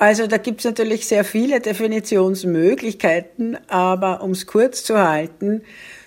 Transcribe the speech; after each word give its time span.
Also 0.00 0.26
da 0.26 0.38
gibt 0.38 0.60
es 0.60 0.64
natürlich 0.64 1.06
sehr 1.06 1.24
viele 1.24 1.60
Definitionsmöglichkeiten, 1.60 3.58
aber 3.68 4.22
um 4.22 4.30
es 4.30 4.46
kurz 4.46 4.82
zu 4.82 4.96
halten, 4.98 5.60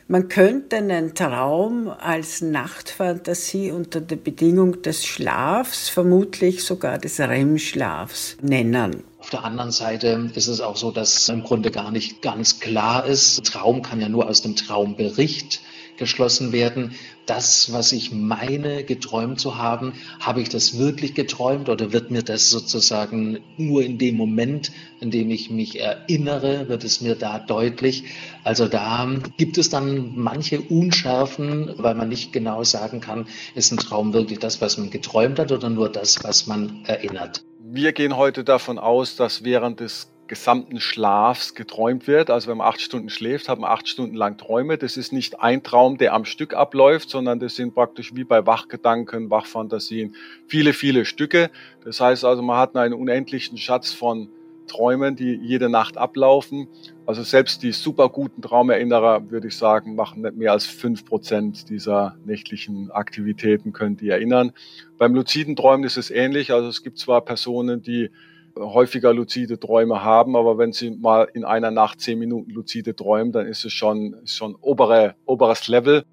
man 0.07 0.29
könnte 0.29 0.77
einen 0.77 1.13
Traum 1.13 1.89
als 1.89 2.41
Nachtfantasie 2.41 3.69
unter 3.69 4.01
der 4.01 4.15
Bedingung 4.15 4.81
des 4.81 5.05
Schlafs, 5.05 5.89
vermutlich 5.89 6.63
sogar 6.63 6.97
des 6.97 7.19
REM-Schlafs 7.19 8.37
nennen. 8.41 9.03
Auf 9.19 9.29
der 9.29 9.43
anderen 9.43 9.71
Seite 9.71 10.31
ist 10.33 10.47
es 10.47 10.59
auch 10.59 10.75
so, 10.75 10.89
dass 10.89 11.29
im 11.29 11.43
Grunde 11.43 11.69
gar 11.69 11.91
nicht 11.91 12.23
ganz 12.23 12.59
klar 12.59 13.05
ist. 13.05 13.45
Traum 13.45 13.83
kann 13.83 14.01
ja 14.01 14.09
nur 14.09 14.27
aus 14.27 14.41
dem 14.41 14.55
Traumbericht 14.55 15.61
geschlossen 15.97 16.51
werden. 16.51 16.91
Das, 17.25 17.71
was 17.71 17.91
ich 17.91 18.11
meine, 18.11 18.83
geträumt 18.83 19.39
zu 19.39 19.57
haben, 19.57 19.93
habe 20.19 20.41
ich 20.41 20.49
das 20.49 20.77
wirklich 20.77 21.13
geträumt 21.13 21.69
oder 21.69 21.93
wird 21.93 22.11
mir 22.11 22.23
das 22.23 22.49
sozusagen 22.49 23.39
nur 23.57 23.83
in 23.83 23.97
dem 23.97 24.15
Moment, 24.15 24.71
in 24.99 25.11
dem 25.11 25.31
ich 25.31 25.49
mich 25.49 25.79
erinnere, 25.79 26.67
wird 26.67 26.83
es 26.83 27.01
mir 27.01 27.15
da 27.15 27.39
deutlich? 27.39 28.03
Also 28.43 28.67
da 28.67 29.09
gibt 29.37 29.57
es 29.57 29.69
dann 29.69 30.13
manche 30.15 30.61
Unschärfen, 30.61 31.73
weil 31.77 31.95
man 31.95 32.09
nicht 32.09 32.33
genau 32.33 32.63
sagen 32.63 32.99
kann, 32.99 33.27
ist 33.55 33.71
ein 33.71 33.77
Traum 33.77 34.13
wirklich 34.13 34.39
das, 34.39 34.61
was 34.61 34.77
man 34.77 34.89
geträumt 34.89 35.39
hat 35.39 35.51
oder 35.51 35.69
nur 35.69 35.89
das, 35.89 36.23
was 36.23 36.47
man 36.47 36.83
erinnert. 36.85 37.43
Wir 37.59 37.91
gehen 37.91 38.17
heute 38.17 38.43
davon 38.43 38.77
aus, 38.77 39.15
dass 39.15 39.43
während 39.43 39.79
des 39.79 40.12
gesamten 40.33 40.79
Schlafs 40.79 41.53
geträumt 41.53 42.07
wird. 42.07 42.29
Also 42.29 42.49
wenn 42.49 42.57
man 42.57 42.67
acht 42.67 42.81
Stunden 42.81 43.09
schläft, 43.09 43.49
hat 43.49 43.59
man 43.59 43.69
acht 43.71 43.87
Stunden 43.87 44.15
lang 44.15 44.37
Träume. 44.37 44.77
Das 44.77 44.97
ist 44.97 45.13
nicht 45.13 45.39
ein 45.39 45.61
Traum, 45.61 45.97
der 45.97 46.13
am 46.13 46.25
Stück 46.25 46.55
abläuft, 46.55 47.09
sondern 47.09 47.39
das 47.39 47.55
sind 47.55 47.75
praktisch 47.75 48.15
wie 48.15 48.23
bei 48.23 48.45
Wachgedanken, 48.45 49.29
Wachfantasien 49.29 50.15
viele, 50.47 50.73
viele 50.73 51.05
Stücke. 51.05 51.51
Das 51.83 52.01
heißt 52.01 52.25
also, 52.25 52.41
man 52.41 52.57
hat 52.57 52.75
einen 52.75 52.95
unendlichen 52.95 53.57
Schatz 53.57 53.93
von 53.93 54.29
Träumen, 54.67 55.15
die 55.15 55.35
jede 55.35 55.69
Nacht 55.69 55.97
ablaufen. 55.97 56.67
Also 57.05 57.21
selbst 57.21 57.61
die 57.61 57.71
super 57.71 58.09
guten 58.09 58.41
Traumerinnerer, 58.41 59.29
würde 59.29 59.49
ich 59.49 59.57
sagen, 59.57 59.93
machen 59.95 60.23
nicht 60.23 60.35
mehr 60.35 60.51
als 60.51 60.65
fünf 60.65 61.05
Prozent 61.05 61.69
dieser 61.69 62.17
nächtlichen 62.25 62.89
Aktivitäten, 62.89 63.71
können 63.71 63.97
die 63.97 64.09
erinnern. 64.09 64.51
Beim 64.97 65.13
luziden 65.13 65.55
Träumen 65.55 65.83
ist 65.83 65.97
es 65.97 66.09
ähnlich. 66.09 66.51
Also 66.51 66.69
es 66.69 66.81
gibt 66.81 66.97
zwar 66.97 67.21
Personen, 67.21 67.81
die 67.83 68.09
häufiger 68.57 69.13
luzide 69.13 69.59
Träume 69.59 70.03
haben, 70.03 70.35
aber 70.35 70.57
wenn 70.57 70.71
sie 70.71 70.91
mal 70.91 71.27
in 71.33 71.43
einer 71.43 71.71
Nacht 71.71 72.01
zehn 72.01 72.19
Minuten 72.19 72.51
luzide 72.51 72.95
träumen, 72.95 73.31
dann 73.31 73.47
ist 73.47 73.65
es 73.65 73.73
schon, 73.73 74.15
schon 74.25 74.55
obere, 74.61 75.15
oberes 75.25 75.67
Level. 75.67 76.03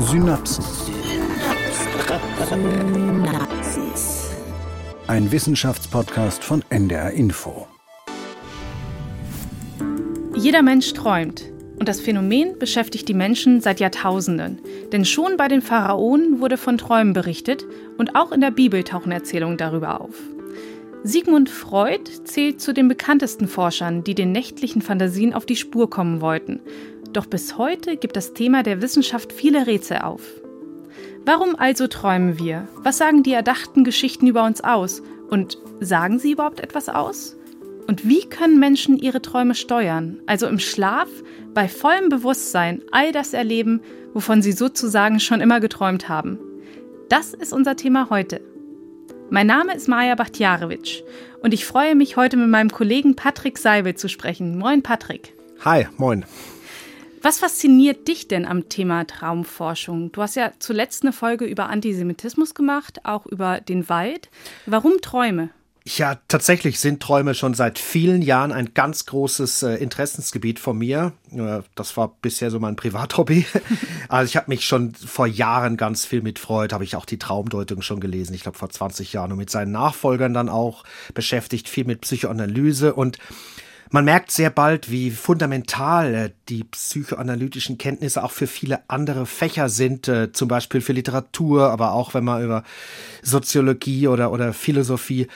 Synapsen. 0.00 0.64
Ein 5.06 5.32
Wissenschaftspodcast 5.32 6.44
von 6.44 6.62
NDR 6.70 7.10
Info. 7.10 7.66
Jeder 10.34 10.62
Mensch 10.62 10.92
träumt. 10.92 11.51
Und 11.78 11.88
das 11.88 12.00
Phänomen 12.00 12.58
beschäftigt 12.58 13.08
die 13.08 13.14
Menschen 13.14 13.60
seit 13.60 13.80
Jahrtausenden. 13.80 14.60
Denn 14.92 15.04
schon 15.04 15.36
bei 15.36 15.48
den 15.48 15.62
Pharaonen 15.62 16.40
wurde 16.40 16.56
von 16.56 16.78
Träumen 16.78 17.12
berichtet 17.12 17.66
und 17.98 18.14
auch 18.14 18.32
in 18.32 18.40
der 18.40 18.50
Bibel 18.50 18.84
tauchen 18.84 19.12
Erzählungen 19.12 19.58
darüber 19.58 20.00
auf. 20.00 20.14
Sigmund 21.04 21.50
Freud 21.50 22.08
zählt 22.24 22.60
zu 22.60 22.72
den 22.72 22.86
bekanntesten 22.86 23.48
Forschern, 23.48 24.04
die 24.04 24.14
den 24.14 24.30
nächtlichen 24.30 24.82
Fantasien 24.82 25.34
auf 25.34 25.44
die 25.46 25.56
Spur 25.56 25.90
kommen 25.90 26.20
wollten. 26.20 26.60
Doch 27.12 27.26
bis 27.26 27.58
heute 27.58 27.96
gibt 27.96 28.16
das 28.16 28.34
Thema 28.34 28.62
der 28.62 28.80
Wissenschaft 28.80 29.32
viele 29.32 29.66
Rätsel 29.66 29.98
auf. 29.98 30.22
Warum 31.24 31.56
also 31.56 31.88
träumen 31.88 32.38
wir? 32.38 32.68
Was 32.76 32.98
sagen 32.98 33.22
die 33.22 33.32
erdachten 33.32 33.84
Geschichten 33.84 34.26
über 34.26 34.44
uns 34.44 34.62
aus? 34.62 35.02
Und 35.28 35.58
sagen 35.80 36.18
sie 36.18 36.32
überhaupt 36.32 36.60
etwas 36.60 36.88
aus? 36.88 37.36
Und 37.86 38.08
wie 38.08 38.22
können 38.28 38.58
Menschen 38.58 38.96
ihre 38.96 39.22
Träume 39.22 39.54
steuern? 39.54 40.20
Also 40.26 40.46
im 40.46 40.58
Schlaf 40.58 41.08
bei 41.52 41.68
vollem 41.68 42.08
Bewusstsein 42.08 42.82
all 42.92 43.12
das 43.12 43.32
erleben, 43.32 43.80
wovon 44.14 44.42
sie 44.42 44.52
sozusagen 44.52 45.20
schon 45.20 45.40
immer 45.40 45.60
geträumt 45.60 46.08
haben. 46.08 46.38
Das 47.08 47.34
ist 47.34 47.52
unser 47.52 47.76
Thema 47.76 48.08
heute. 48.10 48.40
Mein 49.30 49.46
Name 49.46 49.74
ist 49.74 49.88
Maja 49.88 50.14
Bachtjarewitsch 50.14 51.02
und 51.42 51.54
ich 51.54 51.64
freue 51.64 51.94
mich, 51.94 52.16
heute 52.16 52.36
mit 52.36 52.48
meinem 52.48 52.70
Kollegen 52.70 53.16
Patrick 53.16 53.58
Seibel 53.58 53.94
zu 53.94 54.08
sprechen. 54.08 54.58
Moin, 54.58 54.82
Patrick. 54.82 55.34
Hi, 55.64 55.86
moin. 55.96 56.24
Was 57.22 57.38
fasziniert 57.38 58.08
dich 58.08 58.28
denn 58.28 58.44
am 58.44 58.68
Thema 58.68 59.06
Traumforschung? 59.06 60.10
Du 60.12 60.22
hast 60.22 60.34
ja 60.34 60.52
zuletzt 60.58 61.02
eine 61.02 61.12
Folge 61.12 61.44
über 61.44 61.68
Antisemitismus 61.68 62.52
gemacht, 62.54 63.04
auch 63.04 63.26
über 63.26 63.60
den 63.60 63.88
Wald. 63.88 64.28
Warum 64.66 65.00
Träume? 65.00 65.50
Ja, 65.84 66.16
tatsächlich 66.28 66.78
sind 66.78 67.02
Träume 67.02 67.34
schon 67.34 67.54
seit 67.54 67.78
vielen 67.78 68.22
Jahren 68.22 68.52
ein 68.52 68.72
ganz 68.72 69.04
großes 69.06 69.64
äh, 69.64 69.74
Interessensgebiet 69.74 70.60
von 70.60 70.78
mir. 70.78 71.12
Äh, 71.32 71.62
das 71.74 71.96
war 71.96 72.16
bisher 72.22 72.52
so 72.52 72.60
mein 72.60 72.76
Privathobby. 72.76 73.46
also 74.08 74.28
ich 74.28 74.36
habe 74.36 74.50
mich 74.50 74.64
schon 74.64 74.94
vor 74.94 75.26
Jahren 75.26 75.76
ganz 75.76 76.06
viel 76.06 76.22
mit 76.22 76.38
Freud, 76.38 76.72
habe 76.72 76.84
ich 76.84 76.94
auch 76.94 77.04
die 77.04 77.18
Traumdeutung 77.18 77.82
schon 77.82 77.98
gelesen, 77.98 78.34
ich 78.34 78.42
glaube 78.42 78.58
vor 78.58 78.70
20 78.70 79.12
Jahren 79.12 79.32
und 79.32 79.38
mit 79.38 79.50
seinen 79.50 79.72
Nachfolgern 79.72 80.34
dann 80.34 80.48
auch 80.48 80.84
beschäftigt, 81.14 81.68
viel 81.68 81.84
mit 81.84 82.02
Psychoanalyse 82.02 82.94
und 82.94 83.18
man 83.92 84.06
merkt 84.06 84.30
sehr 84.30 84.50
bald, 84.50 84.90
wie 84.90 85.10
fundamental 85.10 86.14
äh, 86.14 86.30
die 86.48 86.64
psychoanalytischen 86.64 87.78
Kenntnisse 87.78 88.24
auch 88.24 88.30
für 88.30 88.46
viele 88.46 88.80
andere 88.88 89.26
Fächer 89.26 89.68
sind, 89.68 90.08
äh, 90.08 90.32
zum 90.32 90.48
Beispiel 90.48 90.80
für 90.80 90.94
Literatur, 90.94 91.70
aber 91.70 91.92
auch 91.92 92.14
wenn 92.14 92.24
man 92.24 92.42
über 92.42 92.64
Soziologie 93.22 94.08
oder, 94.08 94.32
oder 94.32 94.54
Philosophie 94.54 95.28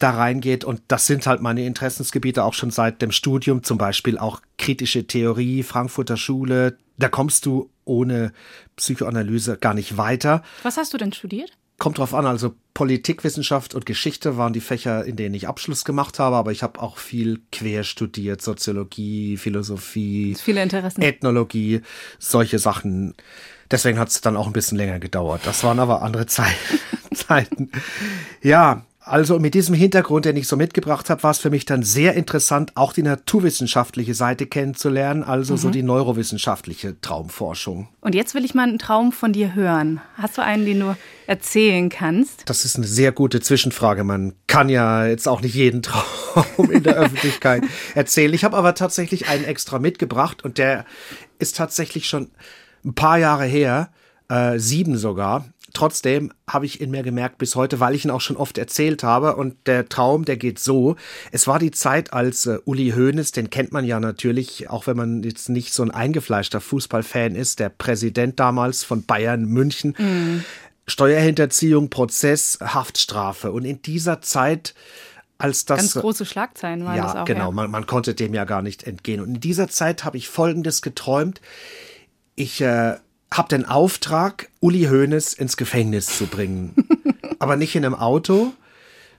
da 0.00 0.10
reingeht. 0.10 0.64
Und 0.64 0.82
das 0.88 1.06
sind 1.06 1.26
halt 1.26 1.40
meine 1.40 1.64
Interessensgebiete 1.64 2.44
auch 2.44 2.54
schon 2.54 2.70
seit 2.70 3.00
dem 3.00 3.12
Studium, 3.12 3.62
zum 3.62 3.78
Beispiel 3.78 4.18
auch 4.18 4.42
kritische 4.58 5.06
Theorie, 5.06 5.62
Frankfurter 5.62 6.16
Schule. 6.16 6.76
Da 6.98 7.08
kommst 7.08 7.46
du 7.46 7.70
ohne 7.84 8.32
Psychoanalyse 8.76 9.56
gar 9.56 9.74
nicht 9.74 9.96
weiter. 9.96 10.42
Was 10.64 10.76
hast 10.76 10.92
du 10.92 10.98
denn 10.98 11.12
studiert? 11.12 11.52
Kommt 11.80 11.96
drauf 11.96 12.12
an, 12.12 12.26
also 12.26 12.54
Politikwissenschaft 12.74 13.74
und 13.74 13.86
Geschichte 13.86 14.36
waren 14.36 14.52
die 14.52 14.60
Fächer, 14.60 15.02
in 15.06 15.16
denen 15.16 15.34
ich 15.34 15.48
Abschluss 15.48 15.86
gemacht 15.86 16.18
habe, 16.18 16.36
aber 16.36 16.52
ich 16.52 16.62
habe 16.62 16.78
auch 16.78 16.98
viel 16.98 17.40
quer 17.50 17.84
studiert, 17.84 18.42
Soziologie, 18.42 19.38
Philosophie, 19.38 20.36
viele 20.38 20.62
Interessen. 20.62 21.00
Ethnologie, 21.00 21.80
solche 22.18 22.58
Sachen. 22.58 23.14
Deswegen 23.70 23.98
hat 23.98 24.08
es 24.08 24.20
dann 24.20 24.36
auch 24.36 24.46
ein 24.46 24.52
bisschen 24.52 24.76
länger 24.76 24.98
gedauert. 24.98 25.40
Das 25.46 25.64
waren 25.64 25.78
aber 25.78 26.02
andere 26.02 26.26
Zeit 26.26 26.54
Zeiten. 27.14 27.70
Ja, 28.42 28.84
also 29.10 29.40
mit 29.40 29.54
diesem 29.54 29.74
Hintergrund, 29.74 30.24
den 30.24 30.36
ich 30.36 30.46
so 30.46 30.56
mitgebracht 30.56 31.10
habe, 31.10 31.24
war 31.24 31.32
es 31.32 31.38
für 31.38 31.50
mich 31.50 31.64
dann 31.64 31.82
sehr 31.82 32.14
interessant, 32.14 32.72
auch 32.76 32.92
die 32.92 33.02
naturwissenschaftliche 33.02 34.14
Seite 34.14 34.46
kennenzulernen, 34.46 35.24
also 35.24 35.54
mhm. 35.54 35.58
so 35.58 35.70
die 35.70 35.82
neurowissenschaftliche 35.82 37.00
Traumforschung. 37.00 37.88
Und 38.00 38.14
jetzt 38.14 38.36
will 38.36 38.44
ich 38.44 38.54
mal 38.54 38.68
einen 38.68 38.78
Traum 38.78 39.10
von 39.10 39.32
dir 39.32 39.56
hören. 39.56 40.00
Hast 40.16 40.38
du 40.38 40.42
einen, 40.42 40.64
den 40.64 40.78
du 40.78 40.96
erzählen 41.26 41.88
kannst? 41.88 42.48
Das 42.48 42.64
ist 42.64 42.76
eine 42.76 42.86
sehr 42.86 43.10
gute 43.10 43.40
Zwischenfrage. 43.40 44.04
Man 44.04 44.34
kann 44.46 44.68
ja 44.68 45.04
jetzt 45.06 45.26
auch 45.26 45.40
nicht 45.40 45.54
jeden 45.56 45.82
Traum 45.82 46.70
in 46.70 46.84
der 46.84 46.94
Öffentlichkeit 46.94 47.64
erzählen. 47.96 48.32
Ich 48.32 48.44
habe 48.44 48.56
aber 48.56 48.76
tatsächlich 48.76 49.28
einen 49.28 49.44
extra 49.44 49.80
mitgebracht 49.80 50.44
und 50.44 50.56
der 50.56 50.84
ist 51.40 51.56
tatsächlich 51.56 52.06
schon 52.06 52.30
ein 52.84 52.94
paar 52.94 53.18
Jahre 53.18 53.44
her, 53.44 53.90
äh, 54.28 54.58
sieben 54.60 54.96
sogar. 54.96 55.46
Trotzdem 55.72 56.32
habe 56.48 56.66
ich 56.66 56.80
in 56.80 56.90
mir 56.90 57.02
gemerkt 57.02 57.38
bis 57.38 57.54
heute, 57.54 57.80
weil 57.80 57.94
ich 57.94 58.04
ihn 58.04 58.10
auch 58.10 58.20
schon 58.20 58.36
oft 58.36 58.58
erzählt 58.58 59.02
habe. 59.02 59.36
Und 59.36 59.66
der 59.66 59.88
Traum, 59.88 60.24
der 60.24 60.36
geht 60.36 60.58
so. 60.58 60.96
Es 61.32 61.46
war 61.46 61.58
die 61.58 61.70
Zeit, 61.70 62.12
als 62.12 62.46
äh, 62.46 62.58
Uli 62.64 62.92
Hoeneß, 62.96 63.32
den 63.32 63.50
kennt 63.50 63.72
man 63.72 63.84
ja 63.84 64.00
natürlich, 64.00 64.68
auch 64.70 64.86
wenn 64.86 64.96
man 64.96 65.22
jetzt 65.22 65.48
nicht 65.48 65.72
so 65.72 65.82
ein 65.82 65.90
eingefleischter 65.90 66.60
Fußballfan 66.60 67.34
ist, 67.34 67.60
der 67.60 67.68
Präsident 67.68 68.40
damals 68.40 68.84
von 68.84 69.04
Bayern 69.04 69.44
München. 69.44 69.94
Mhm. 69.98 70.44
Steuerhinterziehung, 70.86 71.88
Prozess, 71.88 72.58
Haftstrafe. 72.60 73.52
Und 73.52 73.64
in 73.64 73.80
dieser 73.82 74.22
Zeit 74.22 74.74
als 75.38 75.64
das. 75.64 75.78
Ganz 75.78 75.94
große 75.94 76.26
Schlagzeilen 76.26 76.84
waren 76.84 76.96
ja, 76.96 77.04
das 77.04 77.16
auch. 77.16 77.24
Genau, 77.24 77.46
ja. 77.46 77.50
man, 77.50 77.70
man 77.70 77.86
konnte 77.86 78.14
dem 78.14 78.34
ja 78.34 78.44
gar 78.44 78.62
nicht 78.62 78.84
entgehen. 78.84 79.20
Und 79.20 79.34
in 79.36 79.40
dieser 79.40 79.68
Zeit 79.68 80.04
habe 80.04 80.16
ich 80.16 80.28
Folgendes 80.28 80.82
geträumt. 80.82 81.40
Ich 82.34 82.60
äh, 82.60 82.96
habe 83.32 83.48
den 83.48 83.64
Auftrag, 83.64 84.48
Uli 84.60 84.84
Hoeneß 84.84 85.34
ins 85.34 85.56
Gefängnis 85.56 86.06
zu 86.18 86.26
bringen. 86.26 86.74
Aber 87.38 87.56
nicht 87.56 87.74
in 87.76 87.84
einem 87.84 87.94
Auto, 87.94 88.52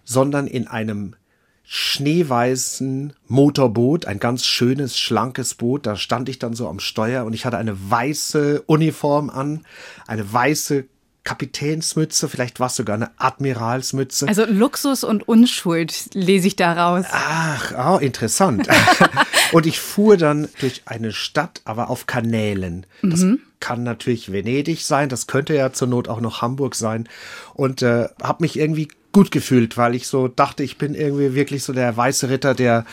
sondern 0.04 0.48
in 0.48 0.68
einem 0.68 1.16
schneeweißen 1.64 3.14
Motorboot, 3.28 4.06
ein 4.06 4.20
ganz 4.20 4.46
schönes, 4.46 5.00
schlankes 5.00 5.56
Boot. 5.56 5.86
Da 5.86 5.96
stand 5.96 6.28
ich 6.28 6.38
dann 6.38 6.54
so 6.54 6.68
am 6.68 6.80
Steuer 6.80 7.24
und 7.24 7.34
ich 7.34 7.46
hatte 7.46 7.58
eine 7.58 7.78
weiße 7.90 8.64
Uniform 8.66 9.30
an, 9.30 9.66
eine 10.06 10.32
weiße 10.32 10.86
Kapitänsmütze, 11.24 12.28
vielleicht 12.28 12.60
war 12.60 12.68
es 12.68 12.76
sogar 12.76 12.96
eine 12.96 13.12
Admiralsmütze. 13.18 14.28
Also 14.28 14.46
Luxus 14.46 15.04
und 15.04 15.28
Unschuld 15.28 16.14
lese 16.14 16.48
ich 16.48 16.56
daraus. 16.56 17.06
Ach, 17.12 17.96
oh, 17.96 17.98
interessant. 18.00 18.68
und 19.52 19.68
ich 19.68 19.80
fuhr 19.80 20.18
dann 20.18 20.50
durch 20.60 20.82
eine 20.86 21.12
Stadt, 21.12 21.62
aber 21.64 21.92
auf 21.92 22.08
Kanälen. 22.08 22.88
Das 23.04 23.20
mhm. 23.20 23.40
kann 23.60 23.84
natürlich 23.84 24.32
Venedig 24.32 24.82
sein, 24.82 25.10
das 25.10 25.28
könnte 25.28 25.54
ja 25.54 25.72
zur 25.72 25.88
Not 25.88 26.08
auch 26.08 26.22
noch 26.22 26.42
Hamburg 26.42 26.74
sein. 26.74 27.08
Und 27.54 27.84
äh, 27.84 28.08
habe 28.24 28.44
mich 28.44 28.58
irgendwie 28.58 28.88
gut 29.12 29.30
gefühlt, 29.30 29.78
weil 29.78 29.94
ich 29.94 30.08
so 30.08 30.28
dachte, 30.28 30.64
ich 30.64 30.80
bin 30.80 30.96
irgendwie 30.96 31.36
wirklich 31.36 31.64
so 31.64 31.72
der 31.72 31.96
weiße 31.96 32.30
Ritter 32.30 32.56
der 32.56 32.86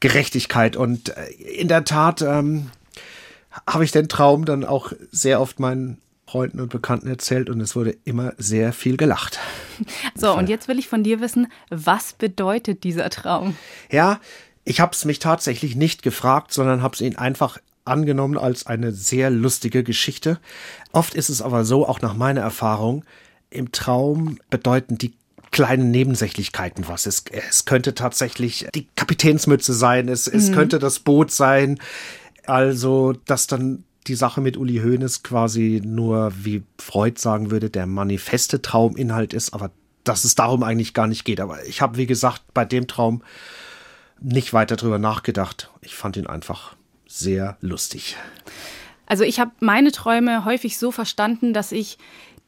Gerechtigkeit. 0.00 0.76
Und 0.76 1.10
äh, 1.10 1.30
in 1.30 1.68
der 1.68 1.84
Tat 1.84 2.22
ähm, 2.22 2.70
habe 3.68 3.84
ich 3.84 3.92
den 3.92 4.08
Traum 4.08 4.44
dann 4.44 4.64
auch 4.64 4.92
sehr 5.12 5.40
oft 5.40 5.60
meinen 5.60 5.98
Freunden 6.28 6.60
und 6.60 6.68
Bekannten 6.68 7.08
erzählt 7.08 7.48
und 7.48 7.58
es 7.62 7.74
wurde 7.74 7.96
immer 8.04 8.34
sehr 8.36 8.74
viel 8.74 8.96
gelacht. 8.96 9.38
So, 10.14 10.36
und 10.36 10.48
jetzt 10.48 10.66
will 10.66 10.78
ich 10.80 10.88
von 10.88 11.04
dir 11.04 11.20
wissen, 11.20 11.46
was 11.70 12.12
bedeutet 12.12 12.82
dieser 12.82 13.08
Traum? 13.10 13.56
Ja, 13.92 14.18
ich 14.64 14.80
habe 14.80 14.92
es 14.92 15.04
mich 15.04 15.20
tatsächlich 15.20 15.76
nicht 15.76 16.02
gefragt, 16.02 16.52
sondern 16.52 16.82
habe 16.82 16.94
es 16.94 17.00
ihn 17.00 17.16
einfach 17.16 17.58
angenommen 17.84 18.36
als 18.36 18.66
eine 18.66 18.90
sehr 18.90 19.30
lustige 19.30 19.84
Geschichte. 19.84 20.40
Oft 20.92 21.14
ist 21.14 21.28
es 21.28 21.40
aber 21.40 21.64
so, 21.64 21.86
auch 21.86 22.00
nach 22.00 22.14
meiner 22.14 22.40
Erfahrung, 22.40 23.04
im 23.50 23.70
Traum 23.70 24.38
bedeuten 24.50 24.98
die 24.98 25.14
kleinen 25.52 25.90
Nebensächlichkeiten 25.92 26.88
was. 26.88 27.06
Es, 27.06 27.24
es 27.30 27.64
könnte 27.64 27.94
tatsächlich 27.94 28.66
die 28.74 28.88
Kapitänsmütze 28.96 29.72
sein, 29.72 30.08
es, 30.08 30.26
es 30.26 30.50
mhm. 30.50 30.54
könnte 30.54 30.78
das 30.78 30.98
Boot 30.98 31.30
sein. 31.30 31.78
Also, 32.44 33.14
dass 33.26 33.46
dann 33.46 33.84
die 34.08 34.14
Sache 34.14 34.40
mit 34.40 34.56
Uli 34.56 34.78
Hoeneß 34.78 35.22
quasi 35.22 35.80
nur, 35.84 36.32
wie 36.34 36.62
Freud 36.78 37.20
sagen 37.20 37.50
würde, 37.50 37.70
der 37.70 37.86
manifeste 37.86 38.62
Trauminhalt 38.62 39.32
ist, 39.32 39.52
aber 39.52 39.70
dass 40.04 40.24
es 40.24 40.34
darum 40.34 40.62
eigentlich 40.62 40.94
gar 40.94 41.06
nicht 41.06 41.24
geht. 41.24 41.40
Aber 41.40 41.64
ich 41.66 41.82
habe, 41.82 41.96
wie 41.96 42.06
gesagt, 42.06 42.42
bei 42.54 42.64
dem 42.64 42.86
Traum 42.86 43.22
nicht 44.20 44.52
weiter 44.52 44.76
drüber 44.76 44.98
nachgedacht. 44.98 45.70
Ich 45.80 45.94
fand 45.94 46.16
ihn 46.16 46.26
einfach 46.26 46.74
sehr 47.06 47.56
lustig. 47.60 48.16
Also 49.06 49.24
ich 49.24 49.40
habe 49.40 49.52
meine 49.60 49.92
Träume 49.92 50.44
häufig 50.44 50.78
so 50.78 50.90
verstanden, 50.90 51.52
dass 51.52 51.72
ich 51.72 51.98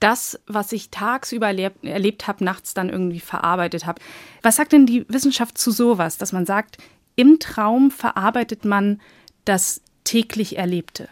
das, 0.01 0.41
was 0.47 0.73
ich 0.73 0.91
tagsüber 0.91 1.49
erlebt, 1.49 1.85
erlebt 1.85 2.27
habe, 2.27 2.45
nachts 2.45 2.75
dann 2.75 2.89
irgendwie 2.89 3.21
verarbeitet 3.21 3.87
habe. 3.87 4.01
Was 4.43 4.56
sagt 4.56 4.73
denn 4.73 4.87
die 4.87 5.06
Wissenschaft 5.09 5.59
zu 5.59 5.71
sowas, 5.71 6.17
dass 6.17 6.33
man 6.33 6.47
sagt, 6.47 6.79
im 7.17 7.39
Traum 7.39 7.91
verarbeitet 7.91 8.65
man 8.65 9.01
das 9.45 9.83
täglich 10.05 10.56
Erlebte? 10.56 11.09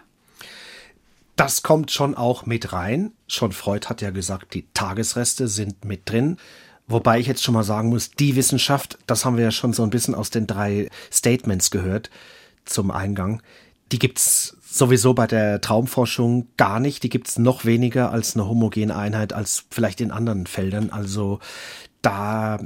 Das 1.39 1.63
kommt 1.63 1.93
schon 1.93 2.17
auch 2.17 2.47
mit 2.47 2.73
rein. 2.73 3.13
Schon 3.29 3.53
Freud 3.53 3.87
hat 3.87 4.03
ja 4.03 4.11
gesagt, 4.11 4.55
die 4.55 4.67
Tagesreste 4.75 5.47
sind 5.47 5.85
mit 5.85 6.11
drin. 6.11 6.37
Wobei 6.89 7.21
ich 7.21 7.29
jetzt 7.29 7.45
schon 7.45 7.55
mal 7.55 7.63
sagen 7.63 7.91
muss, 7.91 8.11
die 8.11 8.35
Wissenschaft, 8.35 8.99
das 9.07 9.25
haben 9.25 9.37
wir 9.37 9.45
ja 9.45 9.51
schon 9.53 9.73
so 9.73 9.85
ein 9.85 9.91
bisschen 9.91 10.17
aus 10.17 10.31
den 10.31 10.49
drei 10.49 10.91
Statements 11.13 11.71
gehört 11.71 12.11
zum 12.65 12.91
Eingang, 12.91 13.41
die 13.93 14.01
gibt's 14.01 14.57
sowieso 14.69 15.15
bei 15.15 15.29
der 15.29 15.61
Traumforschung 15.61 16.49
gar 16.57 16.81
nicht. 16.81 17.05
Die 17.05 17.09
gibt's 17.09 17.39
noch 17.39 17.65
weniger 17.65 18.11
als 18.11 18.35
eine 18.35 18.49
homogene 18.49 18.97
Einheit 18.97 19.33
als 19.33 19.65
vielleicht 19.71 20.01
in 20.01 20.11
anderen 20.11 20.47
Feldern. 20.47 20.91
Also 20.91 21.39
da 22.03 22.59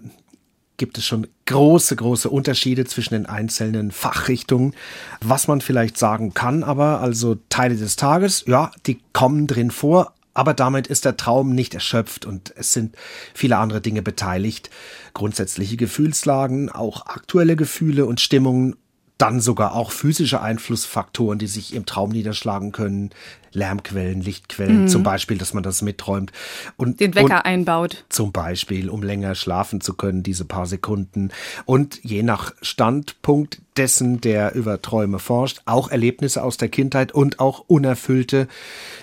gibt 0.76 0.98
es 0.98 1.04
schon 1.04 1.26
große, 1.46 1.96
große 1.96 2.28
Unterschiede 2.28 2.84
zwischen 2.84 3.14
den 3.14 3.26
einzelnen 3.26 3.90
Fachrichtungen. 3.90 4.74
Was 5.20 5.48
man 5.48 5.60
vielleicht 5.60 5.98
sagen 5.98 6.34
kann, 6.34 6.64
aber 6.64 7.00
also 7.00 7.36
Teile 7.48 7.76
des 7.76 7.96
Tages, 7.96 8.44
ja, 8.46 8.70
die 8.86 9.00
kommen 9.12 9.46
drin 9.46 9.70
vor, 9.70 10.14
aber 10.34 10.54
damit 10.54 10.86
ist 10.86 11.04
der 11.04 11.16
Traum 11.16 11.54
nicht 11.54 11.74
erschöpft 11.74 12.24
und 12.24 12.54
es 12.56 12.72
sind 12.72 12.96
viele 13.34 13.58
andere 13.58 13.80
Dinge 13.80 14.02
beteiligt. 14.02 14.70
Grundsätzliche 15.12 15.76
Gefühlslagen, 15.76 16.70
auch 16.70 17.06
aktuelle 17.06 17.54
Gefühle 17.54 18.06
und 18.06 18.20
Stimmungen 18.20 18.76
dann 19.18 19.40
sogar 19.40 19.74
auch 19.74 19.92
physische 19.92 20.40
Einflussfaktoren, 20.40 21.38
die 21.38 21.46
sich 21.46 21.74
im 21.74 21.86
Traum 21.86 22.10
niederschlagen 22.10 22.72
können. 22.72 23.10
Lärmquellen, 23.54 24.22
Lichtquellen, 24.22 24.82
mhm. 24.82 24.88
zum 24.88 25.02
Beispiel, 25.02 25.36
dass 25.36 25.52
man 25.52 25.62
das 25.62 25.82
mitträumt. 25.82 26.32
Und, 26.76 27.00
Den 27.00 27.14
Wecker 27.14 27.36
und 27.36 27.44
einbaut. 27.44 28.04
Zum 28.08 28.32
Beispiel, 28.32 28.88
um 28.88 29.02
länger 29.02 29.34
schlafen 29.34 29.80
zu 29.80 29.94
können, 29.94 30.22
diese 30.22 30.44
paar 30.44 30.66
Sekunden. 30.66 31.30
Und 31.66 32.00
je 32.02 32.22
nach 32.22 32.54
Standpunkt 32.62 33.60
dessen, 33.76 34.20
der 34.20 34.54
über 34.54 34.80
Träume 34.80 35.18
forscht, 35.18 35.60
auch 35.66 35.90
Erlebnisse 35.90 36.42
aus 36.42 36.56
der 36.56 36.68
Kindheit 36.68 37.12
und 37.12 37.40
auch 37.40 37.64
unerfüllte 37.66 38.48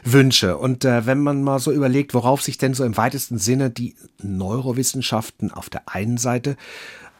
Wünsche. 0.03 0.57
Und 0.57 0.83
äh, 0.83 1.05
wenn 1.05 1.19
man 1.19 1.43
mal 1.43 1.59
so 1.59 1.71
überlegt, 1.71 2.13
worauf 2.13 2.41
sich 2.41 2.57
denn 2.57 2.73
so 2.73 2.83
im 2.83 2.97
weitesten 2.97 3.37
Sinne 3.37 3.69
die 3.69 3.95
Neurowissenschaften 4.21 5.51
auf 5.51 5.69
der 5.69 5.83
einen 5.87 6.17
Seite 6.17 6.57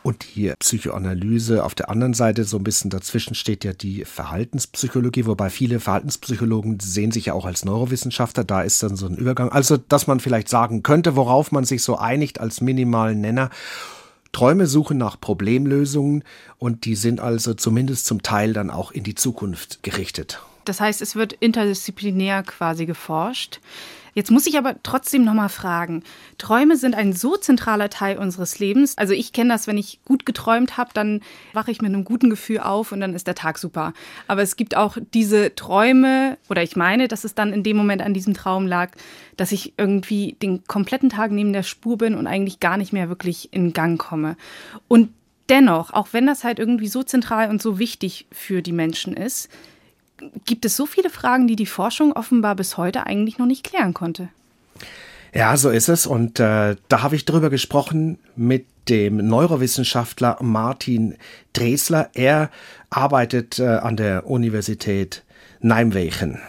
und 0.02 0.36
die 0.36 0.54
Psychoanalyse 0.60 1.64
auf 1.64 1.76
der 1.76 1.90
anderen 1.90 2.14
Seite, 2.14 2.44
so 2.44 2.58
ein 2.58 2.64
bisschen 2.64 2.90
dazwischen 2.90 3.36
steht 3.36 3.64
ja 3.64 3.74
die 3.74 4.06
Verhaltenspsychologie, 4.06 5.26
wobei 5.26 5.50
viele 5.50 5.80
Verhaltenspsychologen 5.80 6.80
sehen 6.80 7.12
sich 7.12 7.28
ja 7.28 7.34
auch 7.34 7.46
als 7.46 7.66
Neurowissenschaftler, 7.66 8.44
da 8.44 8.62
ist 8.62 8.82
dann 8.82 8.96
so 8.96 9.08
ein 9.08 9.16
Übergang. 9.16 9.50
Also, 9.50 9.78
dass 9.78 10.08
man 10.08 10.20
vielleicht 10.20 10.50
sagen 10.50 10.84
könnte, 10.84 11.16
worauf 11.16 11.52
man 11.52 11.66
sich 11.66 11.84
so 11.84 11.98
einigt 11.98 12.40
als 12.40 12.62
minimalen 12.62 13.22
Nenner. 13.22 13.50
Träume 14.32 14.68
suchen 14.68 14.98
nach 14.98 15.20
Problemlösungen 15.20 16.24
und 16.58 16.86
die 16.86 16.96
sind 16.96 17.20
also 17.20 17.54
zumindest 17.54 18.06
zum 18.06 18.22
Teil 18.22 18.54
dann 18.54 18.70
auch 18.70 18.92
in 18.92 19.04
die 19.04 19.16
Zukunft 19.16 19.82
gerichtet. 19.84 20.42
Das 20.66 20.80
heißt, 20.80 21.02
es 21.02 21.16
wird 21.16 21.34
interdisziplinär 21.34 22.44
quasi 22.44 22.86
geforscht. 22.86 23.60
Jetzt 24.14 24.32
muss 24.32 24.48
ich 24.48 24.58
aber 24.58 24.76
trotzdem 24.84 25.24
noch 25.24 25.34
mal 25.34 25.50
fragen. 25.50 26.04
Träume 26.38 26.78
sind 26.78 26.96
ein 26.96 27.14
so 27.14 27.38
zentraler 27.38 27.90
Teil 27.90 28.18
unseres 28.18 28.60
Lebens. 28.60 28.98
Also 28.98 29.14
ich 29.14 29.34
kenne 29.34 29.54
das, 29.54 29.68
wenn 29.68 29.78
ich 29.78 30.00
gut 30.06 30.26
geträumt 30.26 30.78
habe, 30.78 30.92
dann 30.94 31.22
wache 31.54 31.72
ich 31.72 31.82
mit 31.82 31.94
einem 31.94 32.04
guten 32.04 32.30
Gefühl 32.30 32.60
auf 32.60 32.92
und 32.92 33.02
dann 33.02 33.14
ist 33.14 33.28
der 33.28 33.36
Tag 33.36 33.58
super. 33.58 33.94
Aber 34.28 34.42
es 34.42 34.56
gibt 34.56 34.76
auch 34.76 34.98
diese 35.14 35.56
Träume, 35.56 36.38
oder 36.50 36.64
ich 36.64 36.76
meine, 36.76 37.08
dass 37.08 37.24
es 37.24 37.36
dann 37.36 37.54
in 37.54 37.64
dem 37.64 37.78
Moment 37.78 38.02
an 38.02 38.14
diesem 38.14 38.34
Traum 38.34 38.68
lag, 38.68 38.92
dass 39.38 39.52
ich 39.52 39.74
irgendwie 39.78 40.36
den 40.42 40.66
kompletten 40.66 41.10
Tag 41.10 41.32
neben 41.32 41.54
der 41.54 41.64
Spur 41.64 41.98
bin 41.98 42.16
und 42.16 42.28
eigentlich 42.28 42.60
gar 42.60 42.78
nicht 42.78 42.94
mehr 42.94 43.10
wirklich 43.10 43.54
in 43.54 43.74
Gang 43.74 44.00
komme. 44.00 44.36
Und 44.88 45.10
dennoch, 45.50 45.92
auch 45.94 46.10
wenn 46.12 46.28
das 46.28 46.44
halt 46.44 46.60
irgendwie 46.60 46.88
so 46.88 47.04
zentral 47.04 47.50
und 47.50 47.62
so 47.62 47.80
wichtig 47.80 48.28
für 48.32 48.62
die 48.62 48.72
Menschen 48.72 49.16
ist, 49.16 49.50
gibt 50.46 50.66
es 50.66 50.76
so 50.76 50.86
viele 50.86 51.10
Fragen, 51.10 51.48
die 51.48 51.56
die 51.56 51.66
Forschung 51.66 52.14
offenbar 52.14 52.56
bis 52.56 52.78
heute 52.78 53.06
eigentlich 53.06 53.38
noch 53.38 53.46
nicht 53.46 53.64
klären 53.64 53.94
konnte. 53.94 54.30
Ja, 55.34 55.56
so 55.58 55.70
ist 55.70 55.90
es. 55.90 56.08
Und 56.08 56.40
äh, 56.40 56.76
da 56.88 57.02
habe 57.02 57.16
ich 57.16 57.26
drüber 57.26 57.50
gesprochen 57.50 58.18
mit 58.36 58.66
dem 58.90 59.18
Neurowissenschaftler 59.18 60.38
Martin 60.42 61.16
Dresler. 61.54 62.10
Er 62.14 62.50
arbeitet 62.90 63.60
äh, 63.60 63.68
an 63.68 63.96
der 63.96 64.28
Universität 64.28 65.24
Nijmegen 65.62 66.40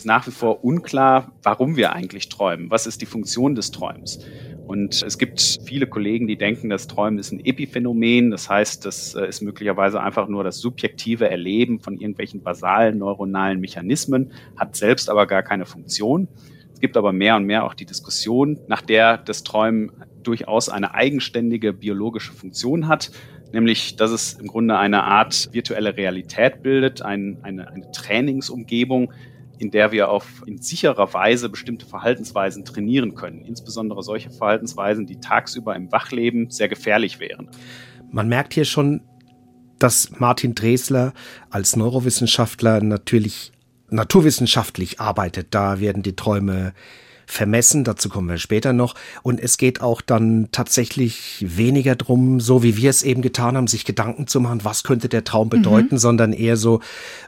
ist 0.00 0.06
nach 0.06 0.26
wie 0.26 0.30
vor 0.30 0.64
unklar, 0.64 1.32
warum 1.42 1.76
wir 1.76 1.92
eigentlich 1.92 2.30
träumen. 2.30 2.70
Was 2.70 2.86
ist 2.86 3.02
die 3.02 3.06
Funktion 3.06 3.54
des 3.54 3.70
Träums? 3.70 4.24
Und 4.66 5.02
es 5.02 5.18
gibt 5.18 5.58
viele 5.64 5.86
Kollegen, 5.86 6.26
die 6.26 6.36
denken, 6.36 6.70
das 6.70 6.86
Träumen 6.86 7.18
ist 7.18 7.32
ein 7.32 7.44
Epiphänomen. 7.44 8.30
Das 8.30 8.48
heißt, 8.48 8.86
das 8.86 9.14
äh, 9.14 9.26
ist 9.26 9.42
möglicherweise 9.42 10.00
einfach 10.00 10.26
nur 10.28 10.42
das 10.42 10.58
subjektive 10.58 11.28
Erleben 11.28 11.80
von 11.80 11.98
irgendwelchen 11.98 12.42
basalen 12.42 12.96
neuronalen 12.96 13.60
Mechanismen, 13.60 14.32
hat 14.56 14.74
selbst 14.74 15.10
aber 15.10 15.26
gar 15.26 15.42
keine 15.42 15.66
Funktion. 15.66 16.28
Es 16.72 16.80
gibt 16.80 16.96
aber 16.96 17.12
mehr 17.12 17.36
und 17.36 17.44
mehr 17.44 17.64
auch 17.64 17.74
die 17.74 17.84
Diskussion, 17.84 18.58
nach 18.68 18.80
der 18.80 19.18
das 19.18 19.42
Träumen 19.42 19.92
durchaus 20.22 20.70
eine 20.70 20.94
eigenständige 20.94 21.74
biologische 21.74 22.32
Funktion 22.32 22.88
hat, 22.88 23.10
nämlich 23.52 23.96
dass 23.96 24.12
es 24.12 24.34
im 24.34 24.46
Grunde 24.46 24.78
eine 24.78 25.04
Art 25.04 25.50
virtuelle 25.52 25.96
Realität 25.96 26.62
bildet, 26.62 27.02
ein, 27.02 27.36
eine, 27.42 27.68
eine 27.68 27.90
Trainingsumgebung, 27.90 29.12
in 29.60 29.70
der 29.70 29.92
wir 29.92 30.08
auf 30.08 30.42
in 30.46 30.60
sicherer 30.60 31.12
Weise 31.12 31.50
bestimmte 31.50 31.84
Verhaltensweisen 31.84 32.64
trainieren 32.64 33.14
können. 33.14 33.44
Insbesondere 33.44 34.02
solche 34.02 34.30
Verhaltensweisen, 34.30 35.06
die 35.06 35.20
tagsüber 35.20 35.76
im 35.76 35.92
Wachleben 35.92 36.50
sehr 36.50 36.68
gefährlich 36.68 37.20
wären. 37.20 37.48
Man 38.10 38.28
merkt 38.28 38.54
hier 38.54 38.64
schon, 38.64 39.02
dass 39.78 40.18
Martin 40.18 40.54
Dresler 40.54 41.12
als 41.50 41.76
Neurowissenschaftler 41.76 42.80
natürlich 42.80 43.52
naturwissenschaftlich 43.90 44.98
arbeitet. 44.98 45.48
Da 45.50 45.78
werden 45.78 46.02
die 46.02 46.16
Träume 46.16 46.72
vermessen, 47.30 47.84
dazu 47.84 48.08
kommen 48.08 48.28
wir 48.28 48.38
später 48.38 48.72
noch. 48.72 48.94
Und 49.22 49.40
es 49.40 49.58
geht 49.58 49.80
auch 49.80 50.00
dann 50.00 50.48
tatsächlich 50.52 51.44
weniger 51.46 51.96
drum, 51.96 52.40
so 52.40 52.62
wie 52.62 52.76
wir 52.76 52.90
es 52.90 53.02
eben 53.02 53.22
getan 53.22 53.56
haben, 53.56 53.66
sich 53.66 53.84
Gedanken 53.84 54.26
zu 54.26 54.40
machen, 54.40 54.64
was 54.64 54.82
könnte 54.82 55.08
der 55.08 55.24
Traum 55.24 55.46
mhm. 55.46 55.50
bedeuten, 55.50 55.94
mhm. 55.94 55.98
sondern 55.98 56.32
eher 56.32 56.56
so, 56.56 56.80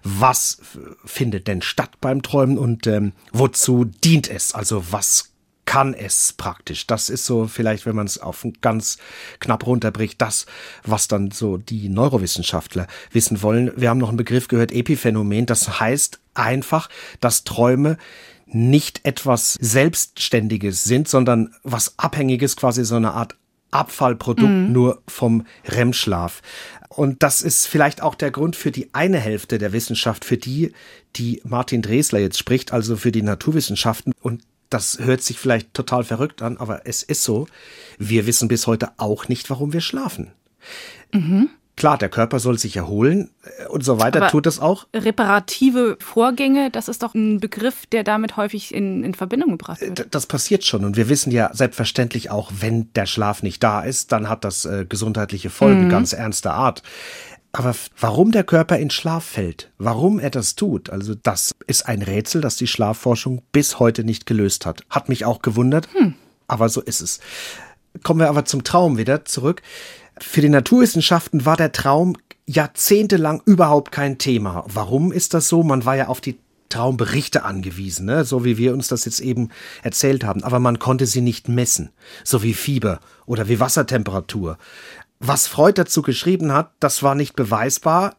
was 0.03 0.59
findet 1.05 1.47
denn 1.49 1.63
statt 1.63 1.93
beim 2.01 2.23
Träumen 2.23 2.59
und 2.59 2.87
ähm, 2.87 3.13
wozu 3.33 3.85
dient 3.85 4.31
es? 4.31 4.55
Also 4.55 4.85
was 4.91 5.33
kann 5.65 5.95
es 5.95 6.35
praktisch. 6.37 6.87
Das 6.87 7.09
ist 7.09 7.25
so 7.25 7.47
vielleicht, 7.47 7.87
wenn 7.87 7.97
man 7.97 8.07
es 8.07 8.19
auf 8.19 8.47
ganz 8.61 8.99
knapp 9.39 9.67
runterbricht, 9.67 10.21
das, 10.21 10.47
was 10.85 11.09
dann 11.09 11.31
so 11.31 11.57
die 11.57 11.89
Neurowissenschaftler 11.89 12.89
wissen 13.13 13.43
wollen. 13.43 13.71
Wir 13.77 13.89
haben 13.89 13.99
noch 13.99 14.09
einen 14.09 14.17
Begriff 14.17 14.49
gehört, 14.49 14.73
Epiphänomen. 14.73 15.47
Das 15.47 15.81
heißt 15.81 16.21
einfach, 16.35 16.89
dass 17.21 17.45
Träume 17.45 17.97
nicht 18.55 19.01
etwas 19.05 19.55
Selbstständiges 19.61 20.85
sind, 20.85 21.09
sondern 21.09 21.55
was 21.63 21.99
Abhängiges, 21.99 22.57
quasi 22.57 22.85
so 22.85 22.97
eine 22.97 23.13
Art 23.13 23.37
Abfallprodukt 23.71 24.49
mhm. 24.49 24.73
nur 24.73 25.03
vom 25.09 25.47
REM-Schlaf. 25.67 26.43
Und 26.89 27.23
das 27.23 27.41
ist 27.41 27.67
vielleicht 27.67 28.03
auch 28.03 28.15
der 28.15 28.31
Grund 28.31 28.55
für 28.55 28.71
die 28.71 28.93
eine 28.93 29.19
Hälfte 29.19 29.59
der 29.59 29.73
Wissenschaft, 29.73 30.25
für 30.25 30.37
die, 30.37 30.73
die 31.17 31.41
Martin 31.45 31.81
Dresler 31.81 32.19
jetzt 32.19 32.39
spricht, 32.39 32.73
also 32.73 32.97
für 32.97 33.13
die 33.13 33.23
Naturwissenschaften. 33.23 34.13
Und 34.21 34.43
das 34.69 34.99
hört 34.99 35.23
sich 35.23 35.39
vielleicht 35.39 35.73
total 35.75 36.05
verrückt 36.05 36.43
an, 36.43 36.59
aber 36.59 36.87
es 36.87 37.03
ist 37.03 37.25
so. 37.25 37.47
Wir 37.99 38.27
wissen 38.27 38.49
bis 38.49 38.67
heute 38.67 38.91
auch 38.99 39.29
nicht, 39.29 39.49
warum 39.49 39.73
wir 39.73 39.81
schlafen. 39.81 40.33
Mhm. 41.13 41.49
Klar, 41.75 41.97
der 41.97 42.11
Körper 42.11 42.39
soll 42.39 42.59
sich 42.59 42.77
erholen 42.77 43.31
äh, 43.45 43.67
und 43.67 43.83
so 43.85 43.99
weiter, 43.99 44.21
Aber 44.21 44.31
tut 44.31 44.47
es 44.47 44.61
auch. 44.61 44.87
Reparative 44.95 45.97
Vorgänge, 46.01 46.71
das 46.71 46.89
ist 46.89 47.03
doch 47.03 47.15
ein 47.15 47.41
Begriff, 47.41 47.87
der 47.87 48.05
damit 48.05 48.37
häufig 48.37 48.75
in, 48.75 49.03
in 49.05 49.15
Verbindung 49.15 49.53
gebracht 49.53 49.81
wird. 49.81 50.01
Äh, 50.01 50.07
das 50.11 50.27
passiert 50.27 50.65
schon 50.65 50.85
und 50.85 50.97
wir 50.97 51.09
wissen 51.09 51.31
ja 51.33 51.51
selbstverständlich 51.53 52.31
auch, 52.31 52.53
wenn 52.61 52.93
der 52.93 53.07
Schlaf 53.07 53.43
nicht 53.43 53.63
da 53.63 53.83
ist, 53.83 54.13
dann 54.13 54.29
hat 54.29 54.45
das 54.45 54.65
äh, 54.65 54.85
gesundheitliche 54.87 55.51
Folgen 55.51 55.87
mhm. 55.87 55.91
ganz 55.91 56.13
ernster 56.13 56.55
Art. 56.55 56.83
Aber 57.53 57.75
warum 57.99 58.33
der 58.33 58.45
Körper 58.45 58.79
in 58.79 58.89
Schlaf 58.89 59.25
fällt, 59.25 59.71
warum 59.77 60.19
er 60.19 60.31
das 60.31 60.55
tut, 60.55 60.89
also 60.89 61.15
das 61.15 61.53
ist 61.67 61.87
ein 61.87 62.01
Rätsel, 62.01 62.41
das 62.41 62.57
die 62.57 62.67
Schlafforschung 62.67 63.43
bis 63.53 63.79
heute 63.79 64.05
nicht 64.05 64.25
gelöst 64.25 64.65
hat. 64.65 64.85
Hat 64.89 65.11
mich 65.11 65.27
auch 65.27 65.43
gewundert, 65.43 65.89
hm. 65.93 66.15
aber 66.49 66.71
so 66.71 66.81
ist 66.81 67.03
es. 67.03 67.21
Kommen 68.03 68.21
wir 68.21 68.31
aber 68.31 68.47
zum 68.47 68.65
Traum 68.65 68.97
wieder 68.97 69.27
zurück. 69.27 69.61
Für 70.19 70.41
die 70.41 70.49
Naturwissenschaften 70.49 71.45
war 71.45 71.57
der 71.57 71.73
Traum 71.73 72.17
jahrzehntelang 72.47 73.43
überhaupt 73.45 73.93
kein 73.93 74.19
Thema. 74.19 74.65
Warum 74.67 75.13
ist 75.13 75.35
das 75.35 75.49
so? 75.49 75.63
Man 75.63 75.85
war 75.85 75.97
ja 75.97 76.09
auf 76.09 76.21
die 76.21 76.39
Traumberichte 76.69 77.45
angewiesen, 77.45 78.07
ne? 78.07 78.25
so 78.25 78.45
wie 78.45 78.57
wir 78.57 78.73
uns 78.73 78.89
das 78.89 79.05
jetzt 79.05 79.21
eben 79.21 79.51
erzählt 79.83 80.25
haben. 80.25 80.43
Aber 80.43 80.59
man 80.59 80.79
konnte 80.79 81.07
sie 81.07 81.21
nicht 81.21 81.49
messen, 81.49 81.91
so 82.25 82.43
wie 82.43 82.55
Fieber 82.55 83.01
oder 83.27 83.49
wie 83.49 83.61
Wassertemperatur. 83.61 84.59
Was 85.21 85.47
Freud 85.47 85.75
dazu 85.81 86.03
geschrieben 86.03 86.53
hat, 86.53 86.73
das 86.81 87.03
war 87.03 87.15
nicht 87.15 87.37
beweisbar 87.37 88.17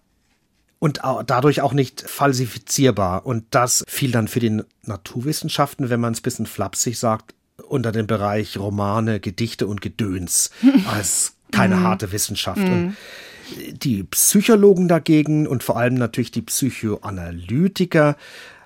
und 0.80 1.02
dadurch 1.26 1.62
auch 1.62 1.74
nicht 1.74 2.02
falsifizierbar. 2.02 3.26
Und 3.26 3.46
das 3.52 3.84
fiel 3.88 4.12
dann 4.12 4.28
für 4.28 4.40
die 4.40 4.62
Naturwissenschaften, 4.84 5.90
wenn 5.90 6.00
man 6.00 6.14
es 6.14 6.22
bisschen 6.22 6.46
flapsig 6.46 7.00
sagt, 7.00 7.34
unter 7.68 7.92
den 7.92 8.06
Bereich 8.06 8.58
Romane, 8.58 9.20
Gedichte 9.20 9.66
und 9.66 9.82
Gedöns 9.82 10.52
als 10.88 11.36
keine 11.54 11.78
mhm. 11.78 11.84
harte 11.84 12.12
Wissenschaft. 12.12 12.60
Mhm. 12.60 12.74
Und 12.74 12.98
die 13.84 14.04
Psychologen 14.04 14.88
dagegen 14.88 15.48
und 15.48 15.64
vor 15.64 15.78
allem 15.78 15.96
natürlich 15.96 16.32
die 16.32 16.42
Psychoanalytiker 16.42 18.16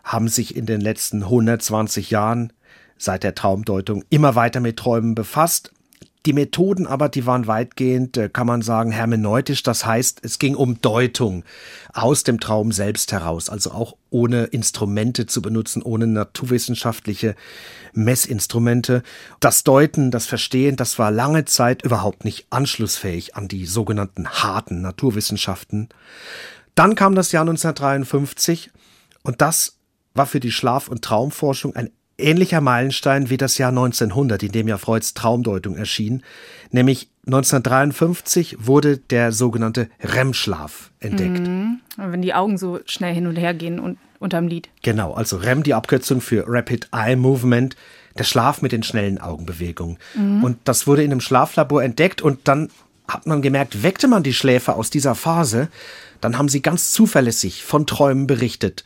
haben 0.04 0.28
sich 0.28 0.56
in 0.56 0.66
den 0.66 0.82
letzten 0.82 1.24
120 1.24 2.12
Jahren 2.12 2.54
seit 2.98 3.24
der 3.24 3.36
Traumdeutung 3.36 4.04
immer 4.10 4.36
weiter 4.36 4.60
mit 4.60 4.78
Träumen 4.78 5.16
befasst 5.16 5.72
die 6.28 6.34
Methoden 6.34 6.88
aber, 6.88 7.08
die 7.08 7.26
waren 7.26 7.48
weitgehend, 7.48 8.18
äh, 8.18 8.28
kann 8.28 8.48
man 8.48 8.62
sagen, 8.62 8.92
hermeneutisch. 8.92 9.64
Das 9.64 9.86
heißt, 9.86 10.20
es 10.24 10.40
ging 10.40 10.56
um 10.56 10.82
Deutung 10.82 11.46
aus 11.94 12.24
dem 12.24 12.42
Traum 12.42 12.74
selbst 12.74 13.14
heraus, 13.14 13.50
also 13.50 13.72
auch 13.72 13.96
ohne 14.10 14.44
Instrumente 14.44 15.26
zu 15.26 15.42
benutzen, 15.42 15.82
ohne 15.82 16.06
naturwissenschaftliche 16.06 17.36
Messinstrumente. 17.94 19.04
Das 19.40 19.64
Deuten, 19.64 20.12
das 20.12 20.26
Verstehen, 20.26 20.76
das 20.76 21.00
war 21.00 21.12
lange 21.12 21.46
Zeit 21.46 21.84
überhaupt 21.84 22.26
nicht 22.26 22.48
anschlussfähig 22.50 23.36
an 23.38 23.48
die 23.48 23.66
sogenannten 23.66 24.28
harten 24.28 24.82
Naturwissenschaften. 24.82 25.88
Dann 26.76 26.96
kam 26.96 27.16
das 27.16 27.32
Jahr 27.32 27.44
1953 27.44 28.70
und 29.24 29.42
das 29.42 29.78
war 30.14 30.26
für 30.26 30.42
die 30.42 30.52
Schlaf- 30.52 30.90
und 30.90 31.04
Traumforschung 31.04 31.74
ein 31.76 31.90
ähnlicher 32.18 32.62
Meilenstein 32.62 33.30
wie 33.30 33.38
das 33.38 33.58
Jahr 33.58 33.70
1900, 33.70 34.44
in 34.44 34.52
dem 34.52 34.68
ja 34.68 34.78
Freuds 34.78 35.14
Traumdeutung 35.14 35.76
erschien, 35.76 36.24
nämlich 36.72 37.10
1953 37.28 38.58
wurde 38.60 38.98
der 38.98 39.32
sogenannte 39.32 39.90
REM-Schlaf 40.02 40.92
entdeckt. 41.00 41.48
Mhm. 41.48 41.82
Wenn 41.98 42.22
die 42.22 42.34
Augen 42.34 42.58
so 42.58 42.80
schnell 42.86 43.14
hin 43.14 43.28
und 43.28 43.36
her 43.36 43.54
gehen 43.54 43.80
und 43.80 43.98
unterm 44.20 44.48
Lied. 44.48 44.70
Genau, 44.82 45.14
also 45.14 45.38
REM, 45.38 45.64
die 45.64 45.74
Abkürzung 45.74 46.22
für 46.22 46.46
Rapid 46.48 46.90
Eye 46.92 47.16
Movement, 47.16 47.76
der 48.18 48.24
Schlaf 48.24 48.62
mit 48.62 48.72
den 48.72 48.84
schnellen 48.84 49.20
Augenbewegungen. 49.20 49.98
Mhm. 50.16 50.44
Und 50.44 50.58
das 50.64 50.88
wurde 50.88 51.04
in 51.04 51.12
einem 51.12 51.22
Schlaflabor 51.22 51.84
entdeckt 51.84 52.22
und 52.22 52.48
dann 52.48 52.70
hat 53.08 53.26
man 53.26 53.42
gemerkt, 53.42 53.84
weckte 53.84 54.08
man 54.08 54.24
die 54.24 54.34
Schläfer 54.34 54.76
aus 54.76 54.90
dieser 54.90 55.16
Phase, 55.16 55.70
dann 56.20 56.38
haben 56.38 56.50
sie 56.50 56.62
ganz 56.62 56.92
zuverlässig 56.92 57.64
von 57.64 57.86
Träumen 57.86 58.28
berichtet. 58.28 58.84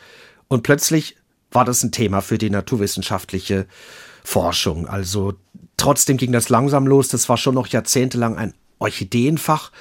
Und 0.47 0.63
plötzlich 0.63 1.15
war 1.51 1.65
das 1.65 1.83
ein 1.83 1.91
Thema 1.91 2.21
für 2.21 2.37
die 2.37 2.49
naturwissenschaftliche 2.49 3.67
Forschung. 4.23 4.87
Also 4.87 5.33
trotzdem 5.77 6.17
ging 6.17 6.31
das 6.31 6.49
langsam 6.49 6.87
los. 6.87 7.09
Das 7.09 7.29
war 7.29 7.37
schon 7.37 7.55
noch 7.55 7.67
jahrzehntelang 7.67 8.37
ein 8.37 8.53
Orchideenfach. 8.79 9.71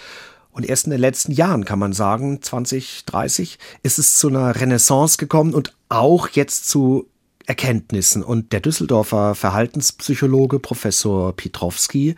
Und 0.53 0.67
erst 0.69 0.87
in 0.87 0.91
den 0.91 1.00
letzten 1.00 1.33
Jahren 1.33 1.65
kann 1.65 1.79
man 1.79 1.93
sagen, 1.93 2.43
2030, 2.43 3.59
ist 3.83 3.99
es 3.99 4.19
zu 4.19 4.29
einer 4.29 4.61
Renaissance 4.61 5.17
gekommen 5.17 5.55
und 5.55 5.73
auch 5.89 6.29
jetzt 6.29 6.69
zu 6.69 7.07
Erkenntnissen. 7.47 8.23
Und 8.23 8.53
der 8.53 8.61
Düsseldorfer 8.61 9.35
Verhaltenspsychologe 9.35 10.59
Professor 10.59 11.35
Pietrowski 11.35 12.17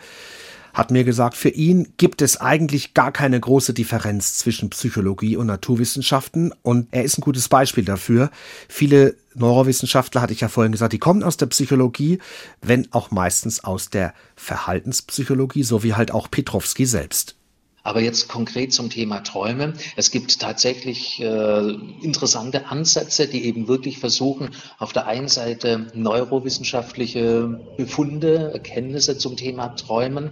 hat 0.75 0.91
mir 0.91 1.05
gesagt, 1.05 1.37
für 1.37 1.51
ihn 1.51 1.95
gibt 1.97 2.23
es 2.23 2.41
eigentlich 2.41 2.95
gar 2.95 3.13
keine 3.13 3.39
große 3.39 3.75
Differenz 3.75 4.37
zwischen 4.39 4.71
Psychologie 4.71 5.37
und 5.37 5.47
Naturwissenschaften 5.47 6.53
und 6.63 6.89
er 6.91 7.05
ist 7.05 7.19
ein 7.19 7.23
gutes 7.23 7.49
Beispiel 7.49 7.85
dafür. 7.85 8.31
Viele 8.69 9.17
Neurowissenschaftler, 9.35 10.21
hatte 10.21 10.33
ich 10.33 10.41
ja 10.41 10.49
vorhin 10.49 10.73
gesagt, 10.73 10.93
die 10.93 10.99
kommen 10.99 11.23
aus 11.23 11.37
der 11.37 11.47
Psychologie, 11.47 12.19
wenn 12.61 12.89
auch 12.93 13.11
meistens 13.11 13.65
aus 13.65 13.91
der 13.91 14.15
Verhaltenspsychologie, 14.37 15.63
so 15.63 15.83
wie 15.83 15.95
halt 15.95 16.13
auch 16.13 16.31
Petrovski 16.31 16.87
selbst. 16.87 17.37
Aber 17.85 18.01
jetzt 18.01 18.29
konkret 18.29 18.73
zum 18.73 18.91
Thema 18.91 19.21
Träume. 19.21 19.73
Es 19.97 20.13
gibt 20.13 20.39
tatsächlich 20.39 21.21
äh, 21.21 21.71
interessante 22.03 22.67
Ansätze, 22.67 23.27
die 23.27 23.45
eben 23.45 23.67
wirklich 23.67 23.99
versuchen, 23.99 24.51
auf 24.79 24.93
der 24.93 25.07
einen 25.07 25.27
Seite 25.27 25.89
neurowissenschaftliche 25.93 27.61
Befunde, 27.77 28.53
Erkenntnisse 28.53 29.19
zum 29.19 29.37
Thema 29.37 29.69
Träumen 29.71 30.31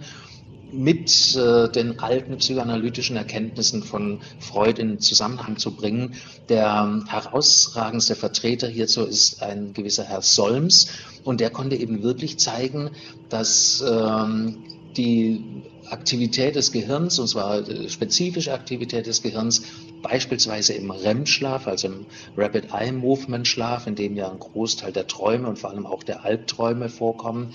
mit 0.72 1.36
äh, 1.36 1.68
den 1.68 1.98
alten 2.00 2.36
psychoanalytischen 2.38 3.16
Erkenntnissen 3.16 3.82
von 3.82 4.20
Freud 4.38 4.80
in 4.80 5.00
Zusammenhang 5.00 5.56
zu 5.56 5.74
bringen. 5.74 6.14
Der 6.48 7.02
herausragendste 7.08 8.14
Vertreter 8.14 8.68
hierzu 8.68 9.04
ist 9.04 9.42
ein 9.42 9.72
gewisser 9.72 10.04
Herr 10.04 10.22
Solms 10.22 10.88
und 11.24 11.40
der 11.40 11.50
konnte 11.50 11.76
eben 11.76 12.02
wirklich 12.02 12.38
zeigen, 12.38 12.90
dass 13.28 13.84
ähm, 13.86 14.64
die 14.96 15.44
Aktivität 15.88 16.54
des 16.54 16.72
Gehirns, 16.72 17.18
und 17.18 17.28
zwar 17.28 17.62
spezifische 17.88 18.52
Aktivität 18.52 19.06
des 19.06 19.22
Gehirns, 19.22 19.62
beispielsweise 20.02 20.72
im 20.74 20.90
REM-Schlaf, 20.90 21.66
also 21.66 21.88
im 21.88 22.06
Rapid 22.36 22.72
Eye 22.72 22.92
Movement 22.92 23.46
Schlaf, 23.46 23.86
in 23.86 23.96
dem 23.96 24.16
ja 24.16 24.30
ein 24.30 24.38
Großteil 24.38 24.92
der 24.92 25.06
Träume 25.06 25.48
und 25.48 25.58
vor 25.58 25.70
allem 25.70 25.86
auch 25.86 26.02
der 26.02 26.24
Albträume 26.24 26.88
vorkommen, 26.88 27.54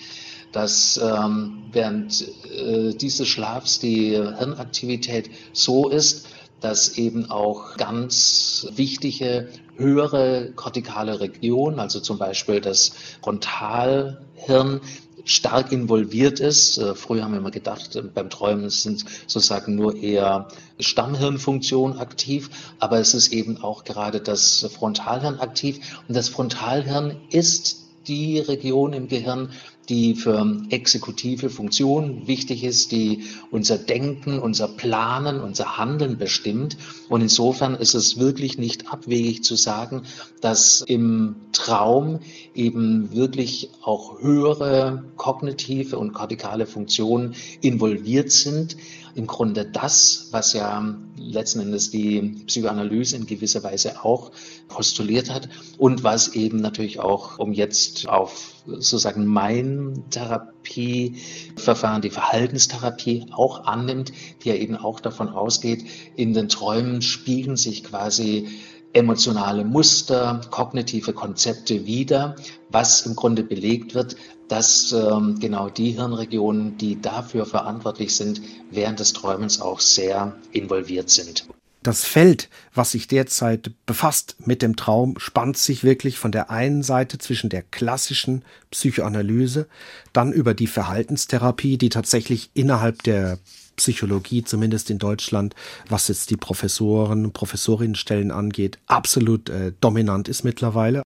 dass 0.56 0.98
ähm, 0.98 1.64
während 1.74 2.26
äh, 2.50 2.94
dieses 2.94 3.28
Schlafs 3.28 3.80
die 3.80 4.12
Hirnaktivität 4.12 5.30
so 5.52 5.90
ist, 5.90 6.28
dass 6.62 6.98
eben 6.98 7.30
auch 7.30 7.76
ganz 7.76 8.68
wichtige 8.76 9.50
höhere 9.76 10.52
kortikale 10.56 11.20
Regionen, 11.20 11.80
also 11.80 12.00
zum 12.00 12.18
Beispiel 12.18 12.62
das 12.62 12.94
Frontalhirn, 13.22 14.80
stark 15.26 15.72
involviert 15.72 16.40
ist. 16.40 16.78
Äh, 16.78 16.96
früher 16.96 17.24
haben 17.24 17.34
wir 17.34 17.40
immer 17.40 17.52
gedacht, 17.52 17.96
äh, 17.96 18.04
beim 18.04 18.30
Träumen 18.30 18.70
sind 18.70 19.04
sozusagen 19.28 19.76
nur 19.76 19.96
eher 19.96 20.48
Stammhirnfunktionen 20.80 21.98
aktiv, 21.98 22.50
aber 22.80 23.00
es 23.00 23.14
ist 23.14 23.34
eben 23.34 23.62
auch 23.62 23.84
gerade 23.84 24.22
das 24.22 24.70
Frontalhirn 24.74 25.40
aktiv. 25.40 26.00
Und 26.08 26.16
das 26.16 26.30
Frontalhirn 26.30 27.18
ist 27.32 27.82
die 28.08 28.40
Region 28.40 28.94
im 28.94 29.08
Gehirn, 29.08 29.50
die 29.90 30.16
für 30.16 30.62
exekutive 30.70 31.50
Funktionen 31.50 32.28
wichtig 32.28 32.64
ist, 32.64 32.92
die 32.92 33.26
unser 33.52 33.78
Denken, 33.78 34.40
unser 34.40 34.68
Planen, 34.68 35.40
unser 35.40 35.78
Handeln 35.78 36.18
bestimmt. 36.18 36.78
Und 37.10 37.22
insofern 37.22 37.76
ist 37.76 37.94
es 37.94 38.18
wirklich 38.18 38.58
nicht 38.58 38.92
abwegig 38.92 39.44
zu 39.44 39.56
sagen, 39.56 40.04
dass 40.42 40.82
im 40.82 41.36
Traum 41.52 42.20
eben 42.54 43.12
wirklich 43.12 43.70
auch 43.82 44.20
höhere 44.20 45.04
kognitive 45.16 45.98
und 45.98 46.14
kortikale 46.14 46.66
Funktionen 46.66 47.36
involviert 47.62 48.32
sind. 48.32 48.78
Im 49.14 49.28
Grunde 49.28 49.66
das, 49.66 50.30
was 50.32 50.54
ja 50.54 50.98
letzten 51.18 51.62
Endes 51.62 51.92
die 51.92 52.44
Psychoanalyse 52.48 53.16
in 53.16 53.26
gewisser 53.26 53.64
Weise 53.64 54.04
auch 54.04 54.32
postuliert 54.68 55.30
hat 55.30 55.48
und 55.78 56.04
was 56.04 56.36
eben 56.36 56.58
natürlich 56.58 57.00
auch, 57.00 57.40
um 57.40 57.54
jetzt 57.54 58.10
auf 58.10 58.56
sozusagen 58.66 59.26
mein 59.26 60.04
Therapieverfahren, 60.66 62.02
die 62.02 62.10
Verhaltenstherapie 62.10 63.28
auch 63.32 63.66
annimmt, 63.66 64.12
die 64.44 64.50
ja 64.50 64.56
eben 64.56 64.76
auch 64.76 65.00
davon 65.00 65.30
ausgeht, 65.30 65.86
in 66.16 66.34
den 66.34 66.50
Träumen 66.50 67.02
spiegeln 67.02 67.56
sich 67.56 67.84
quasi 67.84 68.48
emotionale 68.94 69.66
Muster, 69.66 70.42
kognitive 70.52 71.14
Konzepte 71.14 71.86
wieder, 71.86 72.36
was 72.70 73.06
im 73.06 73.16
Grunde 73.16 73.44
belegt 73.44 73.94
wird, 73.94 74.16
dass 74.48 74.92
ähm, 74.94 75.40
genau 75.40 75.70
die 75.70 75.92
Hirnregionen, 75.92 76.78
die 76.78 77.02
dafür 77.02 77.46
verantwortlich 77.46 78.16
sind, 78.16 78.42
während 78.72 79.00
des 79.00 79.14
Träumens 79.14 79.60
auch 79.60 79.80
sehr 79.80 80.38
involviert 80.52 81.10
sind. 81.10 81.46
Das 81.86 82.04
Feld, 82.04 82.50
was 82.74 82.94
sich 82.94 83.08
derzeit 83.08 83.70
befasst 83.86 84.38
mit 84.40 84.64
dem 84.64 84.76
Traum, 84.76 85.20
spannt 85.20 85.56
sich 85.56 85.84
wirklich 85.84 86.18
von 86.18 86.32
der 86.32 86.50
einen 86.50 86.82
Seite 86.82 87.20
zwischen 87.20 87.52
der 87.52 87.62
klassischen 87.62 88.44
Psychoanalyse, 88.72 89.68
dann 90.12 90.34
über 90.34 90.56
die 90.56 90.66
Verhaltenstherapie, 90.66 91.78
die 91.78 91.90
tatsächlich 91.90 92.50
innerhalb 92.56 93.04
der 93.04 93.38
Psychologie, 93.76 94.44
zumindest 94.44 94.90
in 94.90 94.98
Deutschland, 94.98 95.54
was 95.88 96.08
jetzt 96.08 96.32
die 96.32 96.38
Professoren 96.38 97.32
Professorinnenstellen 97.32 98.32
angeht, 98.32 98.80
absolut 98.88 99.50
äh, 99.50 99.72
dominant 99.80 100.28
ist 100.28 100.44
mittlerweile. 100.44 101.04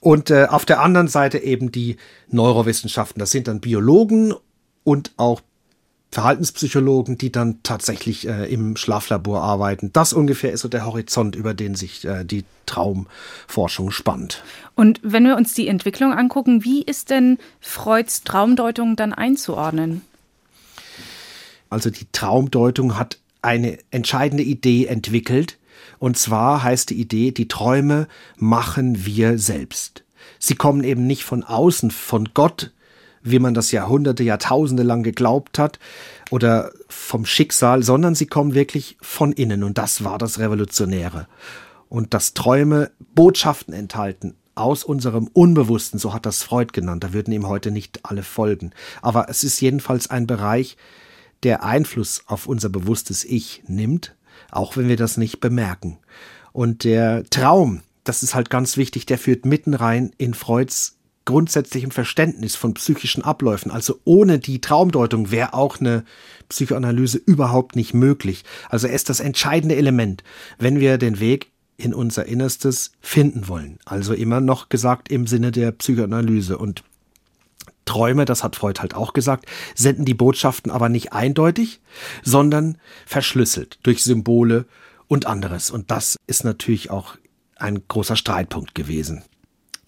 Und 0.00 0.28
äh, 0.28 0.48
auf 0.50 0.66
der 0.66 0.82
anderen 0.82 1.08
Seite 1.08 1.38
eben 1.38 1.72
die 1.72 1.96
Neurowissenschaften. 2.28 3.20
Das 3.20 3.30
sind 3.30 3.48
dann 3.48 3.60
Biologen 3.60 4.34
und 4.84 5.12
auch 5.16 5.40
Verhaltenspsychologen, 6.12 7.18
die 7.18 7.30
dann 7.30 7.62
tatsächlich 7.62 8.26
äh, 8.26 8.52
im 8.52 8.76
Schlaflabor 8.76 9.42
arbeiten. 9.42 9.92
Das 9.92 10.12
ungefähr 10.12 10.52
ist 10.52 10.62
so 10.62 10.68
der 10.68 10.84
Horizont, 10.84 11.36
über 11.36 11.54
den 11.54 11.76
sich 11.76 12.04
äh, 12.04 12.24
die 12.24 12.44
Traumforschung 12.66 13.92
spannt. 13.92 14.42
Und 14.74 15.00
wenn 15.02 15.24
wir 15.24 15.36
uns 15.36 15.54
die 15.54 15.68
Entwicklung 15.68 16.12
angucken, 16.12 16.64
wie 16.64 16.82
ist 16.82 17.10
denn 17.10 17.38
Freuds 17.60 18.24
Traumdeutung 18.24 18.96
dann 18.96 19.12
einzuordnen? 19.12 20.02
Also 21.68 21.90
die 21.90 22.06
Traumdeutung 22.10 22.98
hat 22.98 23.18
eine 23.40 23.78
entscheidende 23.92 24.42
Idee 24.42 24.86
entwickelt. 24.86 25.58
Und 26.00 26.18
zwar 26.18 26.62
heißt 26.62 26.90
die 26.90 27.00
Idee, 27.00 27.30
die 27.30 27.46
Träume 27.46 28.08
machen 28.36 29.06
wir 29.06 29.38
selbst. 29.38 30.02
Sie 30.38 30.54
kommen 30.54 30.82
eben 30.82 31.06
nicht 31.06 31.24
von 31.24 31.44
außen, 31.44 31.90
von 31.90 32.30
Gott, 32.34 32.72
wie 33.22 33.38
man 33.38 33.54
das 33.54 33.72
Jahrhunderte, 33.72 34.22
Jahrtausende 34.22 34.82
lang 34.82 35.02
geglaubt 35.02 35.58
hat, 35.58 35.78
oder 36.30 36.72
vom 36.88 37.26
Schicksal, 37.26 37.82
sondern 37.82 38.14
sie 38.14 38.26
kommen 38.26 38.54
wirklich 38.54 38.96
von 39.00 39.32
innen. 39.32 39.62
Und 39.64 39.78
das 39.78 40.04
war 40.04 40.16
das 40.18 40.38
Revolutionäre. 40.38 41.26
Und 41.88 42.14
dass 42.14 42.34
Träume 42.34 42.92
Botschaften 43.14 43.74
enthalten 43.74 44.36
aus 44.54 44.84
unserem 44.84 45.28
Unbewussten, 45.32 45.98
so 45.98 46.14
hat 46.14 46.26
das 46.26 46.42
Freud 46.42 46.72
genannt. 46.72 47.02
Da 47.02 47.12
würden 47.12 47.32
ihm 47.32 47.48
heute 47.48 47.70
nicht 47.70 48.00
alle 48.04 48.22
folgen. 48.22 48.72
Aber 49.02 49.28
es 49.28 49.42
ist 49.42 49.60
jedenfalls 49.60 50.08
ein 50.08 50.26
Bereich, 50.26 50.76
der 51.42 51.64
Einfluss 51.64 52.22
auf 52.26 52.46
unser 52.46 52.68
bewusstes 52.68 53.24
Ich 53.24 53.62
nimmt, 53.66 54.14
auch 54.50 54.76
wenn 54.76 54.88
wir 54.88 54.96
das 54.96 55.16
nicht 55.16 55.40
bemerken. 55.40 55.98
Und 56.52 56.84
der 56.84 57.24
Traum, 57.30 57.82
das 58.04 58.22
ist 58.22 58.34
halt 58.34 58.50
ganz 58.50 58.76
wichtig, 58.76 59.06
der 59.06 59.18
führt 59.18 59.46
mitten 59.46 59.74
rein 59.74 60.12
in 60.18 60.34
Freuds 60.34 60.98
grundsätzlichem 61.30 61.92
Verständnis 61.92 62.56
von 62.56 62.74
psychischen 62.74 63.22
Abläufen. 63.22 63.70
Also 63.70 64.00
ohne 64.04 64.40
die 64.40 64.60
Traumdeutung 64.60 65.30
wäre 65.30 65.54
auch 65.54 65.78
eine 65.78 66.04
Psychoanalyse 66.48 67.18
überhaupt 67.18 67.76
nicht 67.76 67.94
möglich. 67.94 68.44
Also 68.68 68.88
er 68.88 68.94
ist 68.94 69.08
das 69.08 69.20
entscheidende 69.20 69.76
Element, 69.76 70.24
wenn 70.58 70.80
wir 70.80 70.98
den 70.98 71.20
Weg 71.20 71.52
in 71.76 71.94
unser 71.94 72.26
Innerstes 72.26 72.90
finden 73.00 73.46
wollen. 73.46 73.78
Also 73.84 74.12
immer 74.12 74.40
noch 74.40 74.68
gesagt 74.68 75.08
im 75.08 75.28
Sinne 75.28 75.52
der 75.52 75.70
Psychoanalyse. 75.70 76.58
Und 76.58 76.82
Träume, 77.84 78.24
das 78.24 78.42
hat 78.42 78.56
Freud 78.56 78.80
halt 78.80 78.94
auch 78.94 79.12
gesagt, 79.12 79.46
senden 79.76 80.04
die 80.04 80.14
Botschaften 80.14 80.72
aber 80.72 80.88
nicht 80.88 81.12
eindeutig, 81.12 81.80
sondern 82.24 82.76
verschlüsselt 83.06 83.78
durch 83.84 84.02
Symbole 84.02 84.66
und 85.06 85.26
anderes. 85.26 85.70
Und 85.70 85.92
das 85.92 86.16
ist 86.26 86.44
natürlich 86.44 86.90
auch 86.90 87.16
ein 87.54 87.82
großer 87.86 88.16
Streitpunkt 88.16 88.74
gewesen. 88.74 89.22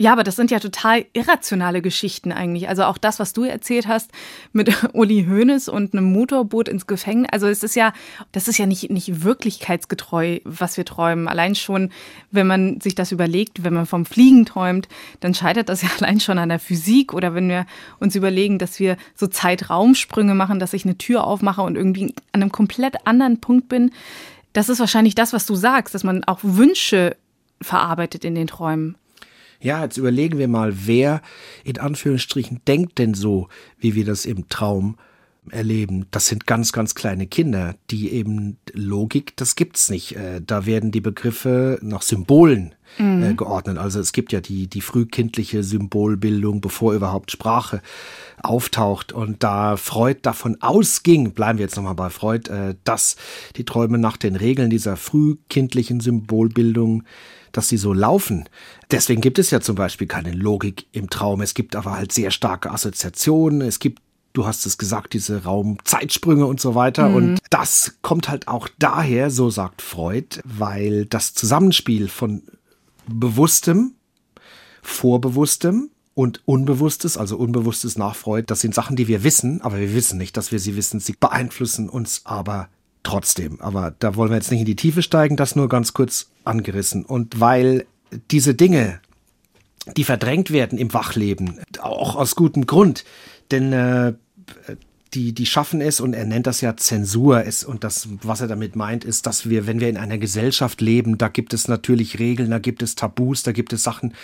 Ja, 0.02 0.10
aber 0.10 0.24
das 0.24 0.34
sind 0.34 0.50
ja 0.50 0.58
total 0.58 1.04
irrationale 1.12 1.80
Geschichten 1.80 2.32
eigentlich. 2.32 2.68
Also 2.68 2.82
auch 2.82 2.98
das, 2.98 3.20
was 3.20 3.34
du 3.34 3.44
erzählt 3.44 3.86
hast 3.86 4.10
mit 4.52 4.68
Uli 4.94 5.26
Hoeneß 5.28 5.68
und 5.68 5.94
einem 5.94 6.12
Motorboot 6.12 6.66
ins 6.66 6.88
Gefängnis. 6.88 7.28
Also 7.30 7.46
es 7.46 7.62
ist 7.62 7.76
ja, 7.76 7.92
das 8.32 8.48
ist 8.48 8.58
ja 8.58 8.66
nicht, 8.66 8.90
nicht 8.90 9.22
wirklichkeitsgetreu, 9.22 10.40
was 10.42 10.76
wir 10.76 10.84
träumen. 10.84 11.28
Allein 11.28 11.54
schon, 11.54 11.90
wenn 12.32 12.48
man 12.48 12.80
sich 12.80 12.96
das 12.96 13.12
überlegt, 13.12 13.62
wenn 13.62 13.74
man 13.74 13.86
vom 13.86 14.04
Fliegen 14.04 14.44
träumt, 14.44 14.88
dann 15.20 15.34
scheitert 15.34 15.68
das 15.68 15.82
ja 15.82 15.88
allein 16.00 16.18
schon 16.18 16.38
an 16.38 16.48
der 16.48 16.58
Physik. 16.58 17.14
Oder 17.14 17.36
wenn 17.36 17.48
wir 17.48 17.64
uns 18.00 18.16
überlegen, 18.16 18.58
dass 18.58 18.80
wir 18.80 18.96
so 19.14 19.28
Zeitraumsprünge 19.28 20.34
machen, 20.34 20.58
dass 20.58 20.72
ich 20.72 20.84
eine 20.84 20.98
Tür 20.98 21.22
aufmache 21.22 21.62
und 21.62 21.76
irgendwie 21.76 22.12
an 22.32 22.42
einem 22.42 22.50
komplett 22.50 23.06
anderen 23.06 23.40
Punkt 23.40 23.68
bin. 23.68 23.92
Das 24.52 24.68
ist 24.68 24.80
wahrscheinlich 24.80 25.14
das, 25.14 25.32
was 25.32 25.46
du 25.46 25.54
sagst, 25.54 25.94
dass 25.94 26.02
man 26.02 26.24
auch 26.24 26.40
Wünsche 26.42 27.16
verarbeitet 27.60 28.24
in 28.24 28.34
den 28.34 28.48
Träumen. 28.48 28.96
Ja, 29.62 29.84
jetzt 29.84 29.96
überlegen 29.96 30.38
wir 30.38 30.48
mal, 30.48 30.72
wer 30.86 31.22
in 31.64 31.78
Anführungsstrichen 31.78 32.60
denkt 32.66 32.98
denn 32.98 33.14
so, 33.14 33.48
wie 33.78 33.94
wir 33.94 34.04
das 34.04 34.26
im 34.26 34.48
Traum 34.48 34.96
erleben. 35.50 36.06
Das 36.10 36.26
sind 36.26 36.46
ganz, 36.46 36.72
ganz 36.72 36.94
kleine 36.94 37.26
Kinder, 37.26 37.74
die 37.90 38.12
eben 38.12 38.58
Logik, 38.72 39.36
das 39.36 39.56
gibt's 39.56 39.90
nicht. 39.90 40.16
Äh, 40.16 40.40
da 40.44 40.66
werden 40.66 40.92
die 40.92 41.00
Begriffe 41.00 41.78
nach 41.82 42.02
Symbolen 42.02 42.74
äh, 42.98 43.02
mhm. 43.02 43.36
geordnet. 43.36 43.78
Also 43.78 43.98
es 43.98 44.12
gibt 44.12 44.32
ja 44.32 44.40
die, 44.40 44.68
die 44.68 44.80
frühkindliche 44.80 45.64
Symbolbildung, 45.64 46.60
bevor 46.60 46.94
überhaupt 46.94 47.32
Sprache 47.32 47.82
auftaucht. 48.42 49.12
Und 49.12 49.42
da 49.42 49.76
Freud 49.76 50.20
davon 50.22 50.58
ausging, 50.60 51.32
bleiben 51.32 51.58
wir 51.58 51.64
jetzt 51.64 51.76
nochmal 51.76 51.94
bei 51.94 52.10
Freud, 52.10 52.48
äh, 52.50 52.76
dass 52.84 53.16
die 53.56 53.64
Träume 53.64 53.98
nach 53.98 54.16
den 54.16 54.36
Regeln 54.36 54.70
dieser 54.70 54.96
frühkindlichen 54.96 55.98
Symbolbildung 56.00 57.02
dass 57.52 57.68
sie 57.68 57.76
so 57.76 57.92
laufen. 57.92 58.48
Deswegen 58.90 59.20
gibt 59.20 59.38
es 59.38 59.50
ja 59.50 59.60
zum 59.60 59.76
Beispiel 59.76 60.06
keine 60.06 60.32
Logik 60.32 60.86
im 60.92 61.10
Traum. 61.10 61.40
Es 61.40 61.54
gibt 61.54 61.76
aber 61.76 61.92
halt 61.92 62.12
sehr 62.12 62.30
starke 62.30 62.70
Assoziationen. 62.70 63.60
Es 63.60 63.78
gibt 63.78 64.00
du 64.32 64.46
hast 64.46 64.66
es 64.66 64.78
gesagt, 64.78 65.12
diese 65.12 65.44
Raumzeitsprünge 65.44 66.46
und 66.46 66.60
so 66.60 66.74
weiter. 66.74 67.10
Mhm. 67.10 67.14
Und 67.14 67.38
das 67.50 67.98
kommt 68.02 68.28
halt 68.28 68.48
auch 68.48 68.68
daher, 68.78 69.30
so 69.30 69.50
sagt 69.50 69.82
Freud, 69.82 70.40
weil 70.44 71.06
das 71.06 71.34
Zusammenspiel 71.34 72.08
von 72.08 72.42
Bewusstem, 73.06 73.94
Vorbewusstem 74.82 75.90
und 76.14 76.42
Unbewusstes, 76.44 77.16
also 77.16 77.36
Unbewusstes 77.36 77.96
nach 77.96 78.16
Freud, 78.16 78.44
das 78.48 78.60
sind 78.60 78.74
Sachen, 78.74 78.96
die 78.96 79.08
wir 79.08 79.24
wissen, 79.24 79.60
aber 79.62 79.78
wir 79.78 79.94
wissen 79.94 80.18
nicht, 80.18 80.36
dass 80.36 80.52
wir 80.52 80.58
sie 80.58 80.76
wissen. 80.76 81.00
Sie 81.00 81.14
beeinflussen 81.18 81.88
uns 81.88 82.22
aber 82.24 82.68
trotzdem. 83.02 83.60
Aber 83.60 83.94
da 83.98 84.16
wollen 84.16 84.30
wir 84.30 84.36
jetzt 84.36 84.50
nicht 84.50 84.60
in 84.60 84.66
die 84.66 84.76
Tiefe 84.76 85.02
steigen, 85.02 85.36
das 85.36 85.56
nur 85.56 85.68
ganz 85.68 85.92
kurz 85.92 86.30
angerissen. 86.44 87.04
Und 87.04 87.40
weil 87.40 87.86
diese 88.30 88.54
Dinge, 88.54 89.00
die 89.96 90.04
verdrängt 90.04 90.50
werden 90.50 90.78
im 90.78 90.92
Wachleben, 90.92 91.60
auch 91.80 92.16
aus 92.16 92.36
gutem 92.36 92.66
Grund, 92.66 93.04
denn 93.50 93.72
äh, 93.72 94.14
die, 95.14 95.32
die 95.32 95.46
schaffen 95.46 95.80
es, 95.80 96.00
und 96.00 96.14
er 96.14 96.24
nennt 96.24 96.46
das 96.46 96.60
ja 96.60 96.76
Zensur, 96.76 97.42
ist, 97.42 97.64
und 97.64 97.84
das, 97.84 98.08
was 98.22 98.40
er 98.40 98.48
damit 98.48 98.76
meint, 98.76 99.04
ist, 99.04 99.26
dass 99.26 99.48
wir, 99.48 99.66
wenn 99.66 99.80
wir 99.80 99.88
in 99.88 99.96
einer 99.96 100.18
Gesellschaft 100.18 100.80
leben, 100.80 101.18
da 101.18 101.28
gibt 101.28 101.52
es 101.52 101.68
natürlich 101.68 102.18
Regeln, 102.18 102.50
da 102.50 102.58
gibt 102.58 102.82
es 102.82 102.94
Tabus, 102.94 103.42
da 103.42 103.52
gibt 103.52 103.72
es 103.72 103.82
Sachen, 103.82 104.14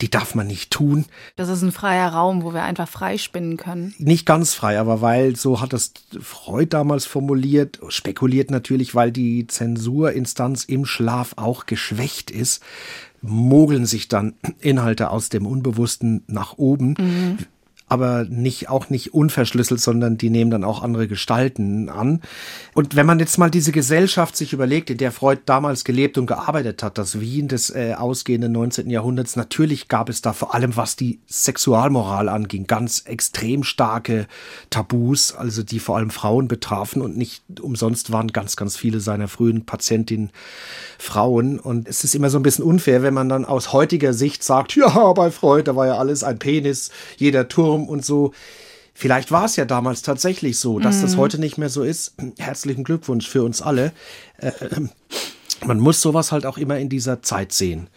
die 0.00 0.10
darf 0.10 0.34
man 0.34 0.46
nicht 0.46 0.70
tun. 0.70 1.06
Das 1.36 1.48
ist 1.48 1.62
ein 1.62 1.72
freier 1.72 2.10
Raum, 2.10 2.42
wo 2.42 2.52
wir 2.52 2.62
einfach 2.62 2.88
frei 2.88 3.18
spinnen 3.18 3.56
können. 3.56 3.94
Nicht 3.98 4.26
ganz 4.26 4.54
frei, 4.54 4.78
aber 4.78 5.00
weil, 5.00 5.34
so 5.34 5.60
hat 5.60 5.72
das 5.72 5.92
Freud 6.20 6.68
damals 6.70 7.06
formuliert, 7.06 7.80
spekuliert 7.88 8.50
natürlich, 8.50 8.94
weil 8.94 9.10
die 9.10 9.46
Zensurinstanz 9.46 10.64
im 10.64 10.84
Schlaf 10.84 11.34
auch 11.36 11.66
geschwächt 11.66 12.30
ist, 12.30 12.62
mogeln 13.22 13.86
sich 13.86 14.08
dann 14.08 14.34
Inhalte 14.60 15.10
aus 15.10 15.28
dem 15.30 15.46
Unbewussten 15.46 16.22
nach 16.28 16.58
oben. 16.58 16.94
Mhm 16.98 17.38
aber 17.88 18.24
nicht, 18.24 18.68
auch 18.68 18.90
nicht 18.90 19.14
unverschlüsselt, 19.14 19.80
sondern 19.80 20.18
die 20.18 20.30
nehmen 20.30 20.50
dann 20.50 20.64
auch 20.64 20.82
andere 20.82 21.08
Gestalten 21.08 21.88
an. 21.88 22.20
Und 22.74 22.96
wenn 22.96 23.06
man 23.06 23.18
jetzt 23.18 23.38
mal 23.38 23.50
diese 23.50 23.72
Gesellschaft 23.72 24.36
sich 24.36 24.52
überlegt, 24.52 24.90
in 24.90 24.98
der 24.98 25.12
Freud 25.12 25.40
damals 25.46 25.84
gelebt 25.84 26.18
und 26.18 26.26
gearbeitet 26.26 26.82
hat, 26.82 26.98
das 26.98 27.20
Wien 27.20 27.48
des 27.48 27.70
äh, 27.70 27.94
ausgehenden 27.96 28.52
19. 28.52 28.90
Jahrhunderts, 28.90 29.36
natürlich 29.36 29.88
gab 29.88 30.08
es 30.08 30.22
da 30.22 30.32
vor 30.32 30.54
allem, 30.54 30.76
was 30.76 30.96
die 30.96 31.20
Sexualmoral 31.26 32.28
anging, 32.28 32.66
ganz 32.66 33.00
extrem 33.06 33.64
starke 33.64 34.26
Tabus, 34.70 35.34
also 35.34 35.62
die 35.62 35.78
vor 35.78 35.96
allem 35.96 36.10
Frauen 36.10 36.48
betrafen 36.48 37.00
und 37.02 37.16
nicht 37.16 37.42
umsonst 37.60 38.12
waren 38.12 38.28
ganz, 38.28 38.56
ganz 38.56 38.76
viele 38.76 39.00
seiner 39.00 39.28
frühen 39.28 39.64
Patientinnen 39.64 40.30
Frauen. 40.98 41.58
Und 41.58 41.88
es 41.88 42.04
ist 42.04 42.14
immer 42.14 42.30
so 42.30 42.38
ein 42.38 42.42
bisschen 42.42 42.64
unfair, 42.64 43.02
wenn 43.02 43.14
man 43.14 43.28
dann 43.28 43.44
aus 43.44 43.72
heutiger 43.72 44.12
Sicht 44.12 44.42
sagt, 44.42 44.76
ja, 44.76 45.12
bei 45.12 45.30
Freud, 45.30 45.64
da 45.64 45.76
war 45.76 45.86
ja 45.86 45.96
alles 45.96 46.24
ein 46.24 46.38
Penis, 46.38 46.90
jeder 47.16 47.48
Turm 47.48 47.77
und 47.86 48.02
so. 48.04 48.32
Vielleicht 48.94 49.30
war 49.30 49.44
es 49.44 49.56
ja 49.56 49.64
damals 49.64 50.02
tatsächlich 50.02 50.58
so, 50.58 50.80
dass 50.80 50.96
mhm. 50.96 51.02
das 51.02 51.16
heute 51.16 51.38
nicht 51.38 51.58
mehr 51.58 51.68
so 51.68 51.84
ist. 51.84 52.14
Herzlichen 52.38 52.82
Glückwunsch 52.82 53.28
für 53.28 53.44
uns 53.44 53.62
alle. 53.62 53.92
Äh, 54.38 54.50
man 55.66 55.78
muss 55.78 56.00
sowas 56.00 56.32
halt 56.32 56.46
auch 56.46 56.58
immer 56.58 56.78
in 56.78 56.88
dieser 56.88 57.22
Zeit 57.22 57.52
sehen. 57.52 57.88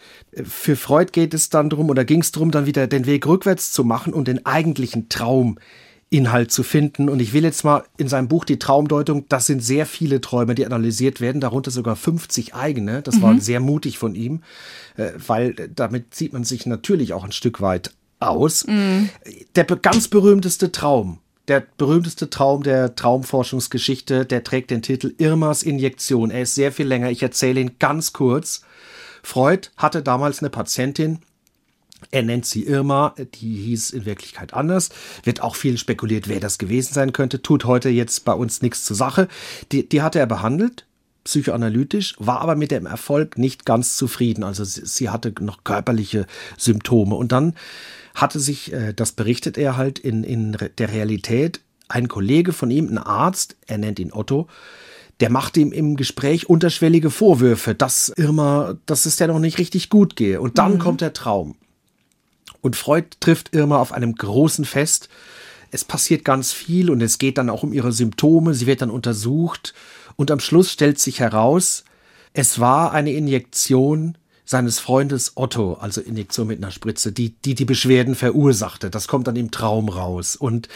Für 0.44 0.76
Freud 0.76 1.10
geht 1.12 1.34
es 1.34 1.48
dann 1.48 1.70
drum 1.70 1.90
oder 1.90 2.04
ging 2.04 2.20
es 2.20 2.32
darum, 2.32 2.50
dann 2.50 2.66
wieder 2.66 2.86
den 2.86 3.06
Weg 3.06 3.26
rückwärts 3.26 3.72
zu 3.72 3.84
machen 3.84 4.12
und 4.12 4.28
den 4.28 4.46
eigentlichen 4.46 5.08
Traum 5.08 5.58
Inhalt 6.12 6.52
zu 6.52 6.62
finden. 6.62 7.08
Und 7.08 7.20
ich 7.20 7.32
will 7.32 7.42
jetzt 7.42 7.64
mal 7.64 7.84
in 7.96 8.06
seinem 8.06 8.28
Buch 8.28 8.44
die 8.44 8.58
Traumdeutung, 8.58 9.24
das 9.28 9.46
sind 9.46 9.62
sehr 9.62 9.86
viele 9.86 10.20
Träume, 10.20 10.54
die 10.54 10.66
analysiert 10.66 11.20
werden, 11.20 11.40
darunter 11.40 11.70
sogar 11.70 11.96
50 11.96 12.54
eigene. 12.54 13.00
Das 13.00 13.16
mhm. 13.16 13.22
war 13.22 13.40
sehr 13.40 13.60
mutig 13.60 13.98
von 13.98 14.14
ihm, 14.14 14.42
äh, 14.96 15.10
weil 15.26 15.54
damit 15.74 16.14
zieht 16.14 16.34
man 16.34 16.44
sich 16.44 16.66
natürlich 16.66 17.14
auch 17.14 17.24
ein 17.24 17.32
Stück 17.32 17.60
weit 17.62 17.92
aus. 18.22 18.66
Mhm. 18.66 19.10
Der 19.54 19.64
ganz 19.64 20.08
berühmteste 20.08 20.72
Traum, 20.72 21.18
der 21.48 21.66
berühmteste 21.76 22.30
Traum 22.30 22.62
der 22.62 22.94
Traumforschungsgeschichte, 22.94 24.24
der 24.24 24.44
trägt 24.44 24.70
den 24.70 24.82
Titel 24.82 25.14
Irmas 25.18 25.62
Injektion. 25.62 26.30
Er 26.30 26.42
ist 26.42 26.54
sehr 26.54 26.72
viel 26.72 26.86
länger. 26.86 27.10
Ich 27.10 27.22
erzähle 27.22 27.60
ihn 27.60 27.76
ganz 27.78 28.12
kurz. 28.12 28.62
Freud 29.22 29.68
hatte 29.76 30.02
damals 30.02 30.40
eine 30.40 30.50
Patientin, 30.50 31.20
er 32.10 32.22
nennt 32.22 32.46
sie 32.46 32.64
Irma, 32.64 33.14
die 33.34 33.54
hieß 33.56 33.90
in 33.90 34.04
Wirklichkeit 34.04 34.54
anders. 34.54 34.90
Wird 35.22 35.42
auch 35.42 35.54
viel 35.54 35.78
spekuliert, 35.78 36.28
wer 36.28 36.40
das 36.40 36.58
gewesen 36.58 36.94
sein 36.94 37.12
könnte. 37.12 37.42
Tut 37.42 37.64
heute 37.64 37.88
jetzt 37.88 38.24
bei 38.24 38.32
uns 38.32 38.62
nichts 38.62 38.84
zur 38.84 38.96
Sache. 38.96 39.28
Die, 39.70 39.88
die 39.88 40.02
hatte 40.02 40.18
er 40.18 40.26
behandelt, 40.26 40.86
psychoanalytisch, 41.24 42.16
war 42.18 42.40
aber 42.40 42.56
mit 42.56 42.70
dem 42.70 42.86
Erfolg 42.86 43.38
nicht 43.38 43.64
ganz 43.64 43.96
zufrieden. 43.96 44.42
Also 44.42 44.64
sie, 44.64 44.84
sie 44.84 45.10
hatte 45.10 45.32
noch 45.40 45.64
körperliche 45.64 46.26
Symptome. 46.58 47.14
Und 47.14 47.32
dann 47.32 47.54
hatte 48.14 48.40
sich, 48.40 48.72
äh, 48.72 48.92
das 48.92 49.12
berichtet 49.12 49.58
er 49.58 49.76
halt 49.76 49.98
in, 49.98 50.24
in 50.24 50.56
der 50.78 50.92
Realität, 50.92 51.60
ein 51.88 52.08
Kollege 52.08 52.52
von 52.52 52.70
ihm, 52.70 52.88
ein 52.88 52.98
Arzt, 52.98 53.56
er 53.66 53.78
nennt 53.78 53.98
ihn 53.98 54.12
Otto, 54.12 54.48
der 55.20 55.30
macht 55.30 55.56
ihm 55.56 55.72
im 55.72 55.96
Gespräch 55.96 56.48
unterschwellige 56.48 57.10
Vorwürfe, 57.10 57.74
dass 57.74 58.08
Irma, 58.16 58.74
dass 58.86 59.06
es 59.06 59.18
ja 59.18 59.26
noch 59.26 59.38
nicht 59.38 59.58
richtig 59.58 59.88
gut 59.88 60.16
gehe. 60.16 60.40
Und 60.40 60.58
dann 60.58 60.74
mhm. 60.74 60.78
kommt 60.78 61.00
der 61.00 61.12
Traum. 61.12 61.54
Und 62.60 62.76
Freud 62.76 63.06
trifft 63.20 63.54
Irma 63.54 63.78
auf 63.78 63.92
einem 63.92 64.14
großen 64.14 64.64
Fest. 64.64 65.08
Es 65.70 65.84
passiert 65.84 66.24
ganz 66.24 66.52
viel 66.52 66.90
und 66.90 67.00
es 67.02 67.18
geht 67.18 67.38
dann 67.38 67.50
auch 67.50 67.62
um 67.62 67.72
ihre 67.72 67.92
Symptome. 67.92 68.54
Sie 68.54 68.66
wird 68.66 68.82
dann 68.82 68.90
untersucht 68.90 69.74
und 70.16 70.30
am 70.30 70.40
Schluss 70.40 70.72
stellt 70.72 70.98
sich 70.98 71.20
heraus, 71.20 71.84
es 72.32 72.58
war 72.58 72.92
eine 72.92 73.12
Injektion 73.12 74.16
seines 74.44 74.78
Freundes 74.78 75.32
Otto, 75.36 75.74
also 75.74 76.00
Injektion 76.00 76.48
mit 76.48 76.58
einer 76.58 76.72
Spritze, 76.72 77.12
die, 77.12 77.30
die 77.30 77.54
die 77.54 77.64
Beschwerden 77.64 78.14
verursachte. 78.14 78.90
Das 78.90 79.08
kommt 79.08 79.26
dann 79.26 79.36
im 79.36 79.50
Traum 79.50 79.88
raus. 79.88 80.36
Und 80.36 80.68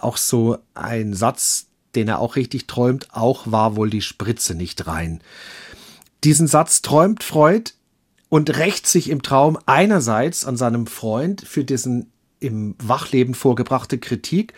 auch 0.00 0.16
so 0.16 0.58
ein 0.74 1.14
Satz, 1.14 1.66
den 1.94 2.08
er 2.08 2.20
auch 2.20 2.36
richtig 2.36 2.66
träumt, 2.66 3.08
auch 3.12 3.50
war 3.50 3.76
wohl 3.76 3.90
die 3.90 4.02
Spritze 4.02 4.54
nicht 4.54 4.86
rein. 4.86 5.20
Diesen 6.24 6.46
Satz 6.46 6.82
träumt 6.82 7.22
Freud 7.22 7.72
und 8.28 8.56
rächt 8.56 8.86
sich 8.86 9.10
im 9.10 9.22
Traum 9.22 9.58
einerseits 9.66 10.44
an 10.44 10.56
seinem 10.56 10.86
Freund 10.86 11.42
für 11.42 11.64
diesen 11.64 12.10
im 12.40 12.74
Wachleben 12.82 13.34
vorgebrachte 13.34 13.98
Kritik, 13.98 14.52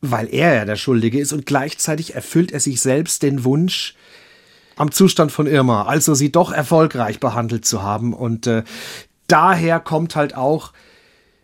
weil 0.00 0.32
er 0.32 0.54
ja 0.54 0.64
der 0.64 0.76
Schuldige 0.76 1.20
ist 1.20 1.32
und 1.32 1.46
gleichzeitig 1.46 2.14
erfüllt 2.14 2.50
er 2.50 2.60
sich 2.60 2.80
selbst 2.80 3.22
den 3.22 3.44
Wunsch 3.44 3.94
am 4.76 4.92
Zustand 4.92 5.32
von 5.32 5.46
Irma, 5.46 5.84
also 5.84 6.14
sie 6.14 6.32
doch 6.32 6.52
erfolgreich 6.52 7.20
behandelt 7.20 7.64
zu 7.64 7.82
haben 7.82 8.14
und 8.14 8.46
äh, 8.46 8.64
daher 9.26 9.80
kommt 9.80 10.16
halt 10.16 10.36
auch, 10.36 10.72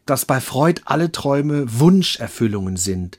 dass 0.06 0.24
bei 0.24 0.40
Freud 0.40 0.82
alle 0.86 1.12
Träume 1.12 1.66
Wunscherfüllungen 1.80 2.76
sind. 2.76 3.18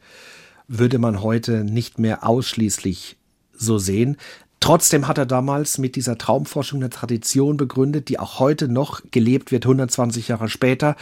Würde 0.68 0.98
man 1.00 1.22
heute 1.22 1.64
nicht 1.64 2.00
mehr 2.00 2.28
ausschließlich 2.28 3.18
so 3.54 3.78
sehen. 3.78 4.18
Trotzdem 4.60 5.08
hat 5.08 5.18
er 5.18 5.26
damals 5.26 5.78
mit 5.78 5.96
dieser 5.96 6.18
Traumforschung 6.18 6.80
eine 6.80 6.90
Tradition 6.90 7.58
begründet, 7.58 8.10
die 8.10 8.20
auch 8.20 8.40
heute 8.40 8.68
noch 8.68 9.02
gelebt 9.12 9.52
wird, 9.52 9.66
120 9.66 10.28
Jahre 10.28 10.50
später. 10.50 10.96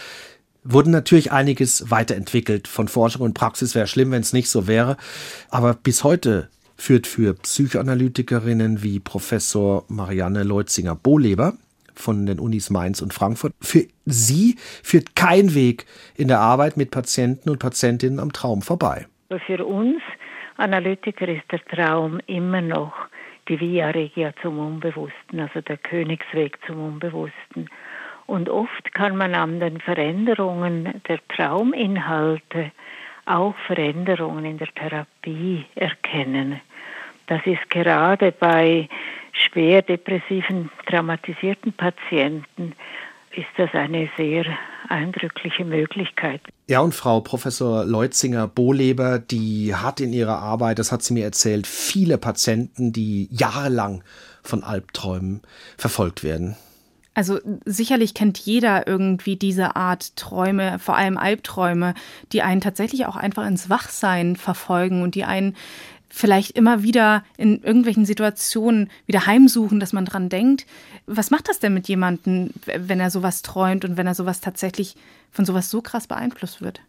Wurden 0.64 0.92
natürlich 0.92 1.32
einiges 1.32 1.90
weiterentwickelt 1.90 2.68
von 2.68 2.88
Forschung 2.88 3.22
und 3.22 3.34
Praxis. 3.34 3.74
Wäre 3.74 3.88
schlimm, 3.88 4.12
wenn 4.12 4.22
es 4.22 4.34
nicht 4.34 4.50
so 4.50 4.68
wäre. 4.68 4.98
Aber 5.50 5.74
bis 5.74 6.04
heute 6.04 6.50
führt 6.78 7.08
für 7.08 7.34
Psychoanalytikerinnen 7.34 8.84
wie 8.84 9.00
Professor 9.00 9.84
Marianne 9.88 10.44
Leutzinger-Bohleber 10.44 11.54
von 11.96 12.26
den 12.26 12.40
Unis 12.40 12.70
Mainz 12.70 13.02
und 13.02 13.14
Frankfurt. 13.14 13.54
Für 13.60 13.86
sie 14.06 14.56
führt 14.84 15.16
kein 15.16 15.56
Weg 15.56 15.86
in 16.16 16.28
der 16.28 16.40
Arbeit 16.40 16.78
mit 16.78 16.92
Patienten 16.92 17.50
und 17.50 17.60
Patientinnen 17.60 18.20
am 18.20 18.32
Traum 18.32 18.62
vorbei. 18.62 19.08
Für 19.46 19.66
uns 19.66 20.02
Analytiker 20.58 21.28
ist 21.28 21.52
der 21.52 21.64
Traum 21.66 22.20
immer 22.26 22.62
noch 22.62 22.94
die 23.48 23.60
Via 23.60 23.90
Regia 23.90 24.34
zum 24.42 24.60
Unbewussten, 24.60 25.40
also 25.40 25.62
der 25.62 25.78
Königsweg 25.78 26.58
zum 26.66 26.84
Unbewussten. 26.84 27.70
Und 28.26 28.50
oft 28.50 28.94
kann 28.94 29.16
man 29.16 29.36
an 29.36 29.60
den 29.60 29.80
Veränderungen 29.80 31.02
der 31.08 31.20
Trauminhalte 31.30 32.72
auch 33.28 33.56
Veränderungen 33.66 34.46
in 34.46 34.58
der 34.58 34.74
Therapie 34.74 35.66
erkennen. 35.76 36.62
Das 37.28 37.42
ist 37.46 37.70
gerade 37.70 38.32
bei 38.32 38.88
schwer 39.32 39.82
depressiven, 39.82 40.70
traumatisierten 40.88 41.74
Patienten 41.74 42.74
ist 43.38 43.48
das 43.56 43.70
eine 43.74 44.10
sehr 44.18 44.46
eindrückliche 44.90 45.64
Möglichkeit. 45.64 46.42
Ja, 46.68 46.80
und 46.80 46.96
Frau 46.96 47.22
Professor 47.22 47.86
Leutzinger-Bohleber, 47.86 49.20
die 49.20 49.76
hat 49.76 50.00
in 50.00 50.12
ihrer 50.12 50.40
Arbeit, 50.40 50.80
das 50.80 50.92
hat 50.92 51.04
sie 51.04 51.14
mir 51.14 51.26
erzählt, 51.26 51.68
viele 51.68 52.18
Patienten, 52.18 52.94
die 52.94 53.28
jahrelang 53.32 54.04
von 54.42 54.64
Albträumen 54.64 55.42
verfolgt 55.78 56.24
werden. 56.24 56.56
Also 57.18 57.40
sicherlich 57.66 58.14
kennt 58.14 58.38
jeder 58.38 58.86
irgendwie 58.86 59.38
diese 59.38 59.76
Art 59.76 60.16
Träume, 60.18 60.78
vor 60.78 60.96
allem 60.96 61.18
Albträume, 61.18 61.96
die 62.32 62.44
einen 62.44 62.62
tatsächlich 62.62 63.08
auch 63.08 63.16
einfach 63.16 63.48
ins 63.48 63.72
Wachsein 63.72 64.36
verfolgen 64.36 65.02
und 65.02 65.16
die 65.16 65.24
einen 65.24 65.56
vielleicht 66.10 66.52
immer 66.52 66.84
wieder 66.84 67.24
in 67.36 67.64
irgendwelchen 67.64 68.06
Situationen 68.06 68.92
wieder 69.08 69.26
heimsuchen, 69.26 69.80
dass 69.80 69.94
man 69.94 70.06
dran 70.06 70.30
denkt. 70.30 70.68
Was 71.08 71.32
macht 71.32 71.50
das 71.50 71.58
denn 71.58 71.74
mit 71.74 71.88
jemandem, 71.88 72.52
wenn 72.66 73.00
er 73.00 73.10
sowas 73.10 73.42
träumt 73.42 73.84
und 73.84 73.98
wenn 73.98 74.06
er 74.06 74.14
sowas 74.14 74.40
tatsächlich 74.40 74.96
von 75.32 75.44
sowas 75.44 75.72
so 75.72 75.82
krass 75.82 76.06
beeinflusst 76.06 76.62
wird? 76.62 76.82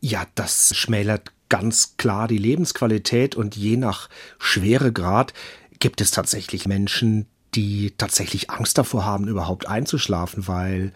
Ja, 0.00 0.26
das 0.34 0.74
schmälert 0.74 1.30
ganz 1.48 1.96
klar 1.96 2.26
die 2.26 2.38
Lebensqualität 2.38 3.36
und 3.36 3.54
je 3.54 3.76
nach 3.76 4.08
Schweregrad 4.40 5.32
gibt 5.78 6.00
es 6.00 6.10
tatsächlich 6.10 6.66
Menschen, 6.66 7.28
die 7.56 7.92
tatsächlich 7.96 8.50
Angst 8.50 8.78
davor 8.78 9.04
haben, 9.04 9.28
überhaupt 9.28 9.66
einzuschlafen, 9.66 10.46
weil 10.46 10.92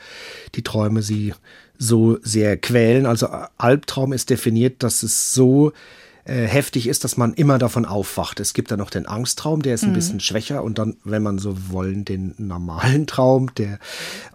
die 0.55 0.62
Träume 0.62 1.03
sie 1.03 1.35
so 1.79 2.18
sehr 2.23 2.57
quälen. 2.59 3.07
Also 3.07 3.29
Albtraum 3.57 4.12
ist 4.12 4.31
definiert, 4.31 4.83
dass 4.83 5.03
es 5.03 5.33
so 5.33 5.73
äh, 6.25 6.46
heftig 6.46 6.87
ist, 6.87 7.03
dass 7.05 7.16
man 7.16 7.33
immer 7.33 7.59
davon 7.59 7.87
aufwacht. 7.87 8.40
Es 8.40 8.53
gibt 8.53 8.70
dann 8.70 8.79
noch 8.79 8.90
den 8.90 9.07
Angsttraum, 9.07 9.62
der 9.62 9.75
ist 9.75 9.85
ein 9.85 9.90
mhm. 9.90 9.94
bisschen 9.94 10.20
schwächer 10.20 10.62
und 10.62 10.79
dann, 10.79 10.96
wenn 11.03 11.23
man 11.23 11.38
so 11.38 11.57
wollen, 11.70 12.05
den 12.05 12.35
normalen 12.37 13.07
Traum, 13.07 13.55
der, 13.55 13.79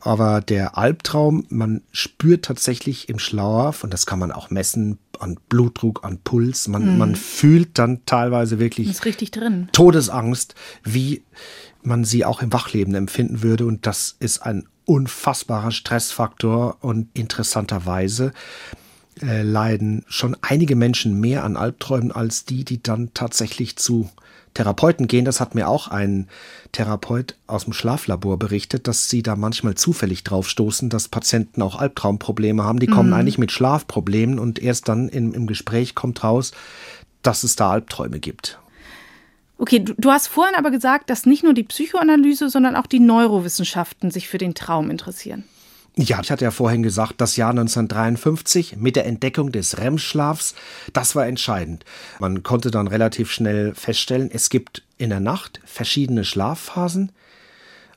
aber 0.02 0.42
der 0.42 0.78
Albtraum, 0.78 1.46
man 1.50 1.84
spürt 1.92 2.46
tatsächlich 2.46 3.08
im 3.08 3.20
Schlaf 3.20 3.84
und 3.84 3.94
das 3.94 4.08
kann 4.08 4.18
man 4.18 4.32
auch 4.32 4.50
messen 4.50 4.98
an 5.20 5.38
Blutdruck, 5.48 6.04
an 6.04 6.18
Puls. 6.24 6.68
Man, 6.68 6.94
mhm. 6.94 6.98
man 6.98 7.16
fühlt 7.16 7.78
dann 7.78 8.06
teilweise 8.06 8.60
wirklich 8.60 8.90
ist 8.90 9.06
richtig 9.06 9.32
drin. 9.32 9.70
Todesangst, 9.72 10.56
wie 10.84 11.24
man 11.86 12.04
sie 12.04 12.26
auch 12.26 12.42
im 12.42 12.54
Wachleben 12.54 12.96
empfinden 12.96 13.44
würde 13.44 13.66
und 13.66 13.86
das 13.86 14.16
ist 14.20 14.40
ein 14.40 14.68
unfassbarer 14.86 15.72
Stressfaktor 15.72 16.78
und 16.82 17.10
interessanterweise 17.14 18.34
äh, 19.22 19.42
leiden 19.42 20.04
schon 20.08 20.36
einige 20.42 20.76
Menschen 20.76 21.20
mehr 21.20 21.44
an 21.44 21.58
Albträumen 21.58 22.12
als 22.12 22.46
die, 22.46 22.66
die 22.66 22.84
dann 22.84 23.14
tatsächlich 23.14 23.78
zu 23.78 24.10
Therapeuten 24.54 25.08
gehen. 25.08 25.26
Das 25.26 25.40
hat 25.40 25.56
mir 25.56 25.68
auch 25.68 25.88
ein 25.88 26.28
Therapeut 26.72 27.36
aus 27.48 27.66
dem 27.66 27.74
Schlaflabor 27.74 28.40
berichtet, 28.40 28.88
dass 28.88 29.10
sie 29.10 29.24
da 29.24 29.36
manchmal 29.36 29.76
zufällig 29.76 30.24
drauf 30.24 30.50
stoßen, 30.50 30.90
dass 30.90 31.08
Patienten 31.08 31.62
auch 31.62 31.78
Albtraumprobleme 31.78 32.64
haben. 32.64 32.80
Die 32.80 32.88
kommen 32.88 33.10
mhm. 33.10 33.16
eigentlich 33.16 33.38
mit 33.38 33.52
Schlafproblemen 33.52 34.40
und 34.40 34.60
erst 34.60 34.88
dann 34.88 35.10
im, 35.10 35.34
im 35.34 35.48
Gespräch 35.48 35.96
kommt 35.96 36.24
raus, 36.24 36.52
dass 37.22 37.44
es 37.44 37.56
da 37.56 37.72
Albträume 37.72 38.20
gibt. 38.20 38.60
Okay, 39.58 39.80
du, 39.80 39.94
du, 39.98 40.12
hast 40.12 40.28
vorhin 40.28 40.56
aber 40.56 40.70
gesagt, 40.70 41.10
dass 41.10 41.26
nicht 41.26 41.44
nur 41.44 41.54
die 41.54 41.64
Psychoanalyse, 41.64 42.50
sondern 42.50 42.76
auch 42.76 42.88
die 42.88 43.00
Neurowissenschaften 43.00 44.12
sich 44.12 44.28
für 44.28 44.38
den 44.38 44.54
Traum 44.54 44.90
interessieren. 44.90 45.46
Ja, 45.98 46.20
ich 46.22 46.30
hatte 46.30 46.44
ja 46.44 46.52
vorhin 46.52 46.84
gesagt, 46.84 47.22
das 47.22 47.38
Jahr 47.38 47.52
1953 47.52 48.76
mit 48.76 48.98
der 48.98 49.06
Entdeckung 49.06 49.54
des 49.54 49.78
REM-Schlafs, 49.78 50.54
das 50.92 51.16
war 51.16 51.26
entscheidend. 51.26 51.86
Man 52.20 52.44
konnte 52.44 52.70
dann 52.70 52.88
relativ 52.88 53.32
schnell 53.32 53.74
feststellen, 53.74 54.30
es 54.32 54.50
gibt 54.50 54.84
in 54.98 55.10
der 55.10 55.22
Nacht 55.22 55.62
verschiedene 55.64 56.26
Schlafphasen 56.26 57.14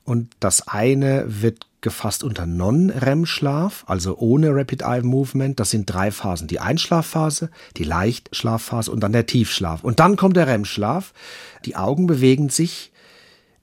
und 0.04 0.30
das 0.38 0.68
eine 0.68 1.24
wird 1.26 1.66
gefasst 1.80 2.24
unter 2.24 2.46
Non-REM-Schlaf, 2.46 3.84
also 3.86 4.18
ohne 4.18 4.54
Rapid 4.54 4.82
Eye 4.82 5.02
Movement. 5.02 5.60
Das 5.60 5.70
sind 5.70 5.86
drei 5.86 6.10
Phasen. 6.10 6.48
Die 6.48 6.60
Einschlafphase, 6.60 7.50
die 7.76 7.84
Leichtschlafphase 7.84 8.90
und 8.90 9.00
dann 9.00 9.12
der 9.12 9.26
Tiefschlaf. 9.26 9.84
Und 9.84 10.00
dann 10.00 10.16
kommt 10.16 10.36
der 10.36 10.46
REM-Schlaf. 10.46 11.12
Die 11.64 11.76
Augen 11.76 12.06
bewegen 12.06 12.48
sich 12.48 12.92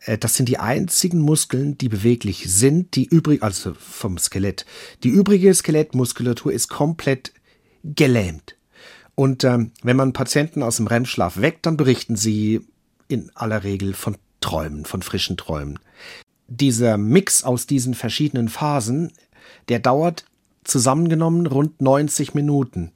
äh, 0.05 0.17
das 0.17 0.35
sind 0.35 0.49
die 0.49 0.59
einzigen 0.59 1.19
Muskeln, 1.19 1.77
die 1.77 1.89
beweglich 1.89 2.45
sind, 2.47 2.95
die 2.95 3.05
übrig, 3.05 3.43
also 3.43 3.73
vom 3.73 4.17
Skelett. 4.17 4.65
Die 5.03 5.09
übrige 5.09 5.53
Skelettmuskulatur 5.53 6.53
ist 6.53 6.69
komplett 6.69 7.33
gelähmt. 7.83 8.55
Und 9.15 9.43
ähm, 9.43 9.71
wenn 9.81 9.97
man 9.97 10.13
Patienten 10.13 10.61
aus 10.61 10.77
dem 10.77 10.87
REM-Schlaf 10.87 11.37
weckt, 11.37 11.65
dann 11.65 11.77
berichten 11.77 12.15
sie 12.15 12.61
in 13.07 13.31
aller 13.35 13.63
Regel 13.63 13.93
von 13.93 14.17
Träumen, 14.41 14.85
von 14.85 15.01
frischen 15.01 15.37
Träumen. 15.37 15.79
Dieser 16.47 16.97
Mix 16.97 17.43
aus 17.43 17.67
diesen 17.67 17.93
verschiedenen 17.93 18.49
Phasen, 18.49 19.11
der 19.69 19.79
dauert 19.79 20.25
zusammengenommen 20.63 21.47
rund 21.47 21.81
90 21.81 22.33
Minuten. 22.33 22.91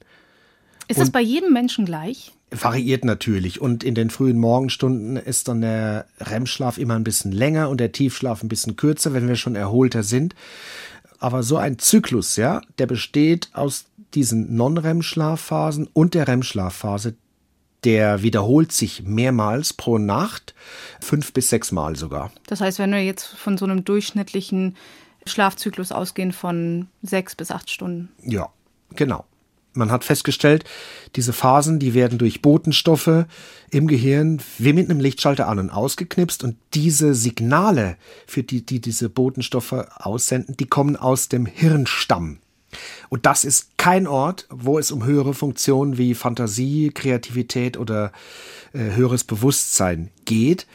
Ist 0.88 0.96
Und 0.96 1.02
das 1.02 1.10
bei 1.10 1.20
jedem 1.20 1.52
Menschen 1.52 1.84
gleich? 1.84 2.32
Variiert 2.50 3.04
natürlich. 3.04 3.60
Und 3.60 3.84
in 3.84 3.94
den 3.94 4.10
frühen 4.10 4.38
Morgenstunden 4.38 5.16
ist 5.16 5.46
dann 5.46 5.60
der 5.60 6.06
REM-Schlaf 6.18 6.78
immer 6.78 6.94
ein 6.94 7.04
bisschen 7.04 7.30
länger 7.30 7.68
und 7.68 7.78
der 7.78 7.92
Tiefschlaf 7.92 8.42
ein 8.42 8.48
bisschen 8.48 8.76
kürzer, 8.76 9.12
wenn 9.12 9.28
wir 9.28 9.36
schon 9.36 9.54
erholter 9.54 10.02
sind. 10.02 10.34
Aber 11.20 11.42
so 11.42 11.58
ein 11.58 11.78
Zyklus, 11.78 12.36
ja, 12.36 12.60
der 12.78 12.86
besteht 12.86 13.50
aus 13.52 13.84
diesen 14.14 14.56
Non-REM-Schlafphasen 14.56 15.88
und 15.92 16.14
der 16.14 16.26
REM-Schlafphase, 16.26 17.14
der 17.84 18.22
wiederholt 18.22 18.72
sich 18.72 19.02
mehrmals 19.04 19.72
pro 19.72 19.98
Nacht, 19.98 20.54
fünf 21.00 21.32
bis 21.32 21.50
sechs 21.50 21.72
Mal 21.72 21.96
sogar. 21.96 22.30
Das 22.46 22.60
heißt, 22.60 22.78
wenn 22.78 22.92
wir 22.92 23.02
jetzt 23.02 23.24
von 23.24 23.56
so 23.56 23.64
einem 23.64 23.84
durchschnittlichen 23.84 24.76
Schlafzyklus 25.26 25.92
ausgehen 25.92 26.32
von 26.32 26.88
sechs 27.02 27.34
bis 27.34 27.50
acht 27.50 27.70
Stunden. 27.70 28.10
Ja, 28.22 28.48
genau. 28.94 29.24
Man 29.72 29.92
hat 29.92 30.02
festgestellt, 30.02 30.64
diese 31.14 31.32
Phasen, 31.32 31.78
die 31.78 31.94
werden 31.94 32.18
durch 32.18 32.42
Botenstoffe 32.42 33.26
im 33.70 33.86
Gehirn 33.86 34.42
wie 34.58 34.72
mit 34.72 34.90
einem 34.90 34.98
Lichtschalter 34.98 35.46
an 35.46 35.60
und 35.60 35.70
ausgeknipst 35.70 36.42
und 36.42 36.56
diese 36.74 37.14
Signale, 37.14 37.96
für 38.26 38.42
die, 38.42 38.66
die 38.66 38.80
diese 38.80 39.08
Botenstoffe 39.08 39.72
aussenden, 39.72 40.56
die 40.56 40.66
kommen 40.66 40.96
aus 40.96 41.28
dem 41.28 41.46
Hirnstamm. 41.46 42.38
Und 43.10 43.26
das 43.26 43.44
ist 43.44 43.76
kein 43.76 44.06
Ort, 44.06 44.46
wo 44.50 44.78
es 44.78 44.92
um 44.92 45.04
höhere 45.04 45.34
Funktionen 45.34 45.98
wie 45.98 46.14
Fantasie, 46.14 46.92
Kreativität 46.94 47.76
oder 47.76 48.12
äh, 48.72 48.94
höheres 48.94 49.24
Bewusstsein 49.24 50.10
geht. 50.24 50.66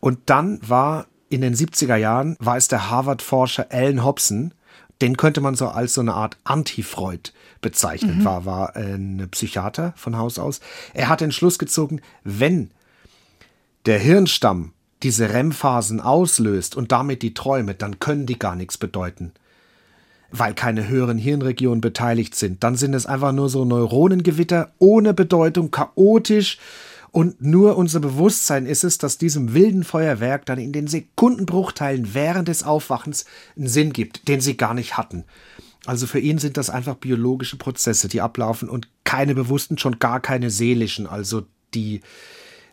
Und 0.00 0.18
dann 0.26 0.58
war 0.66 1.06
in 1.28 1.42
den 1.42 1.54
70er 1.54 1.96
Jahren, 1.96 2.36
war 2.40 2.56
es 2.56 2.68
der 2.68 2.90
Harvard-Forscher 2.90 3.66
Alan 3.70 4.02
Hobson, 4.02 4.54
den 5.02 5.18
könnte 5.18 5.42
man 5.42 5.56
so 5.56 5.68
als 5.68 5.94
so 5.94 6.00
eine 6.00 6.14
Art 6.14 6.38
Anti-Freud 6.44 7.32
bezeichnen, 7.60 8.20
mhm. 8.20 8.24
war, 8.24 8.46
war 8.46 8.76
ein 8.76 9.28
Psychiater 9.30 9.92
von 9.96 10.16
Haus 10.16 10.38
aus. 10.38 10.60
Er 10.94 11.10
hat 11.10 11.20
den 11.20 11.32
Schluss 11.32 11.58
gezogen, 11.58 12.00
wenn 12.22 12.70
der 13.84 13.98
Hirnstamm 13.98 14.72
diese 15.02 15.34
REM-Phasen 15.34 16.00
auslöst 16.00 16.76
und 16.76 16.92
damit 16.92 17.20
die 17.20 17.34
Träume, 17.34 17.74
dann 17.74 17.98
können 18.00 18.24
die 18.24 18.38
gar 18.38 18.56
nichts 18.56 18.78
bedeuten 18.78 19.34
weil 20.38 20.54
keine 20.54 20.88
höheren 20.88 21.18
Hirnregionen 21.18 21.80
beteiligt 21.80 22.34
sind. 22.34 22.64
Dann 22.64 22.76
sind 22.76 22.92
es 22.94 23.06
einfach 23.06 23.32
nur 23.32 23.48
so 23.48 23.64
Neuronengewitter 23.64 24.72
ohne 24.78 25.14
Bedeutung, 25.14 25.70
chaotisch. 25.70 26.58
Und 27.12 27.40
nur 27.40 27.76
unser 27.76 28.00
Bewusstsein 28.00 28.66
ist 28.66 28.82
es, 28.82 28.98
dass 28.98 29.18
diesem 29.18 29.54
wilden 29.54 29.84
Feuerwerk 29.84 30.44
dann 30.46 30.58
in 30.58 30.72
den 30.72 30.88
Sekundenbruchteilen 30.88 32.14
während 32.14 32.48
des 32.48 32.64
Aufwachens 32.64 33.26
einen 33.56 33.68
Sinn 33.68 33.92
gibt, 33.92 34.26
den 34.26 34.40
sie 34.40 34.56
gar 34.56 34.74
nicht 34.74 34.96
hatten. 34.96 35.24
Also 35.86 36.08
für 36.08 36.18
ihn 36.18 36.38
sind 36.38 36.56
das 36.56 36.70
einfach 36.70 36.96
biologische 36.96 37.56
Prozesse, 37.56 38.08
die 38.08 38.20
ablaufen 38.20 38.68
und 38.68 38.88
keine 39.04 39.36
bewussten, 39.36 39.78
schon 39.78 40.00
gar 40.00 40.18
keine 40.18 40.50
seelischen. 40.50 41.06
Also 41.06 41.46
die 41.74 42.00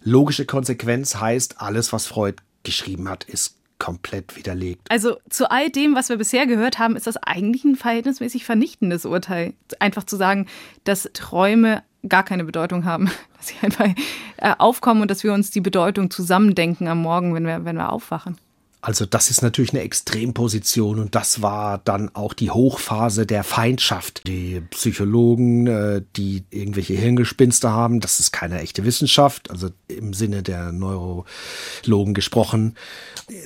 logische 0.01 0.45
Konsequenz 0.45 1.17
heißt, 1.17 1.61
alles, 1.61 1.93
was 1.93 2.07
Freud 2.07 2.37
geschrieben 2.63 3.07
hat, 3.07 3.25
ist 3.25 3.57
komplett 3.81 4.35
widerlegt. 4.35 4.91
Also 4.91 5.17
zu 5.27 5.49
all 5.49 5.71
dem, 5.71 5.95
was 5.95 6.09
wir 6.09 6.17
bisher 6.17 6.45
gehört 6.45 6.77
haben, 6.77 6.95
ist 6.95 7.07
das 7.07 7.17
eigentlich 7.17 7.63
ein 7.63 7.75
verhältnismäßig 7.75 8.45
vernichtendes 8.45 9.05
Urteil. 9.07 9.53
Einfach 9.79 10.03
zu 10.03 10.17
sagen, 10.17 10.45
dass 10.83 11.09
Träume 11.13 11.81
gar 12.07 12.23
keine 12.23 12.43
Bedeutung 12.43 12.85
haben, 12.85 13.09
dass 13.37 13.47
sie 13.47 13.55
einfach 13.61 13.87
äh, 14.37 14.53
aufkommen 14.59 15.01
und 15.01 15.09
dass 15.09 15.23
wir 15.23 15.33
uns 15.33 15.49
die 15.49 15.61
Bedeutung 15.61 16.11
zusammendenken 16.11 16.87
am 16.87 17.01
Morgen, 17.01 17.33
wenn 17.33 17.47
wir, 17.47 17.65
wenn 17.65 17.75
wir 17.75 17.91
aufwachen. 17.91 18.37
Also 18.83 19.05
das 19.05 19.29
ist 19.29 19.43
natürlich 19.43 19.73
eine 19.73 19.83
Extremposition 19.83 20.99
und 20.99 21.13
das 21.13 21.43
war 21.43 21.77
dann 21.77 22.09
auch 22.15 22.33
die 22.33 22.49
Hochphase 22.49 23.27
der 23.27 23.43
Feindschaft. 23.43 24.23
Die 24.25 24.61
Psychologen, 24.71 25.67
äh, 25.67 26.01
die 26.15 26.43
irgendwelche 26.49 26.95
Hirngespinste 26.95 27.69
haben, 27.69 27.99
das 27.99 28.19
ist 28.19 28.31
keine 28.31 28.59
echte 28.59 28.83
Wissenschaft, 28.83 29.51
also 29.51 29.69
im 29.87 30.13
Sinne 30.13 30.41
der 30.41 30.71
Neurologen 30.71 32.15
gesprochen. 32.15 32.75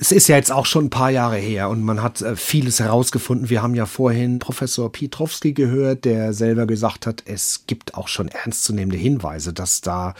Es 0.00 0.10
ist 0.10 0.26
ja 0.28 0.36
jetzt 0.36 0.50
auch 0.50 0.64
schon 0.64 0.86
ein 0.86 0.90
paar 0.90 1.10
Jahre 1.10 1.36
her 1.36 1.68
und 1.68 1.82
man 1.82 2.02
hat 2.02 2.22
äh, 2.22 2.34
vieles 2.34 2.80
herausgefunden. 2.80 3.50
Wir 3.50 3.62
haben 3.62 3.74
ja 3.74 3.84
vorhin 3.84 4.38
Professor 4.38 4.90
Pietrowski 4.90 5.52
gehört, 5.52 6.06
der 6.06 6.32
selber 6.32 6.66
gesagt 6.66 7.06
hat, 7.06 7.22
es 7.26 7.66
gibt 7.66 7.94
auch 7.94 8.08
schon 8.08 8.28
ernstzunehmende 8.28 8.96
Hinweise, 8.96 9.52
dass 9.52 9.82
da 9.82 10.14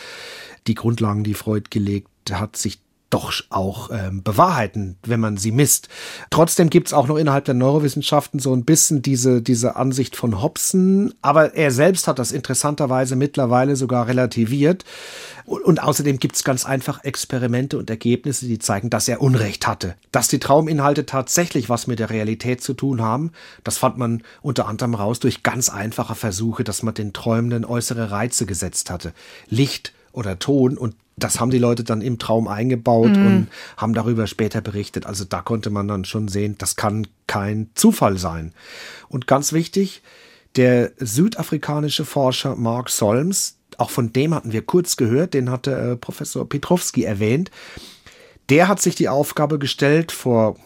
die 0.67 0.75
Grundlagen, 0.75 1.25
die 1.25 1.35
Freud 1.35 1.69
gelegt 1.71 2.09
hat, 2.31 2.57
sich 2.59 2.81
doch 3.11 3.33
auch 3.51 3.91
ähm, 3.93 4.23
bewahrheiten, 4.23 4.97
wenn 5.05 5.21
man 5.21 5.37
sie 5.37 5.53
misst. 5.53 5.89
Trotzdem 6.31 6.71
gibt 6.71 6.89
es 6.89 6.93
auch 6.93 7.07
noch 7.07 7.17
innerhalb 7.17 7.45
der 7.45 7.55
Neurowissenschaften 7.55 8.41
so 8.41 8.53
ein 8.53 8.65
bisschen 8.65 9.01
diese, 9.01 9.43
diese 9.43 9.77
Ansicht 9.77 10.17
von 10.17 10.43
Hobson, 10.43 11.15
aber 11.23 11.55
er 11.55 11.71
selbst 11.71 12.09
hat 12.09 12.19
das 12.19 12.33
interessanterweise 12.33 13.15
mittlerweile 13.15 13.77
sogar 13.77 14.09
relativiert. 14.09 14.85
Und, 15.45 15.63
und 15.63 15.83
außerdem 15.83 16.19
gibt 16.19 16.35
es 16.35 16.43
ganz 16.43 16.67
einfach 16.67 17.05
Experimente 17.05 17.79
und 17.79 17.89
Ergebnisse, 17.89 18.47
die 18.47 18.59
zeigen, 18.59 18.91
dass 18.91 19.07
er 19.07 19.21
Unrecht 19.21 19.69
hatte. 19.69 19.95
Dass 20.11 20.27
die 20.27 20.41
Trauminhalte 20.41 21.07
tatsächlich 21.07 21.69
was 21.69 21.87
mit 21.87 22.01
der 22.01 22.11
Realität 22.11 22.61
zu 22.61 22.75
tun 22.75 23.01
haben, 23.01 23.31
das 23.63 23.79
fand 23.79 23.99
man 23.99 24.23
unter 24.43 24.67
anderem 24.67 24.95
raus 24.95 25.21
durch 25.21 25.45
ganz 25.45 25.69
einfache 25.69 26.17
Versuche, 26.17 26.65
dass 26.65 26.83
man 26.83 26.95
den 26.95 27.13
Träumenden 27.13 27.65
äußere 27.65 28.11
Reize 28.11 28.47
gesetzt 28.47 28.91
hatte. 28.91 29.13
Licht 29.49 29.93
oder 30.13 30.39
Ton 30.41 30.77
und 30.77 30.97
das 31.17 31.41
haben 31.41 31.51
die 31.51 31.59
Leute 31.59 31.83
dann 31.83 32.03
im 32.03 32.19
Traum 32.19 32.47
eingebaut 32.47 33.17
mhm. 33.17 33.27
und 33.27 33.49
haben 33.77 33.95
darüber 33.95 34.27
später 34.27 34.61
berichtet. 34.61 35.07
Also 35.07 35.25
da 35.25 35.41
konnte 35.41 35.71
man 35.71 35.89
dann 35.89 36.05
schon 36.05 36.29
sehen, 36.29 36.57
das 36.59 36.77
kann 36.77 37.07
kein 37.27 37.71
Zufall 37.75 38.19
sein. 38.19 38.53
Und 39.09 39.27
ganz 39.27 39.53
wichtig, 39.53 40.03
der 40.57 40.93
südafrikanische 40.99 42.05
Forscher 42.05 42.55
Mark 42.57 42.91
Solms, 42.91 43.59
auch 43.79 43.91
von 43.91 44.13
dem 44.13 44.35
hatten 44.35 44.53
wir 44.53 44.63
kurz 44.63 44.97
gehört, 44.97 45.35
den 45.35 45.51
hatte 45.51 45.73
äh, 45.73 45.97
Professor 45.97 46.49
Petrowski 46.49 47.05
erwähnt, 47.05 47.51
der 48.49 48.69
hat 48.69 48.81
sich 48.81 48.95
die 48.95 49.09
Aufgabe 49.09 49.59
gestellt 49.59 50.13
vor 50.13 50.57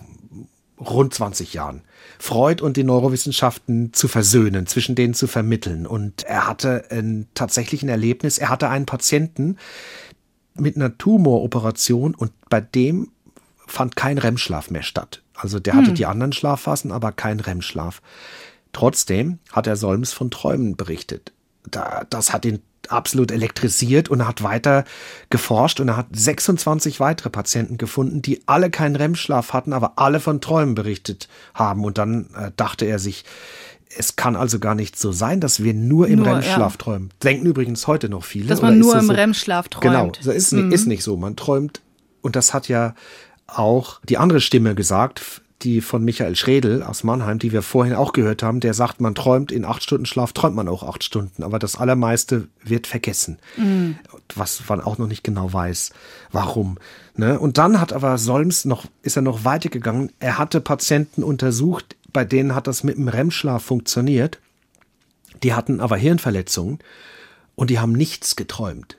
rund 0.79 1.15
20 1.15 1.55
Jahren. 1.55 1.83
Freud 2.19 2.63
und 2.63 2.77
die 2.77 2.85
Neurowissenschaften 2.85 3.95
zu 3.95 4.07
versöhnen, 4.07 4.67
zwischen 4.67 4.95
denen 4.95 5.15
zu 5.15 5.27
vermitteln. 5.27 5.87
Und 5.87 6.25
er 6.25 6.47
hatte 6.47 6.85
ein 6.91 7.29
tatsächlich 7.35 7.83
ein 7.83 7.89
Erlebnis. 7.89 8.37
Er 8.37 8.51
hatte 8.51 8.69
einen 8.69 8.85
Patienten, 8.85 9.57
mit 10.55 10.77
einer 10.77 10.97
Tumoroperation 10.97 12.15
und 12.15 12.33
bei 12.49 12.61
dem 12.61 13.11
fand 13.67 13.97
kein 13.97 14.19
REM-Schlaf 14.19 14.71
mehr 14.71 14.83
statt. 14.83 15.23
Also 15.35 15.59
der 15.61 15.75
hatte 15.75 15.89
hm. 15.89 15.95
die 15.95 16.07
anderen 16.07 16.33
Schlafphasen, 16.33 16.93
aber 16.93 17.13
kein 17.13 17.41
REM-Schlaf. 17.41 18.03
Trotzdem 18.73 19.39
hat 19.53 19.67
er 19.67 19.77
Solms 19.77 20.13
von 20.13 20.31
Träumen 20.31 20.77
berichtet. 20.77 21.33
Da, 21.71 22.05
das 22.11 22.33
hat 22.33 22.45
ihn 22.45 22.61
absolut 22.89 23.31
elektrisiert 23.31 24.09
und 24.09 24.21
er 24.21 24.29
hat 24.29 24.43
weiter 24.43 24.85
geforscht 25.29 25.81
und 25.81 25.89
er 25.89 25.97
hat 25.97 26.07
26 26.13 27.01
weitere 27.01 27.31
Patienten 27.31 27.79
gefunden, 27.79 28.23
die 28.23 28.43
alle 28.47 28.71
keinen 28.71 28.97
REM-Schlaf 28.97 29.53
hatten, 29.53 29.73
aber 29.73 29.95
alle 29.97 30.21
von 30.21 30.41
Träumen 30.41 30.75
berichtet 30.75 31.29
haben. 31.55 31.85
Und 31.85 31.99
dann 31.99 32.31
äh, 32.35 32.51
dachte 32.57 32.87
er 32.87 32.99
sich, 32.99 33.25
es 33.97 34.17
kann 34.17 34.37
also 34.37 34.59
gar 34.59 34.75
nicht 34.75 34.99
so 34.99 35.13
sein, 35.13 35.41
dass 35.41 35.63
wir 35.63 35.75
nur 35.75 36.09
im 36.09 36.23
REM-Schlaf 36.23 36.75
ja. 36.75 36.79
träumen. 36.79 37.11
Denken 37.23 37.47
übrigens 37.47 37.87
heute 37.87 38.09
noch 38.09 38.25
viele. 38.25 38.47
Dass 38.47 38.63
man 38.63 38.79
nur 38.79 38.97
im 38.97 39.07
so? 39.07 39.13
REM-Schlaf 39.13 39.69
träumt. 39.69 39.83
Genau, 39.83 40.11
das 40.11 40.27
ist, 40.27 40.53
mhm. 40.53 40.73
ist 40.73 40.87
nicht 40.87 41.03
so. 41.03 41.17
Man 41.17 41.37
träumt, 41.37 41.81
und 42.23 42.37
das 42.37 42.55
hat 42.55 42.69
ja 42.69 42.95
auch 43.47 44.01
die 44.09 44.19
andere 44.19 44.41
Stimme 44.41 44.75
gesagt, 44.75 45.43
die 45.63 45.81
von 45.81 46.05
Michael 46.05 46.37
Schredel 46.37 46.83
aus 46.83 47.05
Mannheim, 47.05 47.39
die 47.39 47.53
wir 47.53 47.63
vorhin 47.63 47.95
auch 47.95 48.13
gehört 48.13 48.43
haben, 48.43 48.61
der 48.61 48.73
sagt, 48.73 49.01
man 49.01 49.15
träumt 49.15 49.53
in 49.53 49.65
acht 49.65 49.83
Stunden 49.83 50.07
Schlaf, 50.07 50.33
träumt 50.33 50.57
man 50.57 50.69
auch 50.69 50.83
acht 50.83 51.05
Stunden, 51.05 51.43
aber 51.43 51.59
das 51.59 51.77
Allermeiste 51.77 52.49
wird 52.65 52.87
vergessen. 52.87 53.39
Mhm. 53.57 53.99
Was 54.35 54.63
man 54.69 54.81
auch 54.81 54.97
noch 54.97 55.07
nicht 55.07 55.25
genau 55.25 55.53
weiß, 55.53 55.91
warum. 56.33 56.79
Ne? 57.17 57.39
Und 57.39 57.59
dann 57.59 57.81
hat 57.81 57.93
aber 57.93 58.17
Solms 58.17 58.65
noch, 58.65 58.87
ist 59.03 59.17
er 59.17 59.23
noch 59.23 59.45
weitergegangen. 59.45 60.13
Er 60.19 60.39
hatte 60.39 60.61
Patienten 60.61 61.23
untersucht, 61.23 61.97
bei 62.13 62.25
denen 62.25 62.55
hat 62.55 62.67
das 62.67 62.85
mit 62.85 62.97
dem 62.97 63.09
REM-Schlaf 63.09 63.63
funktioniert. 63.63 64.39
Die 65.43 65.55
hatten 65.55 65.81
aber 65.81 65.97
Hirnverletzungen 65.97 66.79
und 67.55 67.71
die 67.71 67.79
haben 67.79 67.93
nichts 67.93 68.37
geträumt. 68.37 68.99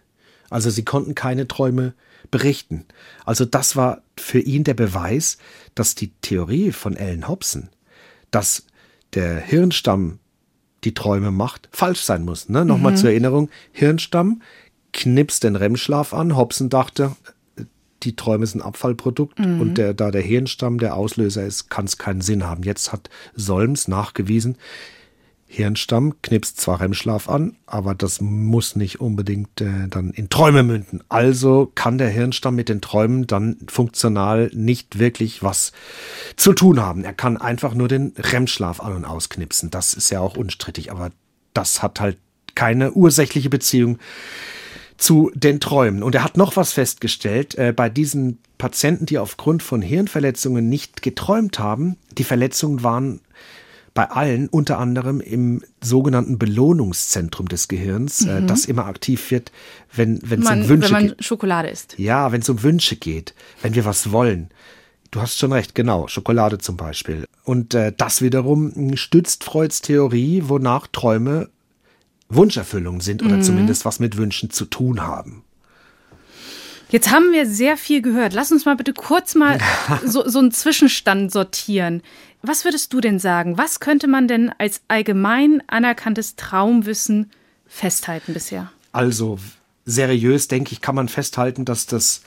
Also 0.50 0.70
sie 0.70 0.84
konnten 0.84 1.16
keine 1.16 1.48
Träume 1.48 1.94
berichten. 2.30 2.86
Also 3.26 3.46
das 3.46 3.76
war 3.76 4.02
für 4.18 4.40
ihn 4.40 4.64
der 4.64 4.74
Beweis, 4.74 5.38
dass 5.76 5.96
die 5.96 6.12
Theorie 6.22 6.72
von 6.72 6.96
Ellen 6.96 7.28
Hobson, 7.28 7.70
dass 8.32 8.66
der 9.14 9.40
Hirnstamm 9.40 10.20
die 10.84 10.94
Träume 10.94 11.32
macht, 11.32 11.70
falsch 11.72 12.02
sein 12.02 12.26
muss. 12.26 12.50
Ne? 12.50 12.66
Nochmal 12.66 12.94
mhm. 12.94 12.98
zur 12.98 13.10
Erinnerung, 13.10 13.50
Hirnstamm 13.72 14.42
knipst 14.94 15.44
den 15.44 15.56
REM-Schlaf 15.56 16.14
an. 16.14 16.36
Hobson 16.36 16.70
dachte, 16.70 17.16
die 18.04 18.16
Träume 18.16 18.46
sind 18.46 18.62
Abfallprodukt 18.62 19.40
mhm. 19.40 19.62
und 19.62 19.78
der, 19.78 19.94
da 19.94 20.12
der 20.12 20.22
Hirnstamm 20.22 20.78
der 20.78 20.96
Auslöser 20.96 21.46
ist, 21.46 21.70
kann 21.70 21.86
es 21.86 21.98
keinen 21.98 22.22
Sinn 22.22 22.46
haben. 22.46 22.64
Jetzt 22.64 22.92
hat 22.92 23.10
Solms 23.36 23.88
nachgewiesen, 23.88 24.58
Hirnstamm 25.52 26.14
knipst 26.22 26.62
zwar 26.62 26.80
REM-Schlaf 26.80 27.28
an, 27.28 27.58
aber 27.66 27.94
das 27.94 28.22
muss 28.22 28.78
nicht 28.78 29.02
unbedingt 29.02 29.60
äh, 29.60 29.90
dann 29.90 30.12
in 30.12 30.30
Träume 30.30 30.64
münden. 30.64 31.04
Also 31.10 31.70
kann 31.76 31.98
der 31.98 32.08
Hirnstamm 32.08 32.56
mit 32.56 32.70
den 32.70 32.80
Träumen 32.80 33.28
dann 33.28 33.58
funktional 33.68 34.50
nicht 34.54 34.98
wirklich 34.98 35.44
was 35.44 35.74
zu 36.38 36.54
tun 36.54 36.80
haben. 36.80 37.04
Er 37.04 37.12
kann 37.12 37.36
einfach 37.36 37.74
nur 37.74 37.90
den 37.90 38.14
REM-Schlaf 38.18 38.80
an- 38.80 38.96
und 38.96 39.04
ausknipsen. 39.04 39.70
Das 39.70 39.94
ist 39.94 40.10
ja 40.10 40.22
auch 40.22 40.38
unstrittig, 40.38 40.90
aber 40.90 41.12
das 41.54 41.84
hat 41.84 42.00
halt 42.00 42.18
keine 42.56 42.94
ursächliche 42.94 43.50
Beziehung 43.50 44.00
zu 45.02 45.32
den 45.34 45.60
Träumen. 45.60 46.04
Und 46.04 46.14
er 46.14 46.24
hat 46.24 46.38
noch 46.38 46.56
was 46.56 46.74
festgestellt, 46.74 47.56
äh, 47.56 47.74
bei 47.76 47.90
diesen 47.90 48.38
Patienten, 48.60 49.08
die 49.08 49.18
aufgrund 49.18 49.64
von 49.64 49.82
Hirnverletzungen 49.82 50.70
nicht 50.70 51.02
geträumt 51.02 51.58
haben, 51.58 51.98
die 52.18 52.24
Verletzungen 52.24 52.84
waren 52.84 53.20
bei 53.96 54.10
allen, 54.10 54.48
unter 54.48 54.78
anderem 54.78 55.20
im 55.20 55.64
sogenannten 55.82 56.38
Belohnungszentrum 56.38 57.48
des 57.48 57.68
Gehirns, 57.68 58.22
äh, 58.22 58.42
mhm. 58.42 58.44
äh, 58.44 58.48
das 58.48 58.66
immer 58.66 58.86
aktiv 58.86 59.32
wird, 59.32 59.52
wenn, 59.92 60.20
wenn 60.24 60.44
es 60.44 60.50
um 60.50 60.70
Wünsche 60.70 60.90
geht. 60.90 60.98
Wenn 61.00 61.08
man 61.08 61.16
Schokolade 61.20 61.70
isst. 61.70 61.96
Ja, 61.98 62.32
wenn 62.32 62.42
es 62.42 62.50
um 62.50 62.62
Wünsche 62.62 62.96
geht, 62.96 63.34
wenn 63.64 63.74
wir 63.74 63.86
was 63.86 64.12
wollen. 64.12 64.50
Du 65.10 65.20
hast 65.20 65.40
schon 65.40 65.52
recht, 65.52 65.74
genau, 65.74 66.08
Schokolade 66.08 66.60
zum 66.60 66.78
Beispiel. 66.78 67.26
Und 67.44 67.74
äh, 67.74 67.92
das 67.98 68.22
wiederum 68.22 68.96
stützt 68.96 69.44
Freuds 69.44 69.82
Theorie, 69.82 70.44
wonach 70.46 70.86
Träume 70.88 71.50
Wunscherfüllung 72.36 73.02
sind 73.02 73.24
oder 73.24 73.38
mhm. 73.38 73.44
zumindest 73.44 73.86
was 73.86 74.00
mit 74.00 74.18
Wünschen 74.18 74.50
zu 74.50 74.66
tun 74.66 75.02
haben. 75.02 75.44
Jetzt 76.90 77.10
haben 77.10 77.32
wir 77.32 77.46
sehr 77.46 77.78
viel 77.78 78.02
gehört. 78.02 78.34
Lass 78.34 78.52
uns 78.52 78.66
mal 78.66 78.76
bitte 78.76 78.94
kurz 78.94 79.34
mal 79.36 79.60
so, 80.06 80.28
so 80.28 80.40
einen 80.40 80.52
Zwischenstand 80.52 81.32
sortieren. 81.32 82.02
Was 82.42 82.66
würdest 82.66 82.92
du 82.92 83.00
denn 83.00 83.18
sagen? 83.18 83.58
Was 83.58 83.80
könnte 83.80 84.08
man 84.08 84.28
denn 84.28 84.52
als 84.58 84.82
allgemein 84.90 85.64
anerkanntes 85.68 86.36
Traumwissen 86.36 87.32
festhalten 87.66 88.34
bisher? 88.34 88.72
Also 88.92 89.40
seriös, 89.86 90.50
denke 90.50 90.74
ich, 90.74 90.82
kann 90.82 90.96
man 90.96 91.08
festhalten, 91.08 91.64
dass 91.64 91.86
das, 91.86 92.24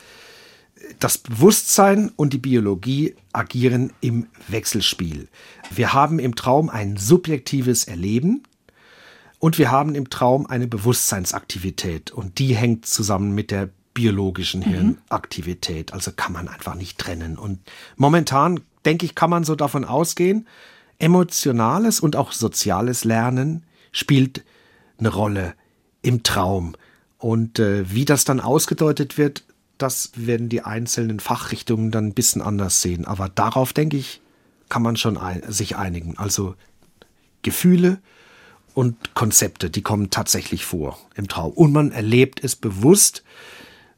das 0.98 1.18
Bewusstsein 1.18 2.10
und 2.16 2.32
die 2.32 2.38
Biologie 2.38 3.16
agieren 3.34 3.92
im 4.00 4.28
Wechselspiel. 4.48 5.28
Wir 5.70 5.92
haben 5.92 6.18
im 6.18 6.36
Traum 6.36 6.70
ein 6.70 6.96
subjektives 6.96 7.84
Erleben 7.84 8.44
und 9.44 9.59
wir 9.59 9.70
haben 9.70 9.94
im 9.94 10.09
Traum 10.09 10.46
eine 10.46 10.66
Bewusstseinsaktivität 10.66 12.11
und 12.11 12.38
die 12.38 12.57
hängt 12.57 12.87
zusammen 12.87 13.35
mit 13.35 13.50
der 13.50 13.68
biologischen 13.92 14.61
mhm. 14.61 14.64
Hirnaktivität. 14.64 15.92
Also 15.92 16.12
kann 16.12 16.33
man 16.33 16.48
einfach 16.48 16.74
nicht 16.76 16.96
trennen. 16.96 17.37
Und 17.37 17.59
momentan 17.96 18.61
denke 18.87 19.04
ich, 19.04 19.14
kann 19.14 19.28
man 19.28 19.44
so 19.44 19.54
davon 19.54 19.85
ausgehen, 19.85 20.48
emotionales 20.98 22.00
und 22.00 22.16
auch 22.16 22.33
soziales 22.33 23.04
Lernen 23.04 23.64
spielt 23.92 24.46
eine 24.98 25.11
Rolle 25.11 25.52
im 26.00 26.22
Traum. 26.22 26.74
Und 27.18 27.59
äh, 27.59 27.92
wie 27.92 28.07
das 28.07 28.24
dann 28.24 28.40
ausgedeutet 28.40 29.18
wird, 29.18 29.44
das 29.76 30.12
werden 30.16 30.48
die 30.48 30.62
einzelnen 30.62 31.20
Fachrichtungen 31.20 31.90
dann 31.90 32.07
ein 32.07 32.14
bisschen 32.14 32.40
anders 32.40 32.80
sehen. 32.80 33.04
Aber 33.04 33.28
darauf, 33.28 33.74
denke 33.74 33.98
ich, 33.98 34.22
kann 34.70 34.80
man 34.80 34.96
schon 34.96 35.18
ein, 35.18 35.42
sich 35.52 35.76
einigen. 35.76 36.16
Also 36.16 36.54
Gefühle 37.42 37.98
und 38.74 39.14
Konzepte, 39.14 39.70
die 39.70 39.82
kommen 39.82 40.10
tatsächlich 40.10 40.64
vor 40.64 40.98
im 41.14 41.28
Traum. 41.28 41.52
Und 41.52 41.72
man 41.72 41.92
erlebt 41.92 42.42
es 42.42 42.56
bewusst. 42.56 43.22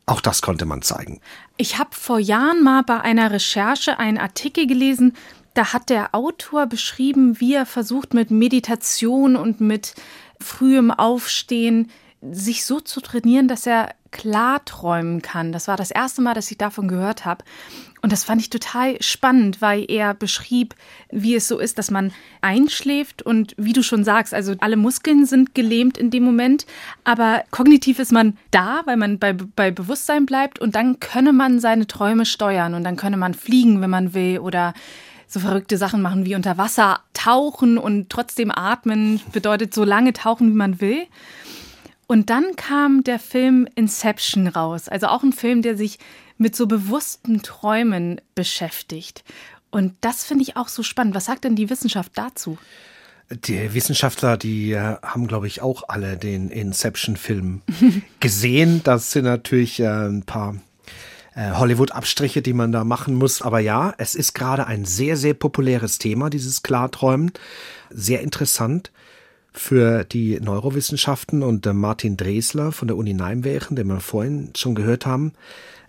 Auch 0.04 0.20
das 0.20 0.42
konnte 0.42 0.66
man 0.66 0.82
zeigen. 0.82 1.20
Ich 1.56 1.78
habe 1.78 1.90
vor 1.92 2.18
Jahren 2.18 2.62
mal 2.62 2.82
bei 2.82 3.00
einer 3.00 3.30
Recherche 3.32 3.98
einen 3.98 4.18
Artikel 4.18 4.66
gelesen, 4.66 5.14
da 5.54 5.72
hat 5.72 5.88
der 5.88 6.14
Autor 6.14 6.66
beschrieben, 6.66 7.40
wie 7.40 7.54
er 7.54 7.64
versucht 7.64 8.12
mit 8.12 8.30
Meditation 8.30 9.36
und 9.36 9.62
mit 9.62 9.94
frühem 10.38 10.90
Aufstehen 10.90 11.90
sich 12.30 12.66
so 12.66 12.80
zu 12.80 13.00
trainieren, 13.00 13.48
dass 13.48 13.66
er 13.66 13.94
klar 14.10 14.64
träumen 14.66 15.22
kann. 15.22 15.52
Das 15.52 15.66
war 15.66 15.78
das 15.78 15.90
erste 15.90 16.20
Mal, 16.20 16.34
dass 16.34 16.50
ich 16.50 16.58
davon 16.58 16.88
gehört 16.88 17.24
habe. 17.24 17.44
Und 18.02 18.12
das 18.12 18.24
fand 18.24 18.40
ich 18.40 18.50
total 18.50 18.96
spannend, 19.00 19.61
weil 19.61 19.85
er 19.88 20.14
beschrieb, 20.14 20.74
wie 21.11 21.35
es 21.35 21.48
so 21.48 21.59
ist, 21.59 21.78
dass 21.78 21.90
man 21.90 22.12
einschläft 22.40 23.22
und 23.22 23.54
wie 23.56 23.72
du 23.72 23.82
schon 23.82 24.04
sagst, 24.04 24.35
also 24.35 24.54
alle 24.61 24.76
Muskeln 24.76 25.26
sind 25.26 25.54
gelähmt 25.54 25.98
in 25.98 26.11
dem 26.11 26.22
Moment, 26.22 26.66
aber 27.04 27.44
kognitiv 27.50 27.98
ist 27.98 28.12
man 28.12 28.37
da, 28.50 28.82
weil 28.85 28.96
man 28.96 29.18
bei, 29.18 29.32
bei 29.32 29.70
Bewusstsein 29.70 30.26
bleibt 30.26 30.61
und 30.61 30.74
dann 30.74 31.00
könne 31.00 31.32
man 31.32 31.59
seine 31.59 31.87
Träume 31.87 32.26
steuern 32.26 32.74
und 32.74 32.85
dann 32.85 32.96
könne 32.96 33.16
man 33.16 33.35
fliegen, 33.35 33.80
wenn 33.80 33.90
man 33.90 34.14
will 34.14 34.38
oder 34.38 34.74
so 35.26 35.40
verrückte 35.40 35.76
Sachen 35.76 36.02
machen 36.02 36.24
wie 36.24 36.37
unter 36.37 36.56
Wasser 36.56 37.00
tauchen 37.12 37.78
und 37.78 38.11
trotzdem 38.11 38.52
atmen 38.52 39.20
bedeutet 39.32 39.74
so 39.74 39.85
lange 39.85 40.12
tauchen, 40.12 40.50
wie 40.50 40.56
man 40.56 40.80
will. 40.80 41.06
Und 42.06 42.30
dann 42.30 42.54
kam 42.54 43.02
der 43.02 43.18
Film 43.18 43.66
Inception 43.74 44.46
raus, 44.46 44.88
also 44.88 45.09
auch 45.09 45.24
ein 45.24 45.32
Film, 45.32 45.62
der 45.62 45.76
sich 45.76 45.98
mit 46.38 46.57
so 46.57 46.66
bewussten 46.66 47.42
Träumen 47.42 48.20
beschäftigt. 48.35 49.25
Und 49.70 49.94
das 50.01 50.25
finde 50.25 50.42
ich 50.42 50.57
auch 50.57 50.68
so 50.68 50.83
spannend. 50.83 51.14
Was 51.14 51.27
sagt 51.27 51.44
denn 51.44 51.57
die 51.57 51.70
Wissenschaft 51.70 52.12
dazu? 52.14 52.59
Die 53.29 53.75
Wissenschaftler, 53.75 54.37
die 54.37 54.72
äh, 54.72 54.96
haben, 55.03 55.27
glaube 55.27 55.49
ich, 55.49 55.61
auch 55.61 55.88
alle 55.88 56.16
den 56.16 56.51
Inception-Film 56.51 57.62
gesehen. 58.20 58.83
Das 58.85 59.11
sind 59.11 59.25
natürlich 59.25 59.81
äh, 59.81 59.87
ein 59.87 60.22
paar 60.22 60.57
äh, 61.35 61.51
Hollywood-Abstriche, 61.51 62.40
die 62.40 62.53
man 62.53 62.70
da 62.70 62.85
machen 62.85 63.14
muss. 63.14 63.42
Aber 63.42 63.59
ja, 63.59 63.94
es 63.99 64.14
ist 64.14 64.35
gerade 64.35 64.66
ein 64.66 64.85
sehr, 64.85 65.16
sehr 65.16 65.35
populäres 65.35 65.99
Thema, 65.99 66.31
dieses 66.31 66.62
Klarträumen. 66.62 67.33
Sehr 67.90 68.20
interessant 68.20 68.92
für 69.53 70.05
die 70.05 70.38
Neurowissenschaften 70.38 71.42
und 71.42 71.66
Martin 71.66 72.16
Dresler 72.16 72.72
von 72.72 72.88
der 72.88 72.96
Uni 72.96 73.14
Nijmegen, 73.14 73.75
den 73.75 73.88
wir 73.88 74.01
vorhin 74.01 74.53
schon 74.55 74.75
gehört 74.75 75.05
haben. 75.05 75.33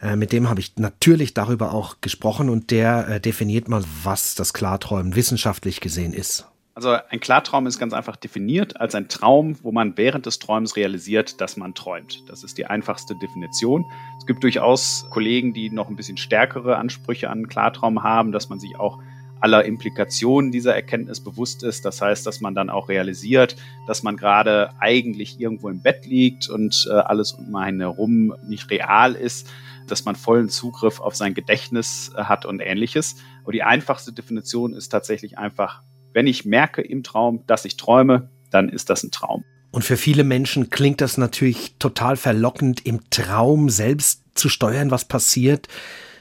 Äh, 0.02 0.16
mit 0.16 0.32
dem 0.32 0.50
habe 0.50 0.60
ich 0.60 0.78
natürlich 0.78 1.34
darüber 1.34 1.74
auch 1.74 1.98
gesprochen 2.02 2.50
und 2.50 2.72
der 2.72 3.08
äh, 3.08 3.20
definiert 3.20 3.68
mal, 3.68 3.84
was 4.04 4.36
das 4.36 4.54
Klarträumen 4.54 5.16
wissenschaftlich 5.16 5.82
gesehen 5.82 6.14
ist. 6.14 6.48
Also 6.76 6.92
ein 6.92 7.20
Klartraum 7.20 7.66
ist 7.66 7.80
ganz 7.80 7.94
einfach 7.94 8.16
definiert 8.18 8.80
als 8.80 8.94
ein 8.94 9.08
Traum, 9.10 9.58
wo 9.64 9.72
man 9.72 9.98
während 9.98 10.28
des 10.28 10.38
Träums 10.38 10.76
realisiert, 10.76 11.42
dass 11.42 11.58
man 11.58 11.74
träumt. 11.74 12.24
Das 12.30 12.44
ist 12.44 12.60
die 12.60 12.68
einfachste 12.68 13.16
Definition. 13.16 13.84
Es 14.20 14.28
gibt 14.28 14.44
durchaus 14.44 15.08
Kollegen, 15.10 15.54
die 15.54 15.72
noch 15.72 15.90
ein 15.90 15.96
bisschen 15.96 16.18
stärkere 16.18 16.78
Ansprüche 16.78 17.32
an 17.32 17.48
Klartraum 17.48 18.04
haben, 18.04 18.32
dass 18.32 18.50
man 18.50 18.60
sich 18.60 18.76
auch 18.78 19.00
aller 19.40 19.66
Implikationen 19.66 20.52
dieser 20.52 20.76
Erkenntnis 20.76 21.20
bewusst 21.20 21.64
ist. 21.64 21.84
Das 21.84 22.00
heißt, 22.00 22.28
dass 22.28 22.42
man 22.42 22.54
dann 22.54 22.70
auch 22.70 22.90
realisiert, 22.90 23.56
dass 23.88 24.04
man 24.04 24.16
gerade 24.16 24.70
eigentlich 24.80 25.40
irgendwo 25.40 25.70
im 25.70 25.82
Bett 25.82 26.06
liegt 26.06 26.48
und 26.48 26.88
äh, 26.92 26.94
alles 26.94 27.32
um 27.32 27.56
einen 27.56 27.80
herum 27.80 28.36
nicht 28.48 28.70
real 28.70 29.16
ist, 29.16 29.48
dass 29.92 30.06
man 30.06 30.16
vollen 30.16 30.50
Zugriff 30.50 31.00
auf 31.00 31.16
sein 31.16 31.34
Gedächtnis 31.34 32.12
äh, 32.16 32.24
hat 32.24 32.46
und 32.46 32.60
ähnliches. 32.60 33.16
Aber 33.44 33.52
die 33.52 33.64
einfachste 33.64 34.14
Definition 34.14 34.74
ist 34.74 34.90
tatsächlich 34.90 35.38
einfach, 35.38 35.82
wenn 36.14 36.28
ich 36.28 36.46
merke 36.46 36.82
im 36.82 37.04
Traum, 37.04 37.44
dass 37.48 37.66
ich 37.66 37.78
träume, 37.78 38.30
dann 38.52 38.70
ist 38.70 38.90
das 38.90 39.04
ein 39.04 39.12
Traum. 39.12 39.44
Und 39.72 39.84
für 39.84 39.98
viele 39.98 40.24
Menschen 40.24 40.70
klingt 40.70 41.02
das 41.02 41.18
natürlich 41.18 41.76
total 41.78 42.16
verlockend, 42.16 42.86
im 42.86 43.10
Traum 43.10 43.70
selbst 43.70 44.24
zu 44.34 44.50
steuern, 44.50 44.92
was 44.92 45.06
passiert 45.06 45.68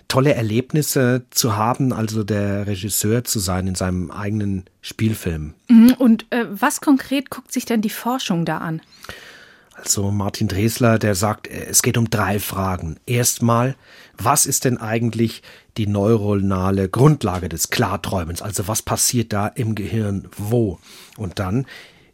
tolle 0.08 0.34
Erlebnisse 0.34 1.26
zu 1.30 1.56
haben, 1.56 1.92
also 1.92 2.22
der 2.22 2.66
Regisseur 2.66 3.24
zu 3.24 3.38
sein 3.38 3.66
in 3.66 3.74
seinem 3.74 4.10
eigenen 4.10 4.64
Spielfilm. 4.80 5.54
Mhm, 5.68 5.94
und 5.98 6.26
äh, 6.30 6.46
was 6.48 6.80
konkret 6.80 7.30
guckt 7.30 7.52
sich 7.52 7.64
denn 7.64 7.80
die 7.82 7.90
Forschung 7.90 8.44
da 8.44 8.58
an? 8.58 8.82
Also 9.76 10.10
Martin 10.10 10.48
Dresler, 10.48 10.98
der 10.98 11.14
sagt, 11.14 11.48
äh, 11.48 11.66
es 11.66 11.82
geht 11.82 11.98
um 11.98 12.08
drei 12.08 12.40
Fragen. 12.40 12.96
Erstmal, 13.06 13.76
was 14.16 14.46
ist 14.46 14.64
denn 14.64 14.78
eigentlich 14.78 15.42
die 15.76 15.86
neuronale 15.86 16.88
Grundlage 16.88 17.48
des 17.48 17.68
Klarträumens? 17.70 18.40
Also 18.40 18.68
was 18.68 18.82
passiert 18.82 19.32
da 19.32 19.48
im 19.48 19.74
Gehirn 19.74 20.28
wo? 20.36 20.78
Und 21.18 21.38
dann, 21.38 21.66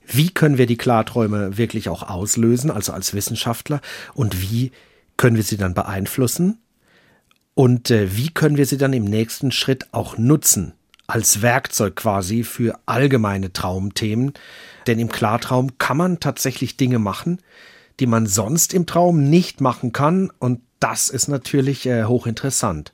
wie 0.07 0.31
können 0.31 0.59
wir 0.59 0.67
die 0.67 0.77
Klarträume 0.77 1.57
wirklich 1.57 1.89
auch 1.89 2.03
auslösen, 2.03 2.71
also 2.71 2.93
als 2.93 3.15
Wissenschaftler? 3.15 3.81
Und 4.15 4.43
wie 4.43 4.73
können 5.17 5.37
wir 5.37 5.45
sie 5.45 5.57
dann 5.57 5.75
beeinflussen? 5.75 6.59
Und 7.55 7.91
äh, 7.91 8.17
wie 8.17 8.31
können 8.31 8.57
wir 8.57 8.67
sie 8.67 8.79
dann 8.79 8.93
im 8.93 9.05
nächsten 9.05 9.53
Schritt 9.53 9.87
auch 9.93 10.19
nutzen? 10.19 10.73
Als 11.07 11.43
Werkzeug 11.43 11.97
quasi 11.97 12.43
für 12.43 12.79
allgemeine 12.87 13.53
Traumthemen. 13.53 14.33
Denn 14.87 14.99
im 14.99 15.09
Klartraum 15.09 15.79
kann 15.79 15.97
man 15.97 16.21
tatsächlich 16.21 16.77
Dinge 16.77 16.99
machen, 16.99 17.41
die 18.01 18.07
man 18.07 18.27
sonst 18.27 18.75
im 18.75 18.87
Traum 18.87 19.29
nicht 19.29 19.61
machen 19.61 19.93
kann. 19.93 20.31
Und 20.39 20.61
das 20.81 21.09
ist 21.09 21.29
natürlich 21.29 21.87
äh, 21.87 22.05
hochinteressant. 22.05 22.93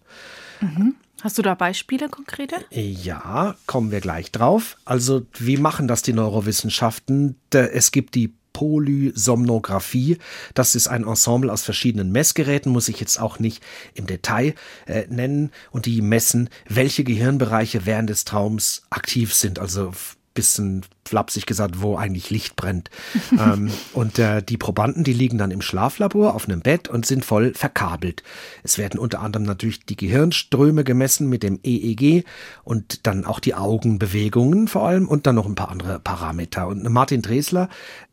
Mhm. 0.61 0.95
Hast 1.23 1.37
du 1.37 1.43
da 1.43 1.55
Beispiele 1.55 2.09
konkrete? 2.09 2.57
Ja, 2.71 3.57
kommen 3.67 3.91
wir 3.91 4.01
gleich 4.01 4.31
drauf. 4.31 4.77
Also, 4.85 5.27
wie 5.37 5.57
machen 5.57 5.89
das 5.89 6.03
die 6.03 6.13
Neurowissenschaften? 6.13 7.35
Es 7.51 7.91
gibt 7.91 8.15
die 8.15 8.35
Polysomnographie. 8.53 10.19
Das 10.55 10.75
ist 10.75 10.89
ein 10.89 11.05
Ensemble 11.05 11.53
aus 11.53 11.63
verschiedenen 11.63 12.11
Messgeräten, 12.11 12.73
muss 12.73 12.89
ich 12.89 12.99
jetzt 13.01 13.21
auch 13.21 13.39
nicht 13.39 13.63
im 13.95 14.07
Detail 14.07 14.55
äh, 14.87 15.07
nennen. 15.09 15.51
Und 15.71 15.87
die 15.87 16.03
messen, 16.03 16.51
welche 16.69 17.05
Gehirnbereiche 17.05 17.87
während 17.87 18.11
des 18.11 18.25
Traums 18.25 18.83
aktiv 18.91 19.33
sind. 19.33 19.59
Also 19.59 19.93
bisschen 20.39 20.83
flapsig 21.05 21.47
gesagt, 21.47 21.83
wo 21.83 21.97
eigentlich 21.97 22.31
Licht 22.31 22.55
brennt. 22.55 22.91
ähm, 23.33 23.73
und 23.93 24.21
äh, 24.21 24.41
die 24.41 24.57
Probanden, 24.57 25.03
die 25.03 25.13
liegen 25.13 25.37
dann 25.37 25.51
im 25.51 25.61
Schlaflabor 25.61 26.35
auf 26.35 26.49
einem 26.49 26.61
Bett 26.61 26.87
und 26.87 27.07
sind 27.07 27.25
voll 27.25 27.55
verkabelt. 27.55 28.23
Es 28.63 28.79
werden 28.79 29.01
unter 29.01 29.21
anderem 29.21 29.45
natürlich 29.45 29.85
die 29.85 29.97
Gehirnströme 29.97 30.85
gemessen 30.85 31.29
mit 31.29 31.43
dem 31.43 31.59
EEG 31.65 32.25
und 32.63 33.07
dann 33.09 33.25
auch 33.25 33.41
die 33.41 33.57
Augenbewegungen 33.57 34.69
vor 34.69 34.87
allem 34.87 35.09
und 35.09 35.27
dann 35.27 35.35
noch 35.35 35.47
ein 35.47 35.57
paar 35.57 35.71
andere 35.71 35.99
Parameter. 35.99 36.69
Und 36.69 36.89
Martin 36.89 37.21
Dresler 37.21 37.69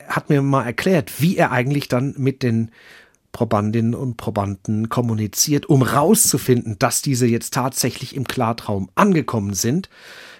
hat 0.08 0.30
mir 0.30 0.42
mal 0.42 0.66
erklärt, 0.66 1.22
wie 1.22 1.38
er 1.38 1.52
eigentlich 1.52 1.88
dann 1.90 2.16
mit 2.18 2.42
den 2.42 2.72
Probandinnen 3.34 3.94
und 3.94 4.18
Probanden 4.18 4.90
kommuniziert, 4.90 5.68
um 5.68 5.84
rauszufinden, 5.84 6.80
dass 6.80 7.04
diese 7.04 7.28
jetzt 7.28 7.54
tatsächlich 7.54 8.16
im 8.16 8.24
Klartraum 8.24 8.90
angekommen 8.96 9.54
sind. 9.54 9.90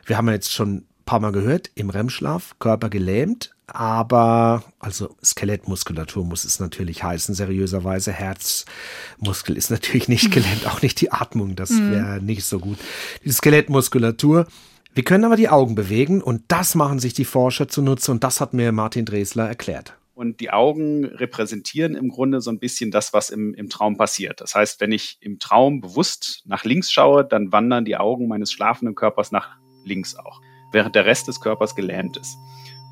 Wir 0.06 0.18
haben 0.18 0.28
ja 0.28 0.34
jetzt 0.34 0.52
schon 0.52 0.86
paar 1.06 1.20
Mal 1.20 1.32
gehört, 1.32 1.72
im 1.76 1.90
REM-Schlaf, 1.90 2.56
Körper 2.60 2.90
gelähmt, 2.90 3.52
aber 3.68 4.64
also 4.80 5.16
Skelettmuskulatur 5.24 6.24
muss 6.24 6.46
es 6.46 6.60
natürlich 6.60 7.04
heißen, 7.04 7.36
seriöserweise. 7.36 8.12
Herzmuskel 8.12 9.58
ist 9.58 9.72
natürlich 9.72 10.08
nicht 10.08 10.32
gelähmt, 10.32 10.68
auch 10.68 10.82
nicht 10.82 11.00
die 11.02 11.12
Atmung, 11.12 11.56
das 11.56 11.72
mhm. 11.72 11.92
wäre 11.92 12.22
nicht 12.22 12.46
so 12.46 12.60
gut. 12.60 12.78
Die 13.24 13.32
Skelettmuskulatur. 13.32 14.48
Wir 14.94 15.04
können 15.04 15.26
aber 15.26 15.36
die 15.36 15.50
Augen 15.50 15.76
bewegen 15.76 16.22
und 16.22 16.44
das 16.48 16.74
machen 16.74 17.00
sich 17.00 17.14
die 17.14 17.26
Forscher 17.26 17.68
zunutze 17.68 18.12
und 18.12 18.24
das 18.24 18.40
hat 18.40 18.54
mir 18.54 18.72
Martin 18.72 19.04
Dresler 19.04 19.48
erklärt. 19.48 19.94
Und 20.14 20.40
die 20.40 20.52
Augen 20.52 21.04
repräsentieren 21.04 21.96
im 21.96 22.08
Grunde 22.08 22.40
so 22.40 22.50
ein 22.50 22.60
bisschen 22.60 22.90
das, 22.90 23.12
was 23.12 23.30
im, 23.30 23.54
im 23.54 23.68
Traum 23.68 23.98
passiert. 23.98 24.40
Das 24.40 24.56
heißt, 24.56 24.80
wenn 24.80 24.94
ich 24.94 25.18
im 25.20 25.40
Traum 25.40 25.82
bewusst 25.82 26.44
nach 26.46 26.64
links 26.64 26.90
schaue, 26.90 27.26
dann 27.26 27.52
wandern 27.52 27.84
die 27.84 27.98
Augen 27.98 28.30
meines 28.30 28.54
schlafenden 28.54 28.96
Körpers 28.96 29.34
nach 29.34 29.58
links 29.84 30.16
auch, 30.16 30.40
während 30.76 30.94
der 30.94 31.06
Rest 31.06 31.28
des 31.28 31.40
Körpers 31.40 31.76
gelähmt 31.76 32.18
ist. 32.18 32.38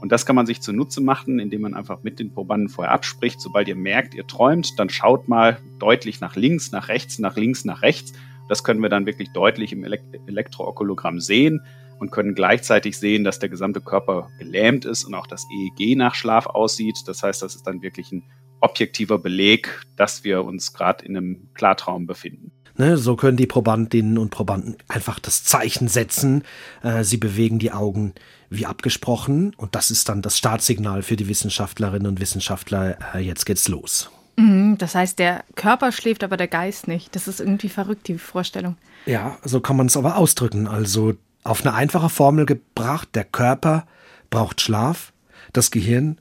Und 0.02 0.12
das 0.12 0.26
kann 0.26 0.36
man 0.36 0.46
sich 0.46 0.62
zunutze 0.62 1.02
machen, 1.02 1.38
indem 1.38 1.62
man 1.62 1.76
einfach 1.76 2.02
mit 2.02 2.18
den 2.18 2.34
Probanden 2.34 2.70
vorher 2.70 2.94
abspricht. 2.94 3.40
Sobald 3.40 3.68
ihr 3.68 3.76
merkt, 3.76 4.16
ihr 4.16 4.26
träumt, 4.26 4.80
dann 4.80 4.90
schaut 4.90 5.28
mal 5.28 5.60
deutlich 5.80 6.20
nach 6.20 6.36
links, 6.36 6.72
nach 6.72 6.88
rechts, 6.88 7.20
nach 7.20 7.36
links, 7.36 7.64
nach 7.64 7.82
rechts. 7.82 8.14
Das 8.50 8.64
können 8.64 8.82
wir 8.82 8.90
dann 8.90 9.06
wirklich 9.06 9.32
deutlich 9.34 9.72
im 9.72 9.84
Elektrookulogramm 9.84 11.20
sehen 11.20 11.62
und 12.00 12.12
können 12.12 12.36
gleichzeitig 12.36 12.98
sehen, 12.98 13.24
dass 13.24 13.40
der 13.40 13.50
gesamte 13.50 13.80
Körper 13.80 14.30
gelähmt 14.40 14.84
ist 14.86 15.06
und 15.06 15.14
auch 15.14 15.28
das 15.28 15.46
EEG 15.54 15.96
nach 15.96 16.16
Schlaf 16.16 16.48
aussieht. 16.48 17.04
Das 17.06 17.24
heißt, 17.24 17.42
das 17.42 17.56
ist 17.56 17.68
dann 17.68 17.82
wirklich 17.82 18.12
ein 18.12 18.24
objektiver 18.60 19.20
Beleg, 19.20 19.82
dass 19.96 20.24
wir 20.24 20.44
uns 20.44 20.74
gerade 20.74 21.06
in 21.06 21.16
einem 21.16 21.50
Klartraum 21.54 22.08
befinden. 22.08 22.52
Ne, 22.76 22.98
so 22.98 23.16
können 23.16 23.38
die 23.38 23.46
Probandinnen 23.46 24.18
und 24.18 24.32
Probanden 24.32 24.78
einfach 24.88 25.20
das 25.20 25.44
Zeichen 25.44 25.88
setzen. 25.88 26.44
Äh, 26.82 27.04
sie 27.04 27.18
bewegen 27.18 27.60
die 27.60 27.72
Augen 27.72 28.14
wie 28.50 28.66
abgesprochen 28.66 29.54
und 29.58 29.76
das 29.76 29.92
ist 29.92 30.10
dann 30.10 30.22
das 30.22 30.38
Startsignal 30.38 31.04
für 31.04 31.16
die 31.16 31.28
Wissenschaftlerinnen 31.28 32.08
und 32.08 32.20
Wissenschaftler. 32.20 32.98
Äh, 33.14 33.20
jetzt 33.20 33.46
geht's 33.46 33.68
los. 33.68 34.10
Mhm, 34.38 34.78
das 34.80 34.96
heißt, 34.96 35.20
der 35.20 35.44
Körper 35.56 35.92
schläft, 35.92 36.24
aber 36.24 36.38
der 36.38 36.48
Geist 36.48 36.88
nicht. 36.88 37.16
Das 37.16 37.28
ist 37.28 37.40
irgendwie 37.40 37.70
verrückt, 37.70 38.08
die 38.08 38.18
Vorstellung. 38.18 38.76
Ja, 39.06 39.38
so 39.44 39.60
kann 39.60 39.78
man 39.78 39.88
es 39.88 39.98
aber 39.98 40.18
ausdrücken. 40.18 40.68
Also 40.68 41.14
auf 41.44 41.62
eine 41.62 41.76
einfache 41.76 42.10
Formel 42.10 42.46
gebracht, 42.46 43.10
der 43.14 43.26
Körper 43.26 43.86
braucht 44.30 44.62
Schlaf, 44.62 45.14
das 45.52 45.70
Gehirn 45.70 46.20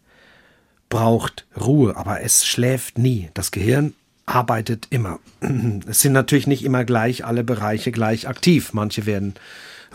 braucht 0.90 1.46
Ruhe, 1.58 1.96
aber 1.96 2.20
es 2.20 2.44
schläft 2.44 2.98
nie. 2.98 3.30
Das 3.32 3.50
Gehirn 3.50 3.94
arbeitet 4.26 4.86
immer. 4.90 5.18
Es 5.86 6.00
sind 6.00 6.12
natürlich 6.12 6.46
nicht 6.46 6.64
immer 6.64 6.84
gleich 6.84 7.24
alle 7.24 7.44
Bereiche 7.44 7.92
gleich 7.92 8.28
aktiv. 8.28 8.72
Manche 8.72 9.06
werden 9.06 9.34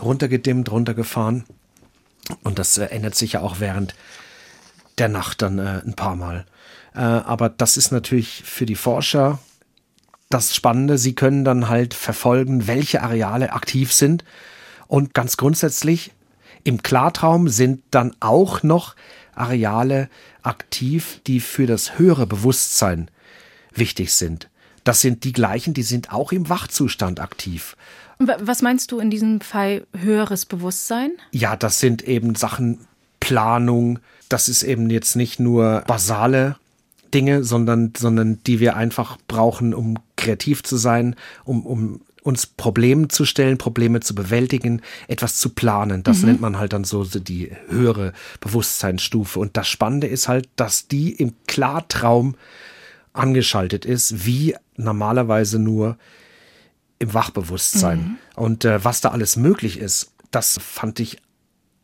runtergedimmt, 0.00 0.70
runtergefahren. 0.70 1.44
Und 2.42 2.58
das 2.58 2.78
äh, 2.78 2.86
ändert 2.86 3.14
sich 3.14 3.32
ja 3.32 3.40
auch 3.40 3.60
während 3.60 3.94
der 4.98 5.08
Nacht 5.08 5.42
dann 5.42 5.58
äh, 5.58 5.82
ein 5.84 5.94
paar 5.94 6.16
Mal. 6.16 6.44
Äh, 6.94 7.00
aber 7.00 7.48
das 7.48 7.76
ist 7.76 7.90
natürlich 7.90 8.42
für 8.44 8.66
die 8.66 8.74
Forscher 8.74 9.38
das 10.28 10.54
Spannende. 10.54 10.98
Sie 10.98 11.14
können 11.14 11.44
dann 11.44 11.68
halt 11.68 11.94
verfolgen, 11.94 12.66
welche 12.66 13.02
Areale 13.02 13.52
aktiv 13.52 13.92
sind 13.92 14.24
und 14.86 15.14
ganz 15.14 15.36
grundsätzlich 15.36 16.12
im 16.64 16.82
Klartraum 16.82 17.48
sind 17.48 17.82
dann 17.90 18.14
auch 18.20 18.62
noch 18.62 18.94
Areale 19.34 20.10
aktiv, 20.42 21.20
die 21.26 21.40
für 21.40 21.66
das 21.66 21.98
höhere 21.98 22.26
Bewusstsein 22.26 23.10
wichtig 23.72 24.12
sind. 24.12 24.48
Das 24.84 25.00
sind 25.00 25.24
die 25.24 25.32
gleichen, 25.32 25.74
die 25.74 25.82
sind 25.82 26.12
auch 26.12 26.32
im 26.32 26.48
Wachzustand 26.48 27.20
aktiv. 27.20 27.76
Was 28.18 28.62
meinst 28.62 28.90
du 28.90 28.98
in 28.98 29.10
diesem 29.10 29.40
Fall 29.40 29.86
höheres 29.96 30.44
Bewusstsein? 30.44 31.12
Ja, 31.30 31.56
das 31.56 31.78
sind 31.78 32.02
eben 32.02 32.34
Sachen 32.34 32.86
Planung. 33.20 34.00
Das 34.28 34.48
ist 34.48 34.62
eben 34.62 34.90
jetzt 34.90 35.14
nicht 35.14 35.38
nur 35.38 35.84
basale 35.86 36.56
Dinge, 37.14 37.44
sondern, 37.44 37.92
sondern 37.96 38.42
die 38.46 38.60
wir 38.60 38.76
einfach 38.76 39.18
brauchen, 39.28 39.72
um 39.72 39.98
kreativ 40.16 40.62
zu 40.62 40.76
sein, 40.76 41.16
um, 41.44 41.64
um 41.64 42.00
uns 42.22 42.46
Probleme 42.46 43.08
zu 43.08 43.24
stellen, 43.24 43.56
Probleme 43.56 44.00
zu 44.00 44.14
bewältigen, 44.14 44.82
etwas 45.06 45.36
zu 45.36 45.50
planen. 45.50 46.02
Das 46.02 46.18
mhm. 46.18 46.26
nennt 46.26 46.40
man 46.40 46.58
halt 46.58 46.72
dann 46.72 46.84
so 46.84 47.04
die 47.04 47.52
höhere 47.68 48.12
Bewusstseinsstufe. 48.40 49.38
Und 49.38 49.56
das 49.56 49.68
Spannende 49.68 50.06
ist 50.06 50.28
halt, 50.28 50.48
dass 50.56 50.88
die 50.88 51.12
im 51.12 51.34
Klartraum 51.46 52.36
angeschaltet 53.12 53.84
ist, 53.84 54.26
wie 54.26 54.54
normalerweise 54.76 55.58
nur 55.58 55.98
im 56.98 57.14
Wachbewusstsein. 57.14 57.98
Mhm. 57.98 58.18
Und 58.36 58.64
äh, 58.64 58.84
was 58.84 59.00
da 59.00 59.10
alles 59.10 59.36
möglich 59.36 59.78
ist, 59.78 60.12
das 60.30 60.58
fand 60.60 61.00
ich 61.00 61.18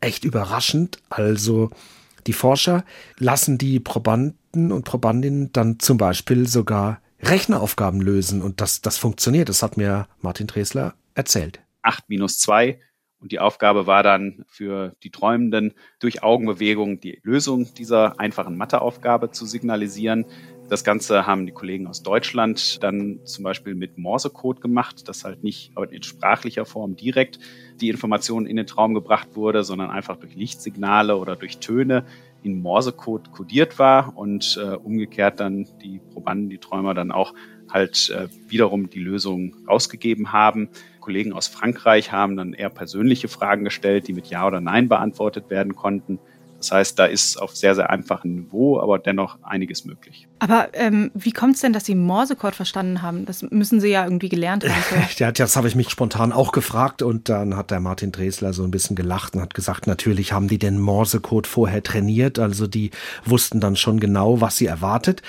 echt 0.01 0.25
überraschend. 0.25 0.99
Also 1.09 1.69
die 2.27 2.33
Forscher 2.33 2.83
lassen 3.17 3.57
die 3.57 3.79
Probanden 3.79 4.71
und 4.71 4.85
Probandinnen 4.85 5.51
dann 5.53 5.79
zum 5.79 5.97
Beispiel 5.97 6.47
sogar 6.47 7.01
Rechneraufgaben 7.21 8.01
lösen 8.01 8.41
und 8.41 8.61
das, 8.61 8.81
das 8.81 8.97
funktioniert. 8.97 9.49
Das 9.49 9.63
hat 9.63 9.77
mir 9.77 10.07
Martin 10.21 10.47
Dresler 10.47 10.95
erzählt. 11.13 11.61
8 11.81 12.09
minus 12.09 12.37
2 12.39 12.79
und 13.19 13.31
die 13.31 13.39
Aufgabe 13.39 13.87
war 13.87 14.03
dann 14.03 14.45
für 14.47 14.95
die 15.01 15.09
Träumenden 15.09 15.73
durch 15.99 16.23
Augenbewegung 16.23 16.99
die 16.99 17.19
Lösung 17.23 17.73
dieser 17.73 18.19
einfachen 18.19 18.57
Matheaufgabe 18.57 19.31
zu 19.31 19.45
signalisieren. 19.45 20.25
Das 20.67 20.83
Ganze 20.83 21.27
haben 21.27 21.45
die 21.45 21.51
Kollegen 21.51 21.85
aus 21.85 22.01
Deutschland 22.01 22.81
dann 22.81 23.19
zum 23.23 23.43
Beispiel 23.43 23.75
mit 23.75 23.99
Morsecode 23.99 24.61
gemacht, 24.61 25.07
dass 25.07 25.23
halt 25.23 25.43
nicht 25.43 25.71
in 25.91 26.01
sprachlicher 26.01 26.65
Form 26.65 26.95
direkt 26.95 27.37
die 27.79 27.89
Information 27.89 28.47
in 28.47 28.55
den 28.55 28.65
Traum 28.65 28.95
gebracht 28.95 29.35
wurde, 29.35 29.63
sondern 29.63 29.91
einfach 29.91 30.17
durch 30.17 30.35
Lichtsignale 30.35 31.17
oder 31.17 31.35
durch 31.35 31.59
Töne 31.59 32.05
in 32.41 32.61
Morsecode 32.61 33.31
kodiert 33.31 33.77
war 33.77 34.17
und 34.17 34.59
äh, 34.59 34.75
umgekehrt 34.75 35.39
dann 35.39 35.67
die 35.83 35.99
Probanden, 36.13 36.49
die 36.49 36.57
Träumer 36.57 36.95
dann 36.95 37.11
auch 37.11 37.33
halt 37.71 38.09
äh, 38.09 38.27
wiederum 38.47 38.89
die 38.89 38.99
Lösung 38.99 39.55
rausgegeben 39.67 40.31
haben. 40.31 40.69
Kollegen 40.99 41.33
aus 41.33 41.47
Frankreich 41.47 42.11
haben 42.11 42.35
dann 42.35 42.53
eher 42.53 42.69
persönliche 42.69 43.27
Fragen 43.27 43.63
gestellt, 43.63 44.07
die 44.07 44.13
mit 44.13 44.27
Ja 44.27 44.47
oder 44.47 44.61
Nein 44.61 44.89
beantwortet 44.89 45.49
werden 45.51 45.75
konnten. 45.75 46.19
Das 46.57 46.71
heißt, 46.71 46.99
da 46.99 47.05
ist 47.05 47.37
auf 47.41 47.55
sehr, 47.55 47.75
sehr 47.75 47.89
einfachem 47.89 48.33
Niveau, 48.35 48.79
aber 48.79 48.97
dennoch 48.97 49.37
einiges 49.43 49.85
möglich. 49.85 50.27
Aber 50.39 50.69
ähm, 50.73 51.11
wie 51.13 51.31
kommt 51.31 51.55
es 51.55 51.61
denn, 51.61 51.73
dass 51.73 51.85
Sie 51.85 51.95
Morsecode 51.95 52.55
verstanden 52.55 53.01
haben? 53.01 53.25
Das 53.25 53.41
müssen 53.51 53.79
Sie 53.79 53.89
ja 53.89 54.03
irgendwie 54.03 54.29
gelernt 54.29 54.67
haben. 54.67 55.07
ja, 55.17 55.31
das 55.31 55.55
habe 55.55 55.67
ich 55.67 55.75
mich 55.75 55.89
spontan 55.89 56.31
auch 56.31 56.51
gefragt 56.51 57.01
und 57.01 57.29
dann 57.29 57.55
hat 57.55 57.71
der 57.71 57.79
Martin 57.79 58.11
Dresler 58.11 58.53
so 58.53 58.63
ein 58.63 58.71
bisschen 58.71 58.95
gelacht 58.95 59.35
und 59.35 59.41
hat 59.41 59.53
gesagt, 59.53 59.87
natürlich 59.87 60.33
haben 60.33 60.47
die 60.47 60.57
den 60.57 60.79
Morsecode 60.79 61.47
vorher 61.47 61.83
trainiert, 61.83 62.39
also 62.39 62.67
die 62.67 62.91
wussten 63.25 63.59
dann 63.59 63.75
schon 63.75 63.99
genau, 63.99 64.41
was 64.41 64.57
sie 64.57 64.65
erwartet, 64.65 65.21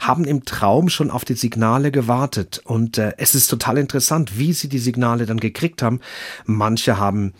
haben 0.00 0.24
im 0.24 0.44
Traum 0.44 0.88
schon 0.88 1.10
auf 1.10 1.24
die 1.24 1.34
Signale 1.34 1.90
gewartet 1.90 2.60
und 2.64 2.98
äh, 2.98 3.12
es 3.18 3.34
ist 3.34 3.48
total 3.48 3.78
interessant, 3.78 4.38
wie 4.38 4.52
sie 4.52 4.68
die 4.68 4.78
Signale 4.78 5.26
dann 5.26 5.40
gekriegt 5.40 5.82
haben. 5.82 6.00
Manche 6.44 6.98
haben 6.98 7.34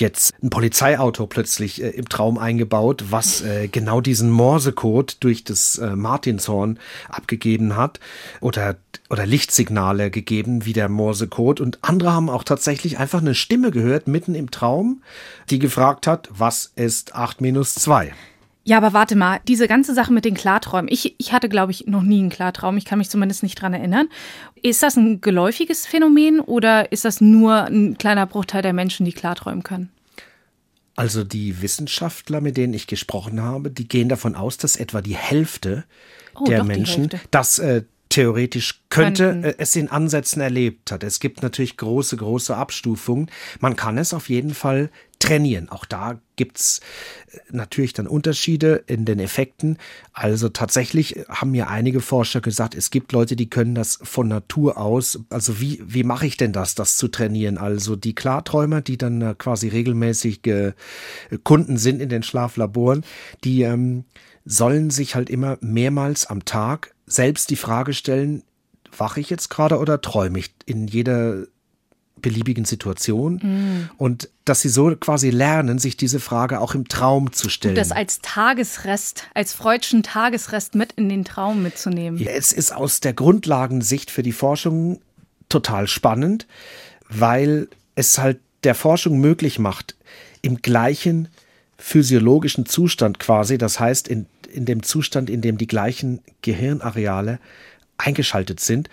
jetzt 0.00 0.32
ein 0.42 0.50
Polizeiauto 0.50 1.26
plötzlich 1.26 1.82
äh, 1.82 1.90
im 1.90 2.08
Traum 2.08 2.38
eingebaut, 2.38 3.04
was 3.10 3.42
äh, 3.42 3.68
genau 3.68 4.00
diesen 4.00 4.30
Morsecode 4.30 5.16
durch 5.20 5.44
das 5.44 5.78
äh, 5.78 5.96
Martinshorn 5.96 6.78
abgegeben 7.08 7.76
hat 7.76 8.00
oder 8.40 8.76
oder 9.08 9.24
Lichtsignale 9.24 10.10
gegeben 10.10 10.64
wie 10.64 10.72
der 10.72 10.88
Morsecode 10.88 11.60
und 11.60 11.78
andere 11.82 12.12
haben 12.12 12.28
auch 12.28 12.42
tatsächlich 12.42 12.98
einfach 12.98 13.20
eine 13.20 13.34
Stimme 13.34 13.70
gehört 13.70 14.08
mitten 14.08 14.34
im 14.34 14.50
Traum, 14.50 15.02
die 15.48 15.58
gefragt 15.58 16.06
hat, 16.06 16.28
was 16.32 16.72
ist 16.74 17.14
8 17.14 17.40
minus 17.40 17.74
2? 17.74 18.12
Ja, 18.66 18.78
aber 18.78 18.92
warte 18.92 19.14
mal, 19.14 19.38
diese 19.46 19.68
ganze 19.68 19.94
Sache 19.94 20.12
mit 20.12 20.24
den 20.24 20.34
Klarträumen. 20.34 20.90
Ich, 20.92 21.14
ich 21.18 21.32
hatte, 21.32 21.48
glaube 21.48 21.70
ich, 21.70 21.86
noch 21.86 22.02
nie 22.02 22.18
einen 22.18 22.30
Klartraum. 22.30 22.76
Ich 22.76 22.84
kann 22.84 22.98
mich 22.98 23.08
zumindest 23.08 23.44
nicht 23.44 23.54
dran 23.54 23.72
erinnern. 23.72 24.08
Ist 24.60 24.82
das 24.82 24.96
ein 24.96 25.20
geläufiges 25.20 25.86
Phänomen 25.86 26.40
oder 26.40 26.90
ist 26.90 27.04
das 27.04 27.20
nur 27.20 27.62
ein 27.66 27.96
kleiner 27.96 28.26
Bruchteil 28.26 28.62
der 28.62 28.72
Menschen, 28.72 29.06
die 29.06 29.12
klarträumen 29.12 29.62
können? 29.62 29.90
Also 30.96 31.22
die 31.22 31.62
Wissenschaftler, 31.62 32.40
mit 32.40 32.56
denen 32.56 32.74
ich 32.74 32.88
gesprochen 32.88 33.40
habe, 33.40 33.70
die 33.70 33.86
gehen 33.86 34.08
davon 34.08 34.34
aus, 34.34 34.56
dass 34.56 34.74
etwa 34.74 35.00
die 35.00 35.14
Hälfte 35.14 35.84
oh, 36.34 36.44
der 36.44 36.64
Menschen 36.64 37.08
Hälfte. 37.08 37.20
das 37.30 37.60
äh, 37.60 37.82
theoretisch 38.08 38.82
könnte 38.88 39.42
äh, 39.44 39.54
es 39.58 39.76
in 39.76 39.90
Ansätzen 39.90 40.40
erlebt 40.40 40.90
hat. 40.90 41.04
Es 41.04 41.20
gibt 41.20 41.42
natürlich 41.42 41.76
große, 41.76 42.16
große 42.16 42.56
Abstufungen. 42.56 43.30
Man 43.60 43.76
kann 43.76 43.98
es 43.98 44.14
auf 44.14 44.28
jeden 44.28 44.54
Fall 44.54 44.90
trainieren. 45.18 45.68
Auch 45.68 45.84
da 45.84 46.20
gibt's 46.36 46.80
äh, 47.30 47.38
natürlich 47.50 47.92
dann 47.92 48.06
Unterschiede 48.06 48.84
in 48.86 49.04
den 49.04 49.18
Effekten. 49.18 49.78
Also 50.12 50.48
tatsächlich 50.48 51.24
haben 51.28 51.52
mir 51.52 51.68
einige 51.68 52.00
Forscher 52.00 52.40
gesagt, 52.40 52.74
es 52.74 52.90
gibt 52.90 53.12
Leute, 53.12 53.36
die 53.36 53.48
können 53.50 53.74
das 53.74 53.98
von 54.02 54.28
Natur 54.28 54.78
aus. 54.78 55.20
Also 55.30 55.60
wie, 55.60 55.82
wie 55.86 56.04
mache 56.04 56.26
ich 56.26 56.36
denn 56.36 56.52
das, 56.52 56.74
das 56.74 56.96
zu 56.96 57.08
trainieren? 57.08 57.58
Also 57.58 57.96
die 57.96 58.14
Klarträumer, 58.14 58.80
die 58.80 58.98
dann 58.98 59.22
äh, 59.22 59.34
quasi 59.36 59.68
regelmäßig 59.68 60.46
äh, 60.46 60.72
Kunden 61.42 61.76
sind 61.76 62.00
in 62.00 62.08
den 62.08 62.22
Schlaflaboren, 62.22 63.04
die 63.44 63.62
ähm, 63.62 64.04
sollen 64.44 64.90
sich 64.90 65.14
halt 65.14 65.28
immer 65.28 65.58
mehrmals 65.60 66.26
am 66.26 66.44
Tag 66.44 66.94
selbst 67.06 67.50
die 67.50 67.56
Frage 67.56 67.94
stellen, 67.94 68.42
wache 68.96 69.20
ich 69.20 69.30
jetzt 69.30 69.48
gerade 69.50 69.78
oder 69.78 70.00
träume 70.00 70.38
ich 70.38 70.54
in 70.64 70.86
jeder 70.86 71.46
beliebigen 72.22 72.64
Situation 72.64 73.34
mm. 73.36 73.90
und 73.98 74.30
dass 74.44 74.62
sie 74.62 74.68
so 74.68 74.94
quasi 74.96 75.30
lernen, 75.30 75.78
sich 75.78 75.96
diese 75.96 76.18
Frage 76.18 76.60
auch 76.60 76.74
im 76.74 76.88
Traum 76.88 77.32
zu 77.32 77.48
stellen. 77.48 77.72
Und 77.72 77.78
das 77.78 77.92
als 77.92 78.20
Tagesrest, 78.22 79.24
als 79.34 79.52
freudschen 79.52 80.02
Tagesrest 80.02 80.74
mit 80.74 80.92
in 80.92 81.08
den 81.08 81.24
Traum 81.24 81.62
mitzunehmen. 81.62 82.24
Es 82.26 82.52
ist 82.52 82.72
aus 82.72 83.00
der 83.00 83.12
Grundlagensicht 83.12 84.10
für 84.10 84.22
die 84.22 84.32
Forschung 84.32 85.00
total 85.48 85.86
spannend, 85.88 86.46
weil 87.08 87.68
es 87.94 88.18
halt 88.18 88.40
der 88.64 88.74
Forschung 88.74 89.20
möglich 89.20 89.58
macht, 89.58 89.94
im 90.42 90.62
gleichen 90.62 91.28
physiologischen 91.78 92.66
Zustand 92.66 93.18
quasi, 93.18 93.58
das 93.58 93.78
heißt 93.78 94.08
in, 94.08 94.26
in 94.52 94.64
dem 94.64 94.82
Zustand, 94.82 95.28
in 95.28 95.42
dem 95.42 95.58
die 95.58 95.66
gleichen 95.66 96.20
Gehirnareale 96.42 97.38
eingeschaltet 97.98 98.60
sind, 98.60 98.88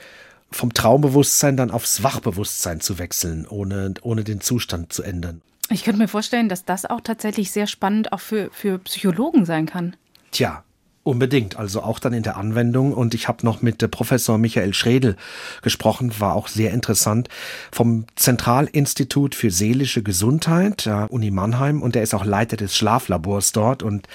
vom 0.53 0.73
Traumbewusstsein 0.73 1.57
dann 1.57 1.71
aufs 1.71 2.03
Wachbewusstsein 2.03 2.79
zu 2.79 2.99
wechseln, 2.99 3.47
ohne, 3.47 3.93
ohne 4.01 4.23
den 4.23 4.41
Zustand 4.41 4.93
zu 4.93 5.03
ändern. 5.03 5.41
Ich 5.69 5.83
könnte 5.83 5.99
mir 5.99 6.07
vorstellen, 6.07 6.49
dass 6.49 6.65
das 6.65 6.85
auch 6.85 7.01
tatsächlich 7.01 7.51
sehr 7.51 7.67
spannend 7.67 8.11
auch 8.11 8.19
für, 8.19 8.49
für 8.51 8.79
Psychologen 8.79 9.45
sein 9.45 9.65
kann. 9.65 9.95
Tja, 10.31 10.63
Unbedingt, 11.05 11.57
also 11.59 11.81
auch 11.81 11.99
dann 11.99 12.13
in 12.13 12.23
der 12.23 12.37
Anwendung. 12.37 12.93
Und 12.93 13.13
ich 13.13 13.27
habe 13.27 13.45
noch 13.45 13.61
mit 13.61 13.91
Professor 13.91 14.37
Michael 14.37 14.73
Schredel 14.73 15.17
gesprochen, 15.61 16.13
war 16.19 16.33
auch 16.33 16.47
sehr 16.47 16.71
interessant, 16.71 17.27
vom 17.73 18.05
Zentralinstitut 18.15 19.35
für 19.35 19.51
seelische 19.51 20.01
Gesundheit, 20.01 20.89
Uni 21.09 21.29
Mannheim, 21.29 21.81
und 21.81 21.97
er 21.97 22.03
ist 22.03 22.13
auch 22.13 22.23
Leiter 22.23 22.55
des 22.55 22.73
Schlaflabors 22.77 23.51
dort. 23.51 23.83
Und 23.83 24.07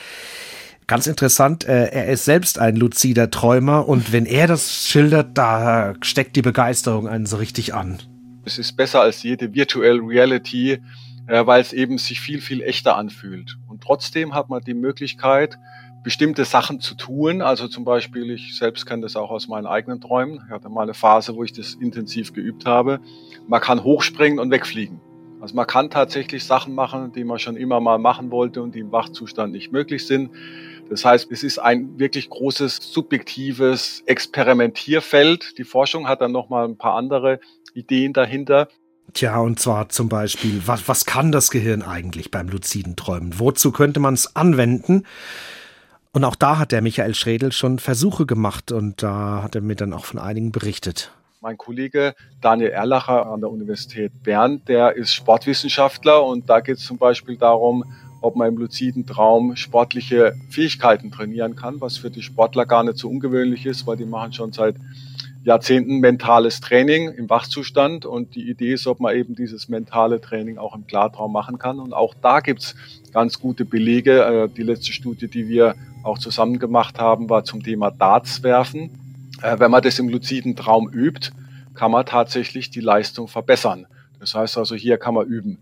Ganz 0.88 1.06
interessant, 1.06 1.68
äh, 1.68 1.90
er 1.90 2.06
ist 2.06 2.24
selbst 2.24 2.58
ein 2.58 2.74
luzider 2.74 3.28
Träumer 3.28 3.86
und 3.86 4.10
wenn 4.10 4.24
er 4.24 4.46
das 4.46 4.88
schildert, 4.88 5.36
da 5.36 5.92
steckt 6.00 6.34
die 6.34 6.40
Begeisterung 6.40 7.06
einen 7.06 7.26
so 7.26 7.36
richtig 7.36 7.74
an. 7.74 7.98
Es 8.46 8.56
ist 8.58 8.74
besser 8.74 9.02
als 9.02 9.22
jede 9.22 9.52
Virtual 9.52 9.98
Reality, 9.98 10.80
äh, 11.26 11.44
weil 11.44 11.60
es 11.60 11.74
eben 11.74 11.98
sich 11.98 12.22
viel, 12.22 12.40
viel 12.40 12.62
echter 12.62 12.96
anfühlt. 12.96 13.58
Und 13.68 13.82
trotzdem 13.82 14.34
hat 14.34 14.48
man 14.48 14.62
die 14.62 14.72
Möglichkeit, 14.72 15.58
bestimmte 16.02 16.46
Sachen 16.46 16.80
zu 16.80 16.94
tun. 16.94 17.42
Also 17.42 17.68
zum 17.68 17.84
Beispiel, 17.84 18.30
ich 18.30 18.56
selbst 18.56 18.86
kenne 18.86 19.02
das 19.02 19.14
auch 19.14 19.30
aus 19.30 19.46
meinen 19.46 19.66
eigenen 19.66 20.00
Träumen. 20.00 20.40
Ich 20.46 20.50
hatte 20.50 20.70
mal 20.70 20.84
eine 20.84 20.94
Phase, 20.94 21.34
wo 21.34 21.44
ich 21.44 21.52
das 21.52 21.74
intensiv 21.74 22.32
geübt 22.32 22.64
habe. 22.64 23.00
Man 23.46 23.60
kann 23.60 23.84
hochspringen 23.84 24.38
und 24.38 24.50
wegfliegen. 24.50 25.02
Also 25.38 25.54
man 25.54 25.66
kann 25.66 25.90
tatsächlich 25.90 26.44
Sachen 26.44 26.74
machen, 26.74 27.12
die 27.12 27.24
man 27.24 27.38
schon 27.38 27.58
immer 27.58 27.78
mal 27.78 27.98
machen 27.98 28.30
wollte 28.30 28.62
und 28.62 28.74
die 28.74 28.80
im 28.80 28.90
Wachzustand 28.90 29.52
nicht 29.52 29.70
möglich 29.70 30.06
sind. 30.06 30.30
Das 30.90 31.04
heißt, 31.04 31.30
es 31.30 31.42
ist 31.42 31.58
ein 31.58 31.98
wirklich 31.98 32.30
großes 32.30 32.76
subjektives 32.76 34.02
Experimentierfeld. 34.06 35.58
Die 35.58 35.64
Forschung 35.64 36.08
hat 36.08 36.20
dann 36.20 36.32
noch 36.32 36.48
mal 36.48 36.64
ein 36.64 36.78
paar 36.78 36.94
andere 36.94 37.40
Ideen 37.74 38.12
dahinter. 38.12 38.68
Tja, 39.12 39.38
und 39.38 39.58
zwar 39.58 39.88
zum 39.88 40.08
Beispiel, 40.08 40.62
was, 40.66 40.88
was 40.88 41.04
kann 41.04 41.32
das 41.32 41.50
Gehirn 41.50 41.82
eigentlich 41.82 42.30
beim 42.30 42.48
luziden 42.48 42.96
Träumen? 42.96 43.38
Wozu 43.38 43.72
könnte 43.72 44.00
man 44.00 44.14
es 44.14 44.36
anwenden? 44.36 45.04
Und 46.12 46.24
auch 46.24 46.36
da 46.36 46.58
hat 46.58 46.72
der 46.72 46.82
Michael 46.82 47.14
Schredel 47.14 47.52
schon 47.52 47.78
Versuche 47.78 48.26
gemacht 48.26 48.72
und 48.72 49.02
da 49.02 49.42
hat 49.42 49.54
er 49.54 49.60
mir 49.60 49.76
dann 49.76 49.92
auch 49.92 50.04
von 50.04 50.18
einigen 50.18 50.52
berichtet. 50.52 51.12
Mein 51.40 51.56
Kollege 51.56 52.14
Daniel 52.40 52.70
Erlacher 52.70 53.26
an 53.26 53.40
der 53.40 53.50
Universität 53.50 54.12
Bern, 54.24 54.62
der 54.66 54.96
ist 54.96 55.14
Sportwissenschaftler 55.14 56.24
und 56.24 56.50
da 56.50 56.60
geht 56.60 56.78
es 56.78 56.84
zum 56.84 56.98
Beispiel 56.98 57.36
darum, 57.36 57.84
ob 58.20 58.36
man 58.36 58.48
im 58.48 58.56
luziden 58.56 59.06
Traum 59.06 59.56
sportliche 59.56 60.34
Fähigkeiten 60.50 61.10
trainieren 61.10 61.56
kann, 61.56 61.80
was 61.80 61.96
für 61.98 62.10
die 62.10 62.22
Sportler 62.22 62.66
gar 62.66 62.82
nicht 62.82 62.98
so 62.98 63.08
ungewöhnlich 63.08 63.66
ist, 63.66 63.86
weil 63.86 63.96
die 63.96 64.04
machen 64.04 64.32
schon 64.32 64.52
seit 64.52 64.76
Jahrzehnten 65.44 66.00
mentales 66.00 66.60
Training 66.60 67.10
im 67.12 67.30
Wachzustand 67.30 68.04
und 68.04 68.34
die 68.34 68.50
Idee 68.50 68.74
ist, 68.74 68.86
ob 68.86 69.00
man 69.00 69.16
eben 69.16 69.34
dieses 69.34 69.68
mentale 69.68 70.20
Training 70.20 70.58
auch 70.58 70.74
im 70.74 70.86
Klartraum 70.86 71.32
machen 71.32 71.58
kann. 71.58 71.78
Und 71.78 71.92
auch 71.92 72.14
da 72.20 72.40
gibt's 72.40 72.74
ganz 73.12 73.40
gute 73.40 73.64
Belege. 73.64 74.24
Äh, 74.24 74.48
die 74.48 74.62
letzte 74.62 74.92
Studie, 74.92 75.28
die 75.28 75.48
wir 75.48 75.74
auch 76.02 76.18
zusammen 76.18 76.58
gemacht 76.58 76.98
haben, 76.98 77.30
war 77.30 77.44
zum 77.44 77.62
Thema 77.62 77.90
Darts 77.90 78.42
werfen. 78.42 78.90
Äh, 79.40 79.58
wenn 79.58 79.70
man 79.70 79.82
das 79.82 79.98
im 79.98 80.08
luziden 80.08 80.56
Traum 80.56 80.90
übt, 80.92 81.30
kann 81.74 81.92
man 81.92 82.04
tatsächlich 82.04 82.70
die 82.70 82.80
Leistung 82.80 83.28
verbessern. 83.28 83.86
Das 84.20 84.34
heißt 84.34 84.58
also, 84.58 84.74
hier 84.74 84.98
kann 84.98 85.14
man 85.14 85.26
üben. 85.26 85.58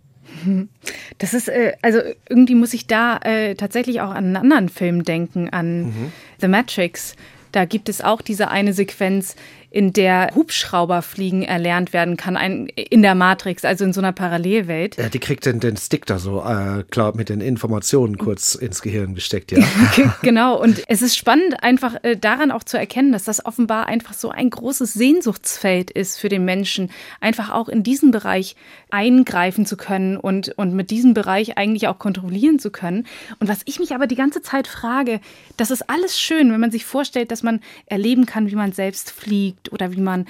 Das 1.18 1.35
ist, 1.35 1.49
äh, 1.49 1.72
also 1.83 2.01
irgendwie 2.29 2.55
muss 2.55 2.74
ich 2.74 2.87
da 2.87 3.18
äh, 3.18 3.55
tatsächlich 3.55 4.01
auch 4.01 4.11
an 4.11 4.24
einen 4.24 4.37
anderen 4.37 4.68
Film 4.68 5.05
denken, 5.05 5.49
an 5.51 5.85
mhm. 5.85 6.12
The 6.41 6.49
Matrix. 6.49 7.16
Da 7.53 7.64
gibt 7.64 7.89
es 7.89 8.03
auch 8.03 8.20
diese 8.20 8.49
eine 8.49 8.72
Sequenz, 8.72 9.35
in 9.77 9.93
der 9.93 10.31
Hubschrauberfliegen 10.35 11.43
erlernt 11.43 11.93
werden 11.93 12.16
kann, 12.16 12.39
ein, 12.39 12.68
in 12.68 13.03
der 13.03 13.14
Matrix, 13.14 13.62
also 13.62 13.85
in 13.85 13.93
so 13.93 14.01
einer 14.01 14.12
Parallelwelt. 14.12 14.97
Ja, 14.97 15.11
die 15.11 15.18
kriegt 15.18 15.45
den, 15.45 15.61
den 15.61 15.77
Stick 15.77 16.07
da 16.07 16.18
so, 16.18 16.43
äh, 16.43 16.83
klar, 16.85 17.14
mit 17.14 17.29
den 17.29 17.43
Informationen 17.43 18.16
kurz 18.16 18.55
ins 18.55 18.81
Gehirn 18.81 19.14
gesteckt, 19.14 19.53
ja. 19.53 19.59
genau, 20.22 20.59
und 20.59 20.83
es 20.89 21.03
ist 21.03 21.14
spannend, 21.14 21.62
einfach 21.62 21.97
äh, 22.05 22.16
daran 22.16 22.53
auch 22.53 22.64
zu 22.64 22.79
erkennen, 22.79 23.12
dass 23.12 23.24
das 23.24 23.45
offenbar 23.45 23.85
einfach 23.85 24.14
so 24.14 24.31
ein 24.31 24.49
großes 24.49 24.95
Sehnsuchtsfeld 24.95 25.91
ist 25.91 26.18
für 26.18 26.31
den 26.31 26.47
Menschen, 26.47 26.91
einfach 27.20 27.51
auch 27.51 27.68
in 27.68 27.83
diesen 27.83 28.12
Bereich 28.12 28.57
eingreifen 28.91 29.66
zu 29.66 29.76
können 29.76 30.16
und, 30.16 30.51
und 30.57 30.74
mit 30.74 30.91
diesem 30.91 31.14
Bereich 31.14 31.59
eigentlich 31.59 31.89
auch 31.89 31.99
kontrollieren 31.99 32.59
zu 32.59 32.70
können. 32.70 33.07
Und 33.41 33.49
was 33.49 33.62
ich 33.64 33.80
mich 33.80 33.95
aber 33.95 34.07
die 34.07 34.14
ganze 34.14 34.43
Zeit 34.43 34.68
frage, 34.68 35.20
das 35.57 35.70
ist 35.70 35.91
alles 35.91 36.18
schön, 36.18 36.53
wenn 36.53 36.61
man 36.61 36.70
sich 36.70 36.84
vorstellt, 36.84 37.30
dass 37.30 37.43
man 37.43 37.61
erleben 37.87 38.26
kann, 38.26 38.51
wie 38.51 38.55
man 38.55 38.72
selbst 38.72 39.11
fliegt 39.11 39.72
oder 39.72 39.93
wie 39.93 40.01
man 40.01 40.26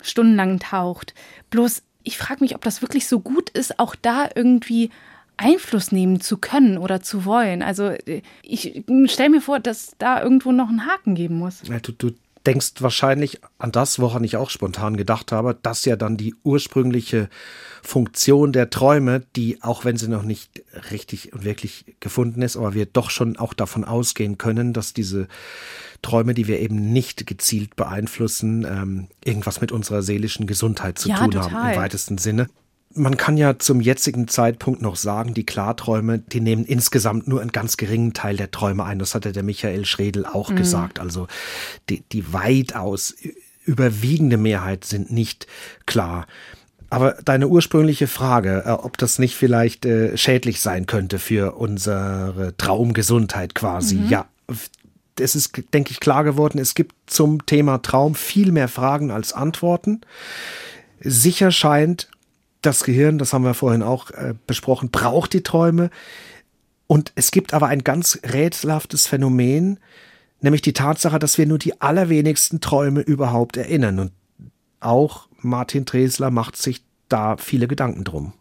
stundenlang 0.00 0.58
taucht. 0.58 1.14
Bloß, 1.50 1.82
ich 2.02 2.16
frage 2.16 2.42
mich, 2.42 2.54
ob 2.54 2.62
das 2.62 2.80
wirklich 2.82 3.06
so 3.06 3.20
gut 3.20 3.50
ist, 3.50 3.78
auch 3.78 3.94
da 3.94 4.28
irgendwie 4.34 4.90
Einfluss 5.36 5.92
nehmen 5.92 6.20
zu 6.20 6.38
können 6.38 6.78
oder 6.78 7.00
zu 7.00 7.24
wollen. 7.24 7.62
Also 7.62 7.92
ich 8.42 8.84
stelle 9.06 9.30
mir 9.30 9.40
vor, 9.40 9.60
dass 9.60 9.94
da 9.98 10.22
irgendwo 10.22 10.52
noch 10.52 10.68
einen 10.68 10.86
Haken 10.86 11.14
geben 11.14 11.38
muss. 11.38 11.62
Ja, 11.68 11.78
du, 11.78 11.92
du 11.92 12.12
denkst 12.48 12.80
wahrscheinlich 12.80 13.40
an 13.58 13.72
das, 13.72 13.98
woran 13.98 14.24
ich 14.24 14.38
auch 14.38 14.48
spontan 14.48 14.96
gedacht 14.96 15.32
habe, 15.32 15.58
dass 15.62 15.84
ja 15.84 15.96
dann 15.96 16.16
die 16.16 16.34
ursprüngliche 16.44 17.28
Funktion 17.82 18.52
der 18.52 18.70
Träume, 18.70 19.22
die, 19.36 19.62
auch 19.62 19.84
wenn 19.84 19.98
sie 19.98 20.08
noch 20.08 20.22
nicht 20.22 20.62
richtig 20.90 21.34
und 21.34 21.44
wirklich 21.44 21.96
gefunden 22.00 22.40
ist, 22.40 22.56
aber 22.56 22.72
wir 22.72 22.86
doch 22.86 23.10
schon 23.10 23.36
auch 23.36 23.52
davon 23.52 23.84
ausgehen 23.84 24.38
können, 24.38 24.72
dass 24.72 24.94
diese 24.94 25.28
Träume, 26.00 26.32
die 26.32 26.48
wir 26.48 26.60
eben 26.60 26.90
nicht 26.90 27.26
gezielt 27.26 27.76
beeinflussen, 27.76 28.64
ähm, 28.64 29.08
irgendwas 29.22 29.60
mit 29.60 29.70
unserer 29.70 30.00
seelischen 30.00 30.46
Gesundheit 30.46 30.98
zu 30.98 31.10
ja, 31.10 31.18
tun 31.18 31.32
total. 31.32 31.52
haben 31.52 31.74
im 31.74 31.76
weitesten 31.76 32.16
Sinne. 32.16 32.48
Man 32.94 33.16
kann 33.16 33.36
ja 33.36 33.58
zum 33.58 33.80
jetzigen 33.80 34.28
Zeitpunkt 34.28 34.82
noch 34.82 34.96
sagen, 34.96 35.34
die 35.34 35.44
Klarträume, 35.44 36.18
die 36.18 36.40
nehmen 36.40 36.64
insgesamt 36.64 37.28
nur 37.28 37.40
einen 37.40 37.52
ganz 37.52 37.76
geringen 37.76 38.14
Teil 38.14 38.36
der 38.36 38.50
Träume 38.50 38.84
ein. 38.84 38.98
Das 38.98 39.14
hatte 39.14 39.32
der 39.32 39.42
Michael 39.42 39.84
Schredel 39.84 40.24
auch 40.26 40.50
mhm. 40.50 40.56
gesagt. 40.56 40.98
Also 40.98 41.28
die, 41.88 42.02
die 42.12 42.32
weitaus 42.32 43.14
überwiegende 43.64 44.38
Mehrheit 44.38 44.84
sind 44.84 45.12
nicht 45.12 45.46
klar. 45.86 46.26
Aber 46.90 47.16
deine 47.24 47.48
ursprüngliche 47.48 48.06
Frage, 48.06 48.64
äh, 48.66 48.70
ob 48.70 48.96
das 48.96 49.18
nicht 49.18 49.36
vielleicht 49.36 49.84
äh, 49.84 50.16
schädlich 50.16 50.60
sein 50.60 50.86
könnte 50.86 51.18
für 51.18 51.56
unsere 51.56 52.54
Traumgesundheit 52.56 53.54
quasi, 53.54 53.96
mhm. 53.96 54.08
ja, 54.08 54.26
es 55.20 55.34
ist, 55.34 55.52
denke 55.74 55.90
ich, 55.90 56.00
klar 56.00 56.24
geworden, 56.24 56.58
es 56.58 56.74
gibt 56.74 56.94
zum 57.06 57.44
Thema 57.44 57.78
Traum 57.78 58.14
viel 58.14 58.52
mehr 58.52 58.68
Fragen 58.68 59.10
als 59.10 59.32
Antworten. 59.32 60.00
Sicher 61.00 61.50
scheint, 61.50 62.08
das 62.62 62.84
Gehirn, 62.84 63.18
das 63.18 63.32
haben 63.32 63.44
wir 63.44 63.54
vorhin 63.54 63.82
auch 63.82 64.10
äh, 64.10 64.34
besprochen, 64.46 64.90
braucht 64.90 65.32
die 65.32 65.42
Träume. 65.42 65.90
Und 66.86 67.12
es 67.14 67.30
gibt 67.30 67.54
aber 67.54 67.66
ein 67.66 67.84
ganz 67.84 68.18
rätselhaftes 68.24 69.06
Phänomen, 69.06 69.78
nämlich 70.40 70.62
die 70.62 70.72
Tatsache, 70.72 71.18
dass 71.18 71.38
wir 71.38 71.46
nur 71.46 71.58
die 71.58 71.80
allerwenigsten 71.80 72.60
Träume 72.60 73.00
überhaupt 73.00 73.56
erinnern. 73.56 73.98
Und 73.98 74.12
auch 74.80 75.28
Martin 75.40 75.84
Dresler 75.84 76.30
macht 76.30 76.56
sich 76.56 76.82
da 77.08 77.36
viele 77.36 77.68
Gedanken 77.68 78.04
drum. 78.04 78.32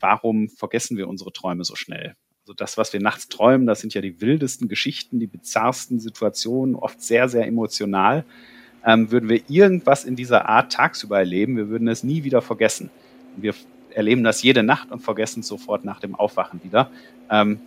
Warum 0.00 0.48
vergessen 0.48 0.96
wir 0.96 1.08
unsere 1.08 1.32
Träume 1.32 1.64
so 1.64 1.76
schnell? 1.76 2.14
Also 2.42 2.52
das, 2.52 2.76
was 2.76 2.92
wir 2.92 3.00
nachts 3.00 3.28
träumen, 3.28 3.66
das 3.66 3.80
sind 3.80 3.94
ja 3.94 4.02
die 4.02 4.20
wildesten 4.20 4.68
Geschichten, 4.68 5.18
die 5.18 5.26
bizarrsten 5.26 5.98
Situationen, 5.98 6.74
oft 6.74 7.00
sehr, 7.00 7.28
sehr 7.30 7.46
emotional. 7.46 8.26
Ähm, 8.84 9.10
würden 9.10 9.30
wir 9.30 9.40
irgendwas 9.48 10.04
in 10.04 10.14
dieser 10.14 10.46
Art 10.46 10.72
tagsüber 10.72 11.18
erleben, 11.18 11.56
wir 11.56 11.70
würden 11.70 11.88
es 11.88 12.04
nie 12.04 12.22
wieder 12.22 12.42
vergessen. 12.42 12.90
Wir 13.36 13.54
erleben 13.90 14.24
das 14.24 14.42
jede 14.42 14.62
Nacht 14.62 14.90
und 14.90 15.00
vergessen 15.00 15.40
es 15.40 15.48
sofort 15.48 15.84
nach 15.84 16.00
dem 16.00 16.14
Aufwachen 16.14 16.62
wieder. 16.64 16.90
Ähm, 17.30 17.60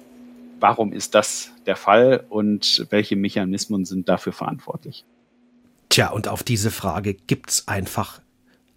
warum 0.59 0.93
ist 0.93 1.15
das 1.15 1.51
der 1.65 1.76
Fall 1.76 2.26
und 2.30 2.86
welche 2.89 3.15
Mechanismen 3.15 3.86
sind 3.86 4.09
dafür 4.09 4.34
verantwortlich? 4.34 5.05
Tja, 5.89 6.09
und 6.09 6.28
auf 6.28 6.43
diese 6.43 6.72
Frage 6.72 7.13
gibt 7.13 7.49
es 7.51 7.68
einfach 7.68 8.22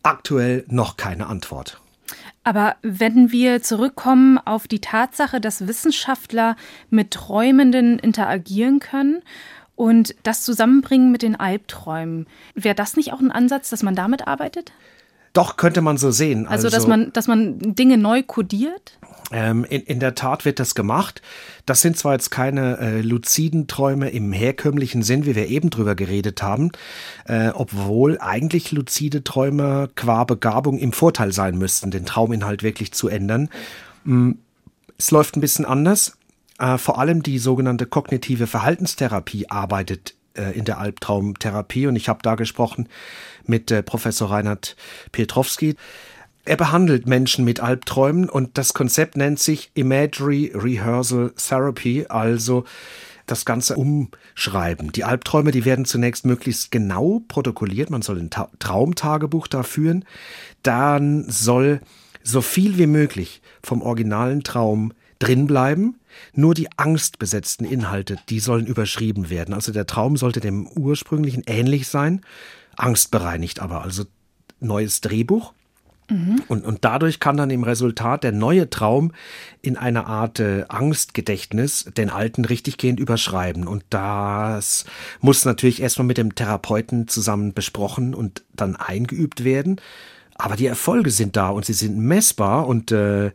aktuell 0.03 0.65
noch 0.69 0.97
keine 0.97 1.27
Antwort. 1.27 1.81
Aber 2.43 2.77
wenn 2.83 3.31
wir 3.31 3.63
zurückkommen 3.63 4.39
auf 4.39 4.67
die 4.67 4.81
Tatsache, 4.81 5.41
dass 5.41 5.67
Wissenschaftler 5.67 6.57
mit 6.89 7.11
Träumenden 7.11 7.99
interagieren 7.99 8.81
können 8.81 9.23
und 9.77 10.15
das 10.23 10.45
zusammenbringen 10.45 11.13
mit 11.13 11.23
den 11.23 11.37
Albträumen, 11.39 12.27
wäre 12.55 12.75
das 12.75 12.97
nicht 12.97 13.13
auch 13.13 13.21
ein 13.21 13.31
Ansatz, 13.31 13.71
dass 13.71 13.83
man 13.83 13.95
damit 13.95 14.27
arbeitet? 14.27 14.73
Doch, 15.33 15.57
könnte 15.57 15.81
man 15.81 15.97
so 15.97 16.11
sehen. 16.11 16.47
Also, 16.47 16.67
also 16.67 16.77
dass, 16.77 16.87
man, 16.87 17.13
dass 17.13 17.29
man 17.29 17.75
Dinge 17.75 17.99
neu 17.99 18.23
kodiert? 18.23 18.99
Ähm, 19.33 19.65
in, 19.65 19.83
in 19.83 20.01
der 20.01 20.17
Tat 20.17 20.45
wird 20.45 20.59
das 20.59 20.75
gemacht. 20.75 21.23
Das 21.67 21.83
sind 21.83 21.97
zwar 21.97 22.15
jetzt 22.15 22.31
keine 22.31 22.79
äh, 22.79 23.01
luziden 23.01 23.69
Träume 23.69 24.11
im 24.11 24.33
herkömmlichen 24.33 25.03
Sinn, 25.03 25.27
wie 25.27 25.37
wir 25.37 25.47
eben 25.47 25.71
drüber 25.71 25.95
geredet 25.95 26.43
haben, 26.43 26.73
äh, 27.27 27.51
obwohl 27.51 28.19
eigentlich 28.21 28.73
luzide 28.73 29.23
Träume 29.23 29.89
qua 29.95 30.25
Begabung 30.25 30.79
im 30.79 30.93
Vorteil 30.93 31.33
sein 31.33 31.57
müssten, 31.59 31.93
den 31.93 32.07
Trauminhalt 32.07 32.65
wirklich 32.65 32.91
zu 32.93 33.09
ändern. 33.09 33.49
Mm, 34.03 34.33
es 34.99 35.13
läuft 35.13 35.37
ein 35.37 35.41
bisschen 35.41 35.65
anders. 35.65 36.19
Äh, 36.59 36.77
vor 36.77 36.99
allem 36.99 37.23
die 37.23 37.39
sogenannte 37.39 37.87
kognitive 37.87 38.49
Verhaltenstherapie 38.49 39.49
arbeitet 39.49 40.15
äh, 40.35 40.57
in 40.59 40.65
der 40.65 40.79
Albtraumtherapie 40.79 41.87
und 41.87 41.97
ich 41.97 42.09
habe 42.09 42.21
da 42.23 42.35
gesprochen 42.35 42.89
mit 43.51 43.71
äh, 43.71 43.83
Professor 43.83 44.31
Reinhard 44.31 44.77
Pietrowski. 45.13 45.77
Er 46.47 46.57
behandelt 46.57 47.07
Menschen 47.07 47.45
mit 47.45 47.61
Albträumen 47.61 48.31
und 48.31 48.57
das 48.57 48.73
Konzept 48.73 49.17
nennt 49.17 49.39
sich 49.39 49.71
Imagery 49.75 50.53
Rehearsal 50.55 51.33
Therapy, 51.37 52.07
also 52.09 52.65
das 53.27 53.45
Ganze 53.45 53.77
umschreiben. 53.77 54.91
Die 54.93 55.05
Albträume, 55.05 55.53
die 55.53 55.65
werden 55.65 55.85
zunächst 55.85 56.25
möglichst 56.25 56.71
genau 56.71 57.23
protokolliert. 57.29 57.91
Man 57.91 58.03
soll 58.03 58.19
ein 58.19 58.31
Ta 58.31 58.49
Traumtagebuch 58.59 59.47
da 59.47 59.63
führen. 59.63 60.05
Dann 60.63 61.29
soll 61.29 61.81
so 62.23 62.41
viel 62.41 62.79
wie 62.79 62.87
möglich 62.87 63.41
vom 63.63 63.83
originalen 63.83 64.43
Traum 64.43 64.93
drin 65.19 65.47
bleiben. 65.47 66.01
Nur 66.35 66.55
die 66.55 66.69
angstbesetzten 66.77 67.65
Inhalte, 67.67 68.17
die 68.29 68.41
sollen 68.41 68.67
überschrieben 68.67 69.31
werden. 69.31 69.55
Also 69.55 69.73
der 69.73 69.87
Traum 69.87 70.17
sollte 70.17 70.41
dem 70.41 70.67
ursprünglichen 70.67 71.45
ähnlich 71.47 71.87
sein, 71.87 72.23
angstbereinigt 72.81 73.61
aber, 73.61 73.83
also 73.83 74.05
neues 74.61 75.01
Drehbuch. 75.01 75.53
Und, 76.49 76.65
und 76.65 76.85
dadurch 76.85 77.21
kann 77.21 77.37
dann 77.37 77.51
im 77.51 77.63
Resultat 77.63 78.25
der 78.25 78.33
neue 78.33 78.69
Traum 78.69 79.13
in 79.63 79.77
einer 79.77 80.07
Art 80.07 80.41
äh, 80.41 80.65
Angstgedächtnis 80.69 81.85
den 81.97 82.11
alten 82.11 82.45
richtiggehend 82.45 82.99
überschreiben. 82.99 83.69
Und 83.69 83.85
das 83.91 84.87
muss 85.21 85.45
natürlich 85.45 85.81
erstmal 85.81 86.07
mit 86.07 86.19
dem 86.19 86.35
Therapeuten 86.35 87.07
zusammen 87.07 87.55
besprochen 87.55 88.15
und 88.15 88.43
dann 88.55 88.75
eingeübt 88.75 89.45
werden. 89.45 89.81
Aber 90.35 90.57
die 90.57 90.67
Erfolge 90.67 91.11
sind 91.11 91.37
da 91.37 91.51
und 91.51 91.65
sie 91.65 91.75
sind 91.75 91.97
messbar 91.99 92.67
und 92.67 92.91
äh, 92.91 93.31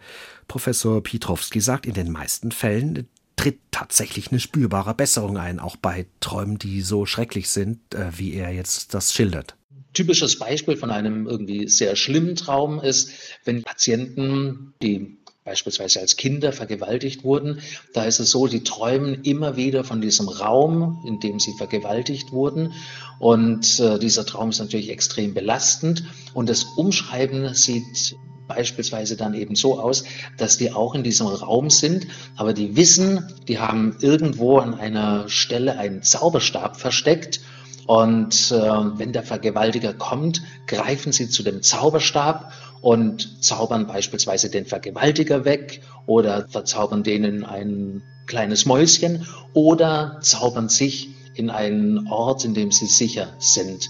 Professor 0.47 1.01
Pietrowski 1.01 1.61
sagt, 1.61 1.85
in 1.85 1.93
den 1.93 2.11
meisten 2.11 2.51
Fällen 2.51 3.07
tritt 3.35 3.59
tatsächlich 3.71 4.31
eine 4.31 4.39
spürbare 4.39 4.93
Besserung 4.93 5.37
ein, 5.37 5.59
auch 5.59 5.75
bei 5.75 6.05
Träumen, 6.19 6.57
die 6.57 6.81
so 6.81 7.05
schrecklich 7.05 7.49
sind, 7.49 7.93
äh, 7.93 8.17
wie 8.17 8.33
er 8.33 8.51
jetzt 8.51 8.93
das 8.93 9.13
schildert. 9.13 9.55
Typisches 9.93 10.39
Beispiel 10.39 10.75
von 10.75 10.91
einem 10.91 11.27
irgendwie 11.27 11.67
sehr 11.67 11.95
schlimmen 11.95 12.35
Traum 12.35 12.81
ist, 12.81 13.11
wenn 13.45 13.63
Patienten, 13.63 14.73
die 14.81 15.17
beispielsweise 15.45 16.01
als 16.01 16.17
Kinder 16.17 16.51
vergewaltigt 16.51 17.23
wurden, 17.23 17.61
da 17.93 18.03
ist 18.03 18.19
es 18.19 18.31
so, 18.31 18.47
die 18.47 18.63
träumen 18.63 19.23
immer 19.23 19.55
wieder 19.55 19.83
von 19.83 20.01
diesem 20.01 20.27
Raum, 20.27 21.03
in 21.07 21.19
dem 21.19 21.39
sie 21.39 21.53
vergewaltigt 21.57 22.31
wurden. 22.31 22.73
Und 23.19 23.79
äh, 23.79 23.99
dieser 23.99 24.25
Traum 24.25 24.49
ist 24.49 24.59
natürlich 24.59 24.89
extrem 24.89 25.33
belastend. 25.33 26.03
Und 26.33 26.49
das 26.49 26.63
Umschreiben 26.63 27.53
sieht 27.53 28.17
beispielsweise 28.47 29.15
dann 29.17 29.33
eben 29.33 29.55
so 29.55 29.79
aus, 29.79 30.03
dass 30.37 30.57
die 30.57 30.71
auch 30.71 30.95
in 30.95 31.03
diesem 31.03 31.27
Raum 31.27 31.69
sind, 31.69 32.07
aber 32.35 32.53
die 32.53 32.75
wissen, 32.75 33.23
die 33.47 33.59
haben 33.59 33.97
irgendwo 34.01 34.57
an 34.57 34.73
einer 34.73 35.29
Stelle 35.29 35.77
einen 35.77 36.03
Zauberstab 36.03 36.77
versteckt 36.77 37.41
und 37.87 38.51
äh, 38.51 38.55
wenn 38.55 39.13
der 39.13 39.23
Vergewaltiger 39.23 39.93
kommt, 39.93 40.41
greifen 40.65 41.11
sie 41.11 41.29
zu 41.29 41.43
dem 41.43 41.61
Zauberstab 41.61 42.51
und 42.81 43.43
zaubern 43.43 43.87
beispielsweise 43.87 44.49
den 44.49 44.65
Vergewaltiger 44.65 45.45
weg 45.45 45.81
oder 46.07 46.47
verzaubern 46.47 47.03
denen 47.03 47.45
ein 47.45 48.01
kleines 48.25 48.65
Mäuschen 48.65 49.27
oder 49.53 50.17
zaubern 50.21 50.69
sich 50.69 51.09
in 51.35 51.49
einen 51.49 52.07
Ort, 52.07 52.43
in 52.43 52.53
dem 52.53 52.71
sie 52.71 52.87
sicher 52.87 53.33
sind. 53.37 53.89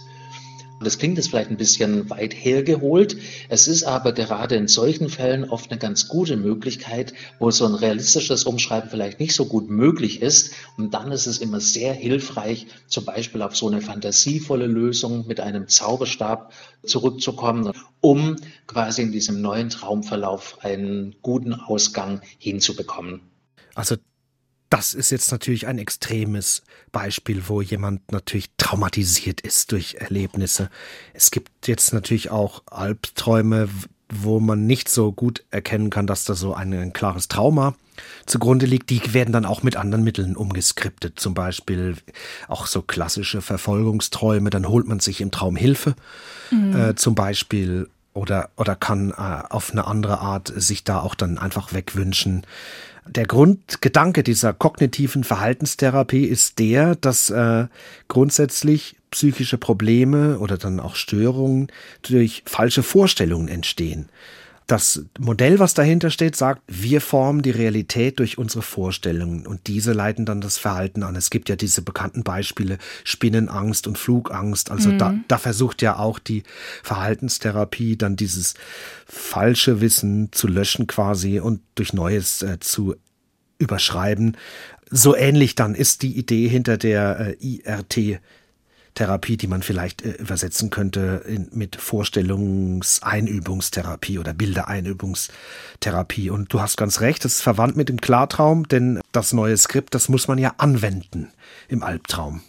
Das 0.81 0.97
klingt 0.99 1.17
jetzt 1.17 1.29
vielleicht 1.29 1.49
ein 1.49 1.57
bisschen 1.57 2.09
weit 2.09 2.33
hergeholt. 2.33 3.17
Es 3.49 3.67
ist 3.67 3.83
aber 3.83 4.11
gerade 4.11 4.55
in 4.55 4.67
solchen 4.67 5.09
Fällen 5.09 5.45
oft 5.49 5.71
eine 5.71 5.79
ganz 5.79 6.07
gute 6.07 6.35
Möglichkeit, 6.35 7.13
wo 7.39 7.49
so 7.49 7.65
ein 7.65 7.75
realistisches 7.75 8.43
Umschreiben 8.43 8.89
vielleicht 8.89 9.19
nicht 9.19 9.33
so 9.33 9.45
gut 9.45 9.69
möglich 9.69 10.21
ist. 10.21 10.53
Und 10.77 10.93
dann 10.93 11.11
ist 11.11 11.27
es 11.27 11.39
immer 11.39 11.61
sehr 11.61 11.93
hilfreich, 11.93 12.67
zum 12.87 13.05
Beispiel 13.05 13.41
auf 13.41 13.55
so 13.55 13.67
eine 13.67 13.81
fantasievolle 13.81 14.67
Lösung 14.67 15.27
mit 15.27 15.39
einem 15.39 15.67
Zauberstab 15.67 16.51
zurückzukommen, 16.83 17.71
um 18.01 18.35
quasi 18.67 19.01
in 19.01 19.11
diesem 19.11 19.41
neuen 19.41 19.69
Traumverlauf 19.69 20.57
einen 20.61 21.15
guten 21.21 21.53
Ausgang 21.53 22.21
hinzubekommen. 22.37 23.21
Also 23.75 23.95
das 24.69 24.93
ist 24.93 25.11
jetzt 25.11 25.31
natürlich 25.31 25.67
ein 25.67 25.77
extremes 25.77 26.63
Beispiel, 26.91 27.43
wo 27.47 27.61
jemand 27.61 28.11
natürlich 28.11 28.49
traumatisiert 28.57 29.41
ist 29.41 29.71
durch 29.71 29.95
Erlebnisse. 29.95 30.69
Es 31.13 31.31
gibt 31.31 31.67
jetzt 31.67 31.93
natürlich 31.93 32.31
auch 32.31 32.63
Albträume, 32.67 33.69
wo 34.09 34.39
man 34.39 34.65
nicht 34.65 34.89
so 34.89 35.11
gut 35.11 35.43
erkennen 35.51 35.89
kann, 35.89 36.07
dass 36.07 36.25
da 36.25 36.35
so 36.35 36.53
ein, 36.53 36.73
ein, 36.73 36.93
klares 36.93 37.27
Trauma 37.27 37.75
zugrunde 38.25 38.65
liegt. 38.65 38.89
Die 38.89 39.13
werden 39.13 39.31
dann 39.31 39.45
auch 39.45 39.63
mit 39.63 39.77
anderen 39.77 40.03
Mitteln 40.03 40.35
umgeskriptet. 40.35 41.19
Zum 41.19 41.33
Beispiel 41.33 41.95
auch 42.47 42.67
so 42.67 42.81
klassische 42.81 43.41
Verfolgungsträume. 43.41 44.49
Dann 44.49 44.67
holt 44.67 44.87
man 44.87 44.99
sich 44.99 45.21
im 45.21 45.31
Traum 45.31 45.55
Hilfe. 45.55 45.95
Mhm. 46.51 46.75
Äh, 46.75 46.95
zum 46.95 47.15
Beispiel 47.15 47.89
oder, 48.13 48.49
oder 48.55 48.75
kann 48.75 49.11
äh, 49.11 49.43
auf 49.49 49.71
eine 49.71 49.87
andere 49.87 50.19
Art 50.19 50.51
sich 50.55 50.83
da 50.83 51.01
auch 51.01 51.15
dann 51.15 51.37
einfach 51.37 51.73
wegwünschen. 51.73 52.45
Der 53.07 53.25
Grundgedanke 53.25 54.23
dieser 54.23 54.53
kognitiven 54.53 55.23
Verhaltenstherapie 55.23 56.25
ist 56.25 56.57
der, 56.57 56.95
dass 56.95 57.29
äh, 57.29 57.67
grundsätzlich 58.07 58.95
psychische 59.11 59.57
Probleme 59.57 60.39
oder 60.39 60.57
dann 60.57 60.79
auch 60.79 60.95
Störungen 60.95 61.71
durch 62.01 62.43
falsche 62.45 62.83
Vorstellungen 62.83 63.47
entstehen. 63.47 64.09
Das 64.67 65.05
Modell, 65.19 65.59
was 65.59 65.75
dahinter 65.75 66.09
steht, 66.09 66.35
sagt, 66.35 66.61
wir 66.67 66.99
formen 66.99 67.43
die 67.43 67.51
Realität 67.51 68.17
durch 68.17 68.39
unsere 68.39 68.63
Vorstellungen 68.63 69.45
und 69.45 69.67
diese 69.67 69.93
leiten 69.93 70.25
dann 70.25 70.41
das 70.41 70.57
Verhalten 70.57 71.03
an. 71.03 71.15
Es 71.15 71.29
gibt 71.29 71.49
ja 71.49 71.55
diese 71.55 71.83
bekannten 71.83 72.23
Beispiele 72.23 72.79
Spinnenangst 73.03 73.85
und 73.85 73.99
Flugangst. 73.99 74.71
Also 74.71 74.89
mhm. 74.89 74.97
da, 74.97 75.13
da 75.27 75.37
versucht 75.37 75.83
ja 75.83 75.99
auch 75.99 76.17
die 76.17 76.41
Verhaltenstherapie 76.81 77.95
dann 77.95 78.15
dieses 78.15 78.55
falsche 79.05 79.81
Wissen 79.81 80.31
zu 80.31 80.47
löschen 80.47 80.87
quasi 80.87 81.39
und 81.39 81.61
durch 81.75 81.93
Neues 81.93 82.41
äh, 82.41 82.59
zu 82.59 82.95
überschreiben. 83.59 84.35
So 84.89 85.15
ähnlich 85.15 85.55
dann 85.55 85.75
ist 85.75 86.01
die 86.01 86.17
Idee 86.17 86.47
hinter 86.47 86.77
der 86.77 87.35
äh, 87.39 87.45
IRT 87.45 88.19
Therapie, 88.95 89.37
die 89.37 89.45
man 89.47 89.61
vielleicht 89.61 90.01
äh, 90.03 90.13
übersetzen 90.13 90.71
könnte 90.71 91.23
in, 91.27 91.49
mit 91.51 91.75
Vorstellungseinübungstherapie 91.75 94.17
oder 94.19 94.33
Bildereinübungstherapie. 94.33 96.31
Und 96.31 96.53
du 96.53 96.61
hast 96.61 96.77
ganz 96.77 97.01
recht, 97.01 97.23
das 97.23 97.35
ist 97.35 97.41
verwandt 97.41 97.77
mit 97.77 97.89
dem 97.89 98.01
Klartraum, 98.01 98.67
denn 98.67 98.99
das 99.11 99.33
neue 99.33 99.55
Skript, 99.57 99.93
das 99.93 100.09
muss 100.09 100.27
man 100.27 100.39
ja 100.39 100.55
anwenden 100.57 101.31
im 101.67 101.83
Albtraum. 101.83 102.41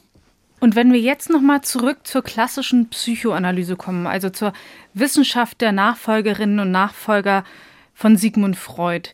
Und 0.59 0.75
wenn 0.75 0.91
wir 0.93 1.01
jetzt 1.01 1.29
nochmal 1.29 1.61
zurück 1.61 1.99
zur 2.05 2.23
klassischen 2.23 2.89
Psychoanalyse 2.89 3.77
kommen, 3.77 4.07
also 4.07 4.31
zur 4.31 4.55
Wissenschaft 4.95 5.61
der 5.61 5.73
Nachfolgerinnen 5.73 6.61
und 6.61 6.71
Nachfolger 6.71 7.45
von 7.93 8.17
Sigmund 8.17 8.57
Freud, 8.57 9.11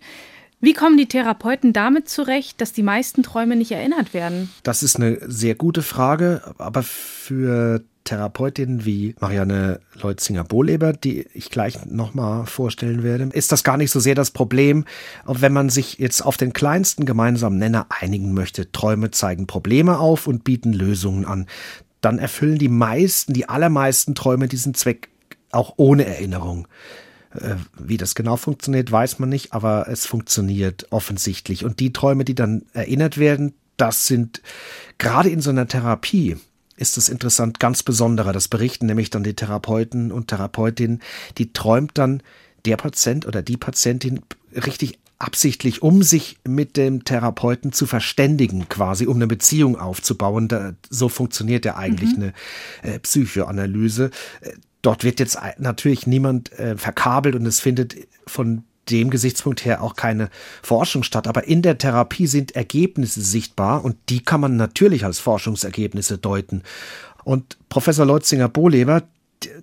wie 0.62 0.74
kommen 0.74 0.96
die 0.96 1.08
Therapeuten 1.08 1.72
damit 1.72 2.08
zurecht, 2.08 2.60
dass 2.60 2.72
die 2.72 2.84
meisten 2.84 3.24
Träume 3.24 3.56
nicht 3.56 3.72
erinnert 3.72 4.14
werden? 4.14 4.48
Das 4.62 4.84
ist 4.84 4.96
eine 4.96 5.18
sehr 5.26 5.56
gute 5.56 5.82
Frage, 5.82 6.40
aber 6.56 6.84
für 6.84 7.82
Therapeutinnen 8.04 8.84
wie 8.84 9.16
Marianne 9.20 9.80
Leutzinger-Bohleber, 10.00 10.92
die 10.92 11.26
ich 11.34 11.50
gleich 11.50 11.84
nochmal 11.86 12.46
vorstellen 12.46 13.02
werde, 13.02 13.30
ist 13.32 13.50
das 13.50 13.64
gar 13.64 13.76
nicht 13.76 13.90
so 13.90 13.98
sehr 13.98 14.14
das 14.14 14.30
Problem, 14.30 14.84
wenn 15.26 15.52
man 15.52 15.68
sich 15.68 15.98
jetzt 15.98 16.20
auf 16.20 16.36
den 16.36 16.52
kleinsten 16.52 17.06
gemeinsamen 17.06 17.58
Nenner 17.58 17.86
einigen 17.90 18.32
möchte. 18.32 18.70
Träume 18.70 19.10
zeigen 19.10 19.48
Probleme 19.48 19.98
auf 19.98 20.28
und 20.28 20.44
bieten 20.44 20.72
Lösungen 20.72 21.24
an. 21.24 21.46
Dann 22.00 22.18
erfüllen 22.18 22.58
die 22.58 22.68
meisten, 22.68 23.32
die 23.32 23.48
allermeisten 23.48 24.14
Träume 24.14 24.46
diesen 24.46 24.74
Zweck 24.74 25.08
auch 25.50 25.74
ohne 25.76 26.04
Erinnerung. 26.04 26.68
Äh, 27.34 27.56
wie 27.78 27.96
das 27.96 28.14
genau 28.14 28.36
funktioniert, 28.36 28.90
weiß 28.90 29.18
man 29.18 29.28
nicht, 29.28 29.52
aber 29.52 29.88
es 29.88 30.06
funktioniert 30.06 30.86
offensichtlich. 30.90 31.64
Und 31.64 31.80
die 31.80 31.92
Träume, 31.92 32.24
die 32.24 32.34
dann 32.34 32.62
erinnert 32.72 33.18
werden, 33.18 33.54
das 33.76 34.06
sind 34.06 34.42
gerade 34.98 35.30
in 35.30 35.40
so 35.40 35.50
einer 35.50 35.66
Therapie, 35.66 36.36
ist 36.76 36.98
es 36.98 37.08
interessant, 37.08 37.60
ganz 37.60 37.82
besonderer. 37.82 38.32
Das 38.32 38.48
berichten 38.48 38.86
nämlich 38.86 39.10
dann 39.10 39.24
die 39.24 39.34
Therapeuten 39.34 40.12
und 40.12 40.28
Therapeutinnen. 40.28 41.00
Die 41.38 41.52
träumt 41.52 41.92
dann 41.94 42.22
der 42.64 42.76
Patient 42.76 43.26
oder 43.26 43.42
die 43.42 43.56
Patientin 43.56 44.20
richtig 44.54 44.98
absichtlich, 45.18 45.82
um 45.82 46.02
sich 46.02 46.38
mit 46.46 46.76
dem 46.76 47.04
Therapeuten 47.04 47.72
zu 47.72 47.86
verständigen, 47.86 48.68
quasi, 48.68 49.06
um 49.06 49.16
eine 49.16 49.28
Beziehung 49.28 49.78
aufzubauen. 49.78 50.48
Da, 50.48 50.72
so 50.90 51.08
funktioniert 51.08 51.64
ja 51.64 51.76
eigentlich 51.76 52.16
mhm. 52.16 52.32
eine 52.82 52.94
äh, 52.94 52.98
Psychoanalyse. 52.98 54.10
Dort 54.82 55.04
wird 55.04 55.20
jetzt 55.20 55.38
natürlich 55.58 56.06
niemand 56.06 56.52
äh, 56.58 56.76
verkabelt 56.76 57.34
und 57.34 57.46
es 57.46 57.60
findet 57.60 57.96
von 58.26 58.64
dem 58.90 59.10
Gesichtspunkt 59.10 59.64
her 59.64 59.82
auch 59.82 59.94
keine 59.94 60.28
Forschung 60.62 61.04
statt. 61.04 61.28
Aber 61.28 61.44
in 61.44 61.62
der 61.62 61.78
Therapie 61.78 62.26
sind 62.26 62.56
Ergebnisse 62.56 63.20
sichtbar 63.20 63.84
und 63.84 63.96
die 64.08 64.24
kann 64.24 64.40
man 64.40 64.56
natürlich 64.56 65.04
als 65.04 65.20
Forschungsergebnisse 65.20 66.18
deuten. 66.18 66.62
Und 67.24 67.56
Professor 67.68 68.04
Leutzinger-Bohleber, 68.04 69.04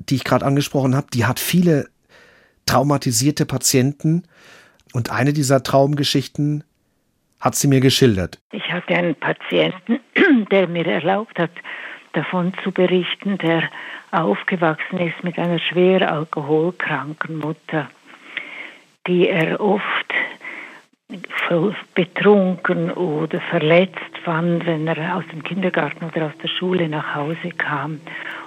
die 0.07 0.15
ich 0.15 0.23
gerade 0.23 0.45
angesprochen 0.45 0.95
habe, 0.95 1.07
die 1.13 1.25
hat 1.25 1.39
viele 1.39 1.89
traumatisierte 2.65 3.45
Patienten 3.45 4.23
und 4.93 5.11
eine 5.11 5.33
dieser 5.33 5.63
Traumgeschichten 5.63 6.63
hat 7.39 7.55
sie 7.55 7.67
mir 7.67 7.79
geschildert. 7.79 8.39
Ich 8.51 8.71
hatte 8.71 8.95
einen 8.95 9.15
Patienten, 9.15 9.99
der 10.51 10.67
mir 10.67 10.85
erlaubt 10.85 11.37
hat, 11.39 11.51
davon 12.13 12.53
zu 12.63 12.71
berichten, 12.71 13.37
der 13.37 13.69
aufgewachsen 14.11 14.99
ist 14.99 15.23
mit 15.23 15.37
einer 15.37 15.59
schwer 15.59 16.11
alkoholkranken 16.11 17.37
Mutter, 17.37 17.89
die 19.07 19.29
er 19.29 19.59
oft 19.59 20.13
betrunken 21.95 22.91
oder 22.91 23.41
verletzt 23.41 24.17
fand, 24.23 24.65
wenn 24.67 24.87
er 24.87 25.15
aus 25.15 25.23
dem 25.31 25.43
Kindergarten 25.43 26.05
oder 26.05 26.27
aus 26.27 26.37
der 26.43 26.47
Schule 26.47 26.87
nach 26.87 27.15
Hause 27.15 27.49
kam. 27.57 27.99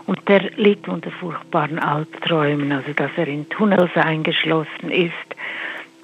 Und 0.06 0.28
der 0.28 0.50
liegt 0.56 0.88
unter 0.88 1.10
furchtbaren 1.10 1.80
Albträumen, 1.80 2.70
also 2.70 2.92
dass 2.92 3.10
er 3.16 3.26
in 3.26 3.48
Tunnels 3.48 3.90
eingeschlossen 3.96 4.90
ist, 4.90 5.12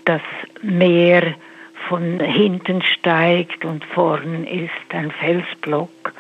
das 0.05 0.23
Meer 0.63 1.35
von 1.89 2.19
hinten 2.19 2.83
steigt 2.83 3.65
und 3.65 3.85
vorn 3.85 4.45
ist 4.45 4.71
ein 4.93 5.13
Felsblock. 5.13 6.13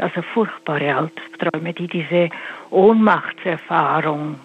Also 0.00 0.22
furchtbare 0.22 0.94
Albträume, 0.94 1.72
die 1.72 1.88
diese 1.88 2.30
Ohnmachtserfahrung, 2.70 4.36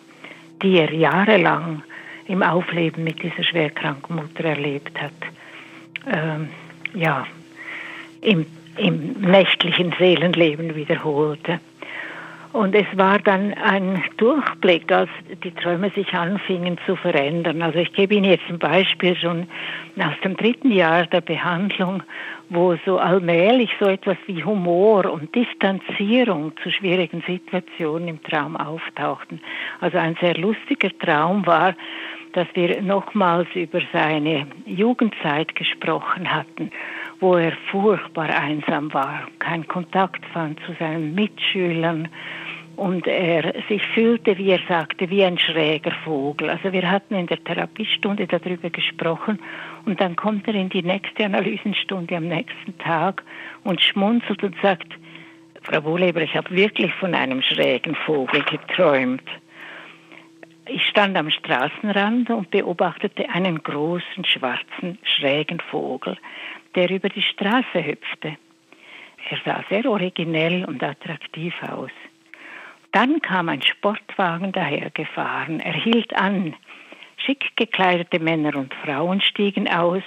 die 0.61 0.77
er 0.77 0.93
jahrelang 0.93 1.83
im 2.27 2.41
Aufleben 2.41 3.03
mit 3.03 3.21
dieser 3.21 3.43
schwerkranken 3.43 4.15
Mutter 4.15 4.45
erlebt 4.45 4.99
hat, 5.01 5.11
ähm, 6.11 6.49
ja, 6.93 7.25
im, 8.21 8.45
im 8.77 9.13
nächtlichen 9.21 9.93
Seelenleben 9.97 10.75
wiederholte. 10.75 11.59
Und 12.53 12.75
es 12.75 12.85
war 12.95 13.17
dann 13.17 13.55
ein 13.55 14.03
Durchblick, 14.17 14.91
als 14.91 15.09
die 15.43 15.49
Träume 15.51 15.89
sich 15.89 16.13
anfingen 16.13 16.77
zu 16.85 16.95
verändern. 16.95 17.63
Also 17.63 17.79
ich 17.79 17.91
gebe 17.93 18.13
Ihnen 18.13 18.29
jetzt 18.29 18.47
ein 18.47 18.59
Beispiel 18.59 19.15
schon 19.15 19.47
aus 19.97 20.13
dem 20.23 20.37
dritten 20.37 20.71
Jahr 20.71 21.07
der 21.07 21.21
Behandlung, 21.21 22.03
wo 22.49 22.75
so 22.85 22.99
allmählich 22.99 23.71
so 23.79 23.87
etwas 23.87 24.17
wie 24.27 24.43
Humor 24.43 25.11
und 25.11 25.33
Distanzierung 25.33 26.53
zu 26.61 26.69
schwierigen 26.69 27.23
Situationen 27.25 28.07
im 28.07 28.21
Traum 28.21 28.55
auftauchten. 28.55 29.41
Also 29.81 29.97
ein 29.97 30.15
sehr 30.21 30.37
lustiger 30.37 30.95
Traum 30.99 31.47
war, 31.47 31.73
dass 32.33 32.47
wir 32.53 32.83
nochmals 32.83 33.47
über 33.55 33.81
seine 33.91 34.45
Jugendzeit 34.67 35.55
gesprochen 35.55 36.31
hatten, 36.31 36.69
wo 37.23 37.37
er 37.37 37.53
furchtbar 37.71 38.29
einsam 38.29 38.93
war, 38.93 39.27
keinen 39.39 39.65
Kontakt 39.65 40.25
fand 40.33 40.59
zu 40.65 40.73
seinen 40.77 41.15
Mitschülern 41.15 42.09
und 42.75 43.07
er 43.07 43.53
sich 43.69 43.81
fühlte, 43.93 44.37
wie 44.37 44.49
er 44.49 44.59
sagte, 44.67 45.09
wie 45.09 45.23
ein 45.23 45.37
schräger 45.37 45.93
Vogel. 46.03 46.49
Also 46.49 46.73
wir 46.73 46.91
hatten 46.91 47.15
in 47.15 47.27
der 47.27 47.41
Therapiestunde 47.41 48.27
darüber 48.27 48.69
gesprochen 48.69 49.39
und 49.85 50.01
dann 50.01 50.17
kommt 50.17 50.49
er 50.49 50.55
in 50.55 50.67
die 50.67 50.83
nächste 50.83 51.23
Analysenstunde 51.23 52.17
am 52.17 52.27
nächsten 52.27 52.77
Tag 52.79 53.23
und 53.63 53.81
schmunzelt 53.81 54.43
und 54.43 54.55
sagt, 54.61 54.91
Frau 55.61 55.81
Wohleber, 55.85 56.19
ich 56.19 56.35
habe 56.35 56.53
wirklich 56.53 56.93
von 56.95 57.15
einem 57.15 57.41
schrägen 57.41 57.95
Vogel 58.05 58.43
geträumt. 58.43 59.23
Ich 60.65 60.85
stand 60.87 61.15
am 61.15 61.29
Straßenrand 61.29 62.29
und 62.31 62.51
beobachtete 62.51 63.29
einen 63.29 63.63
großen, 63.63 64.25
schwarzen, 64.25 64.97
schrägen 65.03 65.61
Vogel, 65.71 66.17
der 66.75 66.89
über 66.89 67.09
die 67.09 67.21
Straße 67.21 67.85
hüpfte. 67.85 68.37
Er 69.29 69.37
sah 69.45 69.63
sehr 69.69 69.89
originell 69.89 70.65
und 70.65 70.83
attraktiv 70.83 71.53
aus. 71.63 71.91
Dann 72.91 73.21
kam 73.21 73.49
ein 73.49 73.61
Sportwagen 73.61 74.51
dahergefahren. 74.51 75.59
Er 75.59 75.73
hielt 75.73 76.15
an. 76.15 76.55
Schick 77.17 77.55
gekleidete 77.55 78.19
Männer 78.19 78.55
und 78.55 78.73
Frauen 78.73 79.21
stiegen 79.21 79.67
aus 79.67 80.03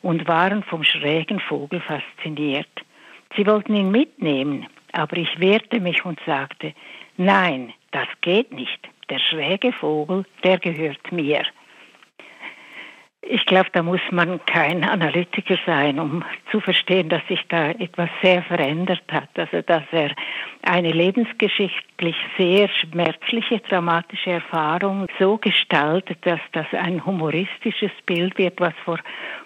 und 0.00 0.26
waren 0.28 0.62
vom 0.62 0.84
schrägen 0.84 1.40
Vogel 1.40 1.80
fasziniert. 1.80 2.70
Sie 3.36 3.46
wollten 3.46 3.74
ihn 3.74 3.90
mitnehmen, 3.90 4.66
aber 4.92 5.16
ich 5.16 5.40
wehrte 5.40 5.80
mich 5.80 6.04
und 6.04 6.20
sagte, 6.26 6.74
nein, 7.16 7.72
das 7.90 8.08
geht 8.20 8.52
nicht. 8.52 8.88
Der 9.10 9.18
schräge 9.18 9.72
Vogel, 9.72 10.24
der 10.44 10.58
gehört 10.58 11.12
mir. 11.12 11.44
Ich 13.24 13.46
glaube, 13.46 13.68
da 13.72 13.84
muss 13.84 14.00
man 14.10 14.44
kein 14.46 14.82
Analytiker 14.82 15.56
sein, 15.64 16.00
um 16.00 16.24
zu 16.50 16.58
verstehen, 16.58 17.08
dass 17.08 17.22
sich 17.28 17.40
da 17.48 17.70
etwas 17.70 18.10
sehr 18.20 18.42
verändert 18.42 19.04
hat. 19.12 19.28
Also, 19.36 19.62
dass 19.62 19.84
er 19.92 20.10
eine 20.62 20.90
lebensgeschichtlich 20.90 22.16
sehr 22.36 22.68
schmerzliche, 22.68 23.60
dramatische 23.60 24.32
Erfahrung 24.32 25.06
so 25.20 25.38
gestaltet, 25.38 26.18
dass 26.22 26.40
das 26.50 26.66
ein 26.72 27.06
humoristisches 27.06 27.92
Bild 28.06 28.36
wird, 28.38 28.60
was 28.60 28.74
vor, 28.84 28.98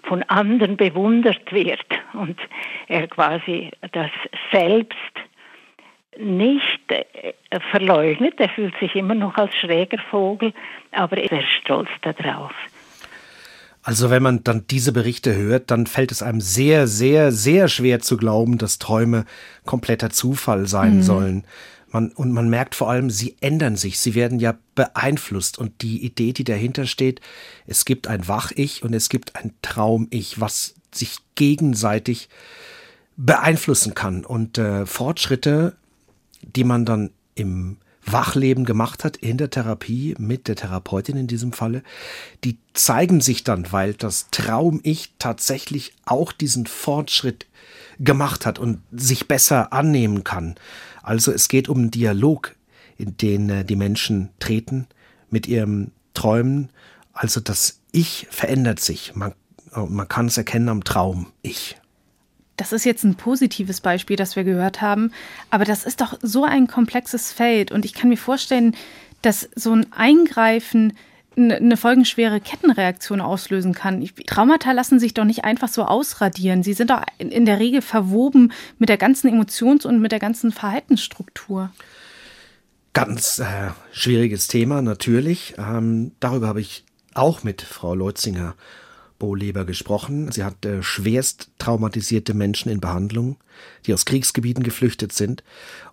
von 0.04 0.22
anderen 0.22 0.78
bewundert 0.78 1.52
wird. 1.52 1.86
Und 2.14 2.40
er 2.88 3.06
quasi 3.08 3.70
das 3.92 4.10
selbst 4.52 4.96
nicht 6.18 6.80
äh, 6.90 7.34
verleugnet. 7.70 8.40
Er 8.40 8.48
fühlt 8.48 8.76
sich 8.78 8.94
immer 8.96 9.14
noch 9.14 9.36
als 9.36 9.54
schräger 9.54 9.98
Vogel, 10.10 10.54
aber 10.92 11.18
er 11.18 11.40
ist 11.40 11.52
stolz 11.60 11.90
darauf. 12.00 12.52
Also 13.86 14.10
wenn 14.10 14.20
man 14.24 14.42
dann 14.42 14.64
diese 14.68 14.90
Berichte 14.90 15.36
hört, 15.36 15.70
dann 15.70 15.86
fällt 15.86 16.10
es 16.10 16.20
einem 16.20 16.40
sehr, 16.40 16.88
sehr, 16.88 17.30
sehr 17.30 17.68
schwer 17.68 18.00
zu 18.00 18.16
glauben, 18.16 18.58
dass 18.58 18.80
Träume 18.80 19.24
kompletter 19.64 20.10
Zufall 20.10 20.66
sein 20.66 20.96
mhm. 20.96 21.02
sollen. 21.04 21.44
Man, 21.92 22.10
und 22.10 22.32
man 22.32 22.50
merkt 22.50 22.74
vor 22.74 22.90
allem, 22.90 23.10
sie 23.10 23.36
ändern 23.40 23.76
sich, 23.76 24.00
sie 24.00 24.16
werden 24.16 24.40
ja 24.40 24.58
beeinflusst. 24.74 25.56
Und 25.56 25.82
die 25.82 26.04
Idee, 26.04 26.32
die 26.32 26.42
dahinter 26.42 26.86
steht, 26.86 27.20
es 27.68 27.84
gibt 27.84 28.08
ein 28.08 28.26
Wach-Ich 28.26 28.82
und 28.82 28.92
es 28.92 29.08
gibt 29.08 29.36
ein 29.36 29.52
Traum-Ich, 29.62 30.40
was 30.40 30.74
sich 30.92 31.18
gegenseitig 31.36 32.28
beeinflussen 33.16 33.94
kann. 33.94 34.24
Und 34.24 34.58
äh, 34.58 34.84
Fortschritte, 34.84 35.76
die 36.42 36.64
man 36.64 36.86
dann 36.86 37.10
im 37.36 37.76
Wachleben 38.06 38.64
gemacht 38.64 39.04
hat 39.04 39.16
in 39.16 39.36
der 39.36 39.50
Therapie 39.50 40.14
mit 40.18 40.48
der 40.48 40.56
Therapeutin 40.56 41.16
in 41.16 41.26
diesem 41.26 41.52
Falle, 41.52 41.82
die 42.44 42.58
zeigen 42.72 43.20
sich 43.20 43.44
dann, 43.44 43.72
weil 43.72 43.94
das 43.94 44.28
Traum-Ich 44.30 45.14
tatsächlich 45.18 45.92
auch 46.04 46.32
diesen 46.32 46.66
Fortschritt 46.66 47.46
gemacht 47.98 48.46
hat 48.46 48.58
und 48.58 48.80
sich 48.92 49.26
besser 49.26 49.72
annehmen 49.72 50.24
kann. 50.24 50.54
Also 51.02 51.32
es 51.32 51.48
geht 51.48 51.68
um 51.68 51.78
einen 51.78 51.90
Dialog, 51.90 52.54
in 52.96 53.16
den 53.16 53.50
äh, 53.50 53.64
die 53.64 53.76
Menschen 53.76 54.30
treten 54.38 54.86
mit 55.30 55.46
ihrem 55.46 55.90
Träumen. 56.14 56.70
Also 57.12 57.40
das 57.40 57.80
Ich 57.92 58.26
verändert 58.30 58.80
sich. 58.80 59.14
Man, 59.14 59.34
man 59.74 60.08
kann 60.08 60.26
es 60.26 60.36
erkennen 60.36 60.68
am 60.68 60.84
Traum. 60.84 61.32
Das 62.56 62.72
ist 62.72 62.84
jetzt 62.84 63.04
ein 63.04 63.16
positives 63.16 63.80
Beispiel, 63.80 64.16
das 64.16 64.36
wir 64.36 64.44
gehört 64.44 64.80
haben, 64.80 65.12
aber 65.50 65.64
das 65.64 65.84
ist 65.84 66.00
doch 66.00 66.18
so 66.22 66.44
ein 66.44 66.66
komplexes 66.66 67.32
Feld 67.32 67.70
und 67.70 67.84
ich 67.84 67.94
kann 67.94 68.08
mir 68.08 68.16
vorstellen, 68.16 68.74
dass 69.22 69.48
so 69.54 69.72
ein 69.72 69.92
Eingreifen 69.92 70.94
eine 71.36 71.76
folgenschwere 71.76 72.40
Kettenreaktion 72.40 73.20
auslösen 73.20 73.74
kann. 73.74 74.08
Traumata 74.26 74.72
lassen 74.72 74.98
sich 74.98 75.12
doch 75.12 75.24
nicht 75.24 75.44
einfach 75.44 75.68
so 75.68 75.84
ausradieren. 75.84 76.62
Sie 76.62 76.72
sind 76.72 76.88
doch 76.88 77.02
in 77.18 77.44
der 77.44 77.58
Regel 77.58 77.82
verwoben 77.82 78.52
mit 78.78 78.88
der 78.88 78.96
ganzen 78.96 79.28
Emotions- 79.28 79.84
und 79.84 80.00
mit 80.00 80.12
der 80.12 80.18
ganzen 80.18 80.50
Verhaltensstruktur. 80.50 81.70
Ganz 82.94 83.38
äh, 83.38 83.70
schwieriges 83.92 84.48
Thema, 84.48 84.80
natürlich. 84.80 85.54
Ähm, 85.58 86.12
darüber 86.20 86.48
habe 86.48 86.62
ich 86.62 86.84
auch 87.12 87.44
mit 87.44 87.60
Frau 87.60 87.94
Leutzinger 87.94 88.54
Bohleber 89.18 89.64
gesprochen. 89.64 90.30
Sie 90.32 90.44
hat 90.44 90.64
äh, 90.64 90.82
schwerst 90.82 91.50
traumatisierte 91.58 92.34
Menschen 92.34 92.70
in 92.70 92.80
Behandlung, 92.80 93.36
die 93.86 93.94
aus 93.94 94.04
Kriegsgebieten 94.04 94.62
geflüchtet 94.62 95.12
sind 95.12 95.42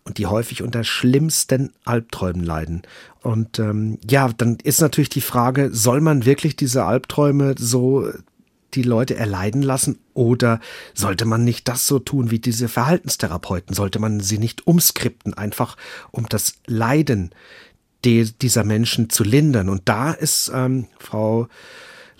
und 0.03 0.17
die 0.17 0.25
häufig 0.25 0.61
unter 0.61 0.83
schlimmsten 0.83 1.71
Albträumen 1.85 2.43
leiden. 2.43 2.81
Und 3.21 3.59
ähm, 3.59 3.99
ja, 4.09 4.29
dann 4.35 4.57
ist 4.63 4.81
natürlich 4.81 5.09
die 5.09 5.21
Frage, 5.21 5.69
soll 5.71 6.01
man 6.01 6.25
wirklich 6.25 6.55
diese 6.55 6.83
Albträume 6.85 7.55
so 7.57 8.11
die 8.73 8.83
Leute 8.83 9.15
erleiden 9.15 9.61
lassen 9.61 9.99
oder 10.13 10.59
sollte 10.93 11.25
man 11.25 11.43
nicht 11.43 11.67
das 11.67 11.87
so 11.87 11.99
tun 11.99 12.31
wie 12.31 12.39
diese 12.39 12.67
Verhaltenstherapeuten? 12.67 13.75
Sollte 13.75 13.99
man 13.99 14.19
sie 14.19 14.37
nicht 14.37 14.67
umskripten, 14.67 15.33
einfach 15.33 15.77
um 16.11 16.27
das 16.27 16.55
Leiden 16.65 17.31
dieser 18.03 18.63
Menschen 18.63 19.09
zu 19.09 19.23
lindern? 19.23 19.69
Und 19.69 19.83
da 19.85 20.11
ist 20.11 20.51
ähm, 20.53 20.87
Frau 20.99 21.47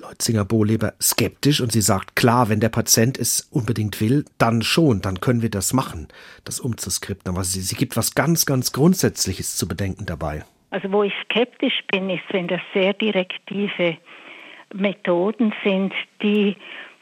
Leutzinger-Bohleber 0.03 0.93
skeptisch 1.01 1.61
und 1.61 1.71
sie 1.71 1.81
sagt, 1.81 2.15
klar, 2.15 2.49
wenn 2.49 2.59
der 2.59 2.69
Patient 2.69 3.17
es 3.17 3.47
unbedingt 3.51 3.99
will, 4.01 4.25
dann 4.37 4.61
schon, 4.61 5.01
dann 5.01 5.19
können 5.19 5.41
wir 5.41 5.49
das 5.49 5.73
machen, 5.73 6.07
das 6.43 6.59
umzuskripten. 6.59 7.33
Aber 7.33 7.43
sie, 7.43 7.61
sie 7.61 7.75
gibt 7.75 7.97
was 7.97 8.13
ganz, 8.15 8.45
ganz 8.45 8.71
Grundsätzliches 8.71 9.55
zu 9.55 9.67
bedenken 9.67 10.05
dabei. 10.05 10.43
Also 10.71 10.91
wo 10.91 11.03
ich 11.03 11.13
skeptisch 11.25 11.83
bin, 11.91 12.09
ist, 12.09 12.23
wenn 12.31 12.47
das 12.47 12.61
sehr 12.73 12.93
direktive 12.93 13.97
Methoden 14.73 15.53
sind, 15.63 15.93
die 16.21 16.55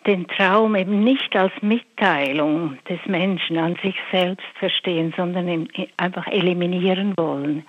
den 0.05 0.27
Traum 0.27 0.75
eben 0.75 1.03
nicht 1.03 1.35
als 1.35 1.53
Mitteilung 1.61 2.77
des 2.89 2.99
Menschen 3.05 3.57
an 3.57 3.77
sich 3.83 3.95
selbst 4.11 4.45
verstehen, 4.57 5.13
sondern 5.15 5.67
einfach 5.97 6.27
eliminieren 6.27 7.13
wollen. 7.17 7.65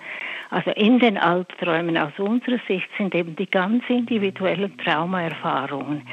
Also 0.53 0.69
in 0.69 0.99
den 0.99 1.17
Albträumen 1.17 1.97
aus 1.97 2.11
unserer 2.19 2.59
Sicht 2.67 2.87
sind 2.95 3.15
eben 3.15 3.35
die 3.35 3.49
ganz 3.49 3.83
individuellen 3.89 4.77
Traumaerfahrungen 4.77 6.03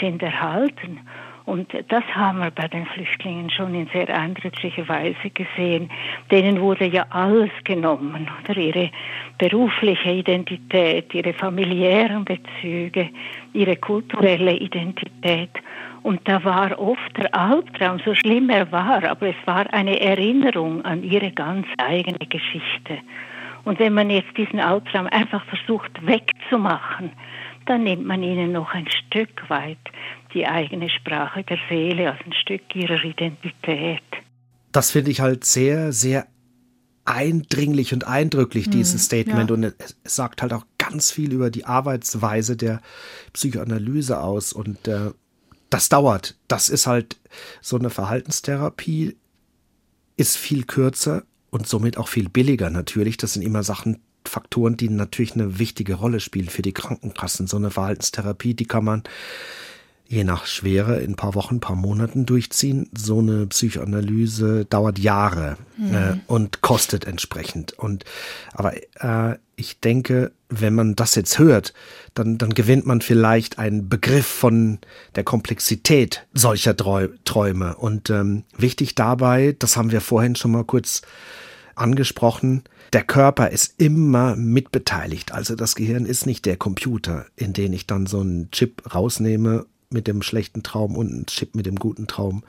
sind 0.00 0.20
erhalten. 0.20 0.98
Und 1.44 1.72
das 1.90 2.02
haben 2.12 2.40
wir 2.40 2.50
bei 2.50 2.66
den 2.66 2.86
Flüchtlingen 2.86 3.50
schon 3.50 3.72
in 3.72 3.86
sehr 3.92 4.08
eindrücklicher 4.08 4.88
Weise 4.88 5.30
gesehen. 5.32 5.90
Denen 6.28 6.60
wurde 6.60 6.86
ja 6.86 7.06
alles 7.10 7.52
genommen, 7.62 8.28
oder 8.42 8.58
ihre 8.58 8.90
berufliche 9.38 10.10
Identität, 10.10 11.14
ihre 11.14 11.32
familiären 11.32 12.24
Bezüge, 12.24 13.10
ihre 13.52 13.76
kulturelle 13.76 14.56
Identität. 14.56 15.50
Und 16.02 16.20
da 16.24 16.42
war 16.42 16.76
oft 16.80 17.16
der 17.16 17.32
Albtraum, 17.32 18.00
so 18.04 18.12
schlimm 18.12 18.50
er 18.50 18.72
war, 18.72 19.04
aber 19.08 19.28
es 19.28 19.36
war 19.44 19.72
eine 19.72 20.00
Erinnerung 20.00 20.84
an 20.84 21.04
ihre 21.04 21.30
ganz 21.30 21.68
eigene 21.78 22.26
Geschichte. 22.28 22.98
Und 23.64 23.78
wenn 23.78 23.94
man 23.94 24.10
jetzt 24.10 24.36
diesen 24.36 24.60
Albtraum 24.60 25.06
einfach 25.06 25.44
versucht 25.46 26.06
wegzumachen, 26.06 27.12
dann 27.66 27.84
nimmt 27.84 28.04
man 28.04 28.22
ihnen 28.22 28.52
noch 28.52 28.72
ein 28.74 28.88
Stück 28.88 29.48
weit 29.48 29.78
die 30.34 30.46
eigene 30.46 30.90
Sprache 30.90 31.44
der 31.44 31.58
Seele, 31.68 32.12
als 32.12 32.20
ein 32.26 32.34
Stück 32.34 32.74
ihrer 32.74 33.02
Identität. 33.02 34.02
Das 34.72 34.90
finde 34.90 35.10
ich 35.10 35.20
halt 35.20 35.44
sehr, 35.44 35.92
sehr 35.92 36.26
eindringlich 37.04 37.92
und 37.92 38.06
eindrücklich, 38.06 38.68
dieses 38.68 38.94
mhm, 38.94 38.98
Statement. 38.98 39.50
Ja. 39.50 39.54
Und 39.54 39.64
es 39.64 39.96
sagt 40.04 40.42
halt 40.42 40.52
auch 40.52 40.66
ganz 40.78 41.10
viel 41.10 41.32
über 41.32 41.50
die 41.50 41.64
Arbeitsweise 41.64 42.56
der 42.56 42.80
Psychoanalyse 43.32 44.20
aus. 44.20 44.52
Und 44.52 44.88
äh, 44.88 45.12
das 45.70 45.88
dauert. 45.88 46.36
Das 46.48 46.68
ist 46.68 46.86
halt 46.86 47.16
so 47.60 47.78
eine 47.78 47.90
Verhaltenstherapie, 47.90 49.16
ist 50.16 50.36
viel 50.36 50.64
kürzer 50.64 51.22
und 51.54 51.68
somit 51.68 51.98
auch 51.98 52.08
viel 52.08 52.28
billiger 52.28 52.68
natürlich. 52.68 53.16
Das 53.16 53.34
sind 53.34 53.42
immer 53.42 53.62
Sachen, 53.62 54.00
Faktoren, 54.26 54.76
die 54.76 54.88
natürlich 54.88 55.34
eine 55.34 55.60
wichtige 55.60 55.94
Rolle 55.94 56.18
spielen 56.18 56.48
für 56.48 56.62
die 56.62 56.72
Krankenkassen. 56.72 57.46
So 57.46 57.56
eine 57.56 57.70
Verhaltenstherapie, 57.70 58.54
die 58.54 58.64
kann 58.64 58.84
man 58.84 59.04
je 60.08 60.24
nach 60.24 60.46
Schwere 60.46 60.98
in 60.98 61.12
ein 61.12 61.16
paar 61.16 61.36
Wochen, 61.36 61.56
ein 61.56 61.60
paar 61.60 61.76
Monaten 61.76 62.26
durchziehen. 62.26 62.90
So 62.92 63.20
eine 63.20 63.46
Psychoanalyse 63.46 64.64
dauert 64.64 64.98
Jahre 64.98 65.56
mhm. 65.76 65.94
äh, 65.94 66.16
und 66.26 66.60
kostet 66.60 67.04
entsprechend. 67.04 67.72
Und 67.72 68.04
aber 68.52 68.74
äh, 68.96 69.38
ich 69.54 69.78
denke, 69.78 70.32
wenn 70.48 70.74
man 70.74 70.96
das 70.96 71.14
jetzt 71.14 71.38
hört, 71.38 71.72
dann, 72.14 72.36
dann 72.36 72.54
gewinnt 72.54 72.84
man 72.84 73.00
vielleicht 73.00 73.60
einen 73.60 73.88
Begriff 73.88 74.26
von 74.26 74.80
der 75.14 75.22
Komplexität 75.22 76.26
solcher 76.32 76.76
Träume. 76.76 77.76
Und 77.76 78.10
ähm, 78.10 78.42
wichtig 78.56 78.96
dabei, 78.96 79.54
das 79.56 79.76
haben 79.76 79.92
wir 79.92 80.00
vorhin 80.00 80.34
schon 80.34 80.50
mal 80.50 80.64
kurz 80.64 81.02
angesprochen, 81.76 82.62
der 82.92 83.02
Körper 83.02 83.50
ist 83.50 83.74
immer 83.80 84.36
mitbeteiligt. 84.36 85.32
Also 85.32 85.56
das 85.56 85.74
Gehirn 85.74 86.06
ist 86.06 86.26
nicht 86.26 86.44
der 86.46 86.56
Computer, 86.56 87.26
in 87.36 87.52
den 87.52 87.72
ich 87.72 87.86
dann 87.86 88.06
so 88.06 88.20
einen 88.20 88.50
Chip 88.50 88.94
rausnehme 88.94 89.66
mit 89.90 90.06
dem 90.06 90.22
schlechten 90.22 90.62
Traum 90.62 90.96
und 90.96 91.10
einen 91.10 91.26
Chip 91.26 91.54
mit 91.54 91.66
dem 91.66 91.76
guten 91.76 92.06
Traum 92.06 92.44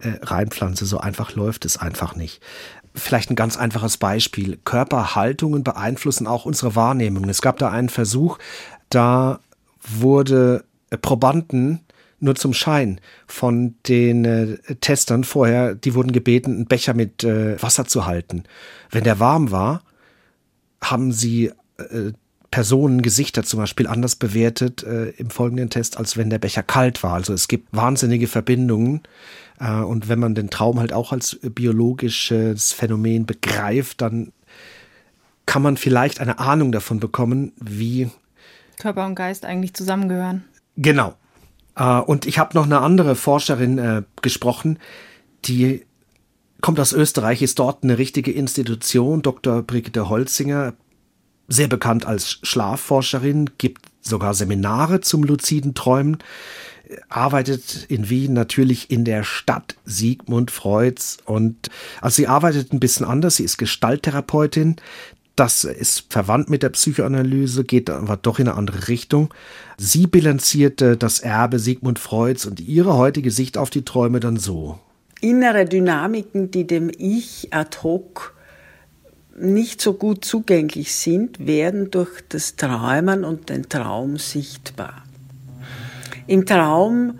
äh, 0.00 0.12
reinpflanze. 0.22 0.86
So 0.86 0.98
einfach 0.98 1.34
läuft 1.34 1.64
es 1.64 1.76
einfach 1.76 2.16
nicht. 2.16 2.40
Vielleicht 2.94 3.30
ein 3.30 3.36
ganz 3.36 3.56
einfaches 3.56 3.98
Beispiel. 3.98 4.58
Körperhaltungen 4.64 5.62
beeinflussen 5.62 6.26
auch 6.26 6.44
unsere 6.44 6.74
Wahrnehmung. 6.74 7.28
Es 7.28 7.42
gab 7.42 7.58
da 7.58 7.70
einen 7.70 7.88
Versuch, 7.88 8.38
da 8.88 9.40
wurde 9.82 10.64
Probanden 11.00 11.80
nur 12.20 12.34
zum 12.34 12.52
Schein 12.52 13.00
von 13.26 13.74
den 13.86 14.24
äh, 14.24 14.56
Testern 14.80 15.24
vorher, 15.24 15.74
die 15.74 15.94
wurden 15.94 16.12
gebeten, 16.12 16.54
einen 16.54 16.66
Becher 16.66 16.94
mit 16.94 17.24
äh, 17.24 17.60
Wasser 17.62 17.86
zu 17.86 18.06
halten. 18.06 18.44
Wenn 18.90 19.04
der 19.04 19.20
warm 19.20 19.50
war, 19.50 19.82
haben 20.82 21.12
sie 21.12 21.52
äh, 21.78 22.12
Personen, 22.50 23.00
Gesichter 23.02 23.44
zum 23.44 23.60
Beispiel 23.60 23.86
anders 23.86 24.16
bewertet 24.16 24.82
äh, 24.82 25.10
im 25.10 25.30
folgenden 25.30 25.70
Test, 25.70 25.96
als 25.98 26.16
wenn 26.16 26.30
der 26.30 26.38
Becher 26.38 26.62
kalt 26.62 27.02
war. 27.02 27.14
Also 27.14 27.32
es 27.32 27.46
gibt 27.46 27.68
wahnsinnige 27.72 28.26
Verbindungen. 28.26 29.02
Äh, 29.60 29.70
und 29.72 30.08
wenn 30.08 30.18
man 30.18 30.34
den 30.34 30.50
Traum 30.50 30.80
halt 30.80 30.92
auch 30.92 31.12
als 31.12 31.38
biologisches 31.42 32.72
Phänomen 32.72 33.24
begreift, 33.24 34.00
dann 34.00 34.32
kann 35.46 35.62
man 35.62 35.76
vielleicht 35.76 36.20
eine 36.20 36.38
Ahnung 36.38 36.72
davon 36.72 37.00
bekommen, 37.00 37.52
wie 37.60 38.10
Körper 38.78 39.06
und 39.06 39.14
Geist 39.14 39.44
eigentlich 39.44 39.74
zusammengehören. 39.74 40.44
Genau. 40.76 41.14
Äh, 41.76 42.00
und 42.00 42.26
ich 42.26 42.38
habe 42.38 42.56
noch 42.56 42.64
eine 42.64 42.80
andere 42.80 43.14
Forscherin 43.14 43.78
äh, 43.78 44.02
gesprochen, 44.22 44.78
die 45.44 45.84
kommt 46.60 46.78
aus 46.80 46.92
Österreich, 46.92 47.42
ist 47.42 47.58
dort 47.58 47.82
eine 47.82 47.98
richtige 47.98 48.32
Institution, 48.32 49.22
Dr. 49.22 49.62
Brigitte 49.62 50.08
Holzinger, 50.08 50.74
sehr 51.48 51.68
bekannt 51.68 52.06
als 52.06 52.38
Schlafforscherin, 52.42 53.50
gibt 53.58 53.86
sogar 54.02 54.34
Seminare 54.34 55.00
zum 55.00 55.24
luziden 55.24 55.74
Träumen, 55.74 56.18
arbeitet 57.08 57.86
in 57.88 58.08
Wien 58.08 58.32
natürlich 58.32 58.90
in 58.90 59.04
der 59.04 59.24
Stadt 59.24 59.76
Sigmund 59.84 60.50
Freuds. 60.50 61.18
Und 61.24 61.68
also 62.00 62.16
sie 62.16 62.26
arbeitet 62.26 62.72
ein 62.72 62.80
bisschen 62.80 63.06
anders, 63.06 63.36
sie 63.36 63.44
ist 63.44 63.58
Gestalttherapeutin, 63.58 64.76
das 65.40 65.64
ist 65.64 66.12
verwandt 66.12 66.50
mit 66.50 66.62
der 66.62 66.68
Psychoanalyse, 66.68 67.64
geht 67.64 67.88
aber 67.88 68.18
doch 68.18 68.38
in 68.38 68.46
eine 68.46 68.58
andere 68.58 68.88
Richtung. 68.88 69.32
Sie 69.78 70.06
bilanzierte 70.06 70.98
das 70.98 71.20
Erbe 71.20 71.58
Sigmund 71.58 71.98
Freuds 71.98 72.44
und 72.44 72.60
ihre 72.60 72.98
heutige 72.98 73.30
Sicht 73.30 73.56
auf 73.56 73.70
die 73.70 73.86
Träume 73.86 74.20
dann 74.20 74.36
so. 74.36 74.78
Innere 75.22 75.64
Dynamiken, 75.64 76.50
die 76.50 76.66
dem 76.66 76.90
Ich 76.98 77.54
ad 77.54 77.78
hoc 77.82 78.34
nicht 79.34 79.80
so 79.80 79.94
gut 79.94 80.26
zugänglich 80.26 80.94
sind, 80.94 81.46
werden 81.46 81.90
durch 81.90 82.20
das 82.28 82.56
Träumen 82.56 83.24
und 83.24 83.48
den 83.48 83.66
Traum 83.66 84.18
sichtbar. 84.18 85.04
Im 86.26 86.44
Traum 86.44 87.18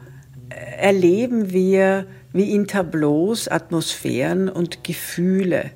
erleben 0.51 1.53
wir 1.53 2.05
wie 2.35 2.55
in 2.55 2.67
Tableaus 2.67 3.49
Atmosphären 3.49 4.51
und 4.51 4.85
Gefühle. 4.85 5.71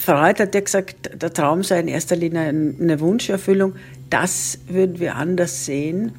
Freud 0.00 0.40
hat 0.40 0.54
ja 0.54 0.60
gesagt, 0.60 1.10
der 1.22 1.32
Traum 1.32 1.62
sei 1.62 1.80
in 1.80 1.88
erster 1.88 2.16
Linie 2.16 2.48
eine 2.48 3.00
Wunscherfüllung. 3.00 3.74
Das 4.08 4.58
würden 4.66 4.98
wir 4.98 5.16
anders 5.16 5.66
sehen. 5.66 6.12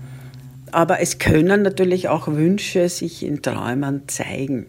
Aber 0.71 1.01
es 1.01 1.17
können 1.17 1.63
natürlich 1.63 2.07
auch 2.07 2.27
Wünsche 2.27 2.87
sich 2.89 3.25
in 3.25 3.41
Träumen 3.41 4.07
zeigen. 4.07 4.67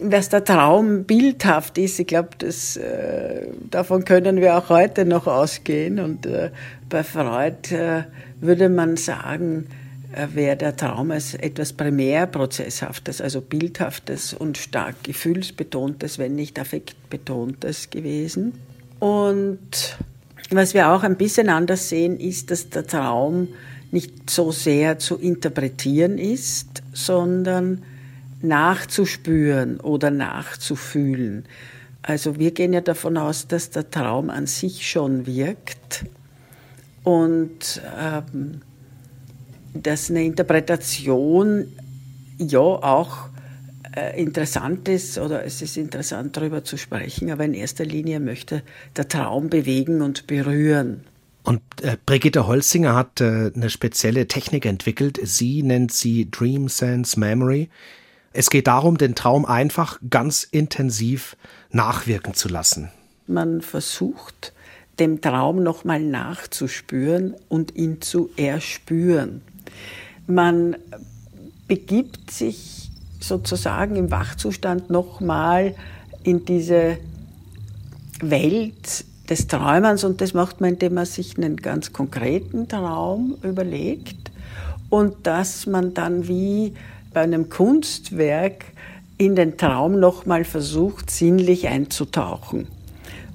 Dass 0.00 0.28
der 0.28 0.44
Traum 0.44 1.04
bildhaft 1.04 1.78
ist, 1.78 1.98
ich 1.98 2.06
glaube, 2.06 2.30
äh, 2.44 3.46
davon 3.70 4.04
können 4.04 4.40
wir 4.40 4.56
auch 4.56 4.68
heute 4.68 5.04
noch 5.04 5.26
ausgehen. 5.26 6.00
Und 6.00 6.26
äh, 6.26 6.50
bei 6.88 7.04
Freud 7.04 7.74
äh, 7.74 8.04
würde 8.40 8.68
man 8.68 8.96
sagen, 8.96 9.68
wäre 10.10 10.56
der 10.56 10.76
Traum 10.76 11.10
als 11.10 11.34
etwas 11.34 11.72
Primärprozesshaftes, 11.72 13.20
also 13.20 13.40
Bildhaftes 13.40 14.32
und 14.32 14.56
stark 14.56 15.02
Gefühlsbetontes, 15.04 16.18
wenn 16.18 16.34
nicht 16.34 16.58
Affektbetontes 16.58 17.90
gewesen. 17.90 18.54
Und 18.98 19.96
was 20.50 20.74
wir 20.74 20.90
auch 20.90 21.02
ein 21.02 21.16
bisschen 21.16 21.50
anders 21.50 21.88
sehen, 21.88 22.18
ist, 22.18 22.50
dass 22.50 22.70
der 22.70 22.86
Traum 22.86 23.48
nicht 23.90 24.30
so 24.30 24.50
sehr 24.50 24.98
zu 24.98 25.16
interpretieren 25.16 26.18
ist, 26.18 26.82
sondern 26.92 27.82
nachzuspüren 28.40 29.80
oder 29.80 30.10
nachzufühlen. 30.10 31.44
Also 32.02 32.38
wir 32.38 32.52
gehen 32.52 32.72
ja 32.72 32.80
davon 32.80 33.16
aus, 33.16 33.46
dass 33.46 33.70
der 33.70 33.90
Traum 33.90 34.30
an 34.30 34.46
sich 34.46 34.88
schon 34.88 35.26
wirkt 35.26 36.06
und 37.02 37.82
ähm, 37.98 38.62
dass 39.82 40.10
eine 40.10 40.24
Interpretation 40.24 41.66
ja 42.38 42.58
auch 42.58 43.28
äh, 43.94 44.20
interessant 44.20 44.88
ist 44.88 45.18
oder 45.18 45.44
es 45.44 45.62
ist 45.62 45.76
interessant 45.76 46.36
darüber 46.36 46.64
zu 46.64 46.76
sprechen, 46.76 47.30
aber 47.30 47.44
in 47.44 47.54
erster 47.54 47.84
Linie 47.84 48.20
möchte 48.20 48.62
der 48.96 49.08
Traum 49.08 49.50
bewegen 49.50 50.02
und 50.02 50.26
berühren. 50.26 51.04
Und 51.42 51.62
äh, 51.82 51.96
Brigitte 52.04 52.46
Holzinger 52.46 52.94
hat 52.94 53.20
äh, 53.20 53.50
eine 53.54 53.70
spezielle 53.70 54.28
Technik 54.28 54.66
entwickelt. 54.66 55.18
Sie 55.22 55.62
nennt 55.62 55.92
sie 55.92 56.30
Dream 56.30 56.68
Sense 56.68 57.18
Memory. 57.18 57.70
Es 58.32 58.50
geht 58.50 58.66
darum, 58.66 58.98
den 58.98 59.14
Traum 59.14 59.46
einfach 59.46 59.98
ganz 60.10 60.44
intensiv 60.44 61.36
nachwirken 61.70 62.34
zu 62.34 62.48
lassen. 62.48 62.90
Man 63.26 63.62
versucht, 63.62 64.52
dem 64.98 65.20
Traum 65.20 65.62
nochmal 65.62 66.00
nachzuspüren 66.00 67.34
und 67.48 67.74
ihn 67.76 68.00
zu 68.00 68.30
erspüren. 68.36 69.42
Man 70.28 70.76
begibt 71.66 72.30
sich 72.30 72.90
sozusagen 73.18 73.96
im 73.96 74.10
Wachzustand 74.10 74.90
nochmal 74.90 75.74
in 76.22 76.44
diese 76.44 76.98
Welt 78.20 79.04
des 79.30 79.46
Träumens 79.46 80.04
und 80.04 80.20
das 80.20 80.34
macht 80.34 80.60
man, 80.60 80.74
indem 80.74 80.94
man 80.94 81.06
sich 81.06 81.36
einen 81.36 81.56
ganz 81.56 81.92
konkreten 81.92 82.68
Traum 82.68 83.36
überlegt 83.42 84.30
und 84.90 85.26
dass 85.26 85.66
man 85.66 85.94
dann 85.94 86.28
wie 86.28 86.74
bei 87.12 87.22
einem 87.22 87.48
Kunstwerk 87.48 88.66
in 89.16 89.34
den 89.34 89.56
Traum 89.56 89.98
nochmal 89.98 90.44
versucht, 90.44 91.10
sinnlich 91.10 91.68
einzutauchen. 91.68 92.68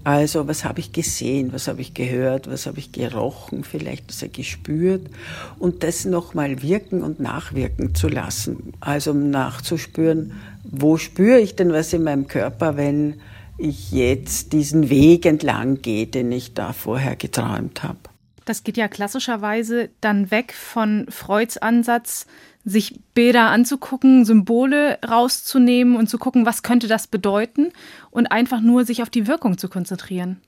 Also, 0.04 0.48
was 0.48 0.66
habe 0.66 0.82
ich 0.82 0.92
gesehen, 0.92 1.54
was 1.54 1.68
habe 1.68 1.82
ich 1.82 1.94
gehört, 1.94 2.50
was 2.50 2.66
habe 2.66 2.80
ich 2.80 2.92
gerochen, 2.92 3.64
vielleicht 3.64 4.10
was 4.10 4.22
er 4.22 4.30
gespürt 4.30 5.08
und 5.60 5.84
das 5.84 6.04
nochmal 6.04 6.62
wirken 6.62 7.04
und 7.04 7.20
nachwirken 7.20 7.96
zu 7.96 8.10
lassen. 8.10 8.74
Also, 8.82 9.12
um 9.12 9.30
nachzuspüren, 9.30 10.34
wo 10.64 10.98
spüre 10.98 11.40
ich 11.40 11.56
denn 11.56 11.72
was 11.72 11.94
in 11.94 12.04
meinem 12.04 12.28
Körper, 12.28 12.76
wenn 12.76 13.22
ich 13.58 13.92
jetzt 13.92 14.52
diesen 14.52 14.90
Weg 14.90 15.26
entlang 15.26 15.82
gehe, 15.82 16.08
den 16.08 16.32
ich 16.32 16.54
da 16.54 16.74
vorher 16.74 17.16
geträumt 17.16 17.84
habe. 17.84 18.00
Das 18.46 18.64
geht 18.64 18.76
ja 18.76 18.90
klassischerweise 18.90 19.90
dann 20.02 20.32
weg 20.32 20.54
von 20.54 21.06
Freuds 21.10 21.58
Ansatz, 21.58 22.26
sich 22.66 23.00
Bilder 23.14 23.50
anzugucken, 23.50 24.26
Symbole 24.26 25.00
rauszunehmen 25.08 25.96
und 25.96 26.10
zu 26.10 26.18
gucken, 26.18 26.46
was 26.46 26.64
könnte 26.64 26.88
das 26.88 27.08
bedeuten 27.08 27.72
und 28.10 28.28
einfach 28.28 28.62
nur 28.62 28.86
sich 28.86 29.02
auf 29.02 29.10
die 29.10 29.28
Wirkung 29.28 29.58
zu 29.58 29.68
konzentrieren. 29.68 30.42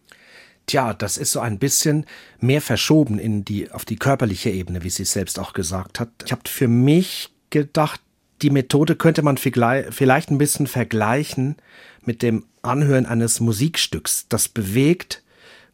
Tja, 0.68 0.94
das 0.94 1.18
ist 1.18 1.32
so 1.32 1.42
ein 1.42 1.60
bisschen 1.60 2.06
mehr 2.40 2.62
verschoben 2.62 3.20
in 3.20 3.46
die, 3.46 3.72
auf 3.72 3.86
die 3.86 3.98
körperliche 3.98 4.50
Ebene, 4.50 4.84
wie 4.84 4.90
sie 4.90 5.04
es 5.04 5.12
selbst 5.12 5.38
auch 5.38 5.54
gesagt 5.54 6.00
hat. 6.00 6.10
Ich 6.26 6.32
habe 6.32 6.42
für 6.46 6.68
mich 6.68 7.30
gedacht, 7.52 8.02
die 8.42 8.50
Methode 8.50 8.96
könnte 8.96 9.22
man 9.22 9.38
vielleicht 9.38 10.30
ein 10.30 10.38
bisschen 10.38 10.68
vergleichen 10.68 11.56
mit 12.04 12.22
dem 12.22 12.46
Anhören 12.62 13.06
eines 13.06 13.40
Musikstücks. 13.40 14.28
Das 14.28 14.50
bewegt, 14.50 15.24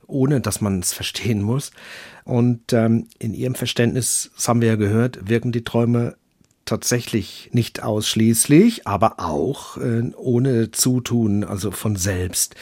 ohne 0.08 0.42
dass 0.42 0.62
man 0.62 0.80
es 0.80 0.94
verstehen 0.94 1.42
muss. 1.42 1.72
Und 2.24 2.74
ähm, 2.74 3.08
in 3.18 3.34
ihrem 3.34 3.56
Verständnis, 3.56 4.32
das 4.36 4.48
haben 4.48 4.62
wir 4.62 4.68
ja 4.68 4.76
gehört, 4.76 5.28
wirken 5.28 5.52
die 5.52 5.64
Träume 5.64 6.18
tatsächlich 6.72 7.50
nicht 7.52 7.84
ausschließlich, 7.84 8.88
aber 8.88 9.20
auch 9.20 9.76
äh, 9.76 10.10
ohne 10.16 10.72
Zutun, 10.72 11.44
also 11.44 11.70
von 11.72 11.98
selbst. 11.98 12.56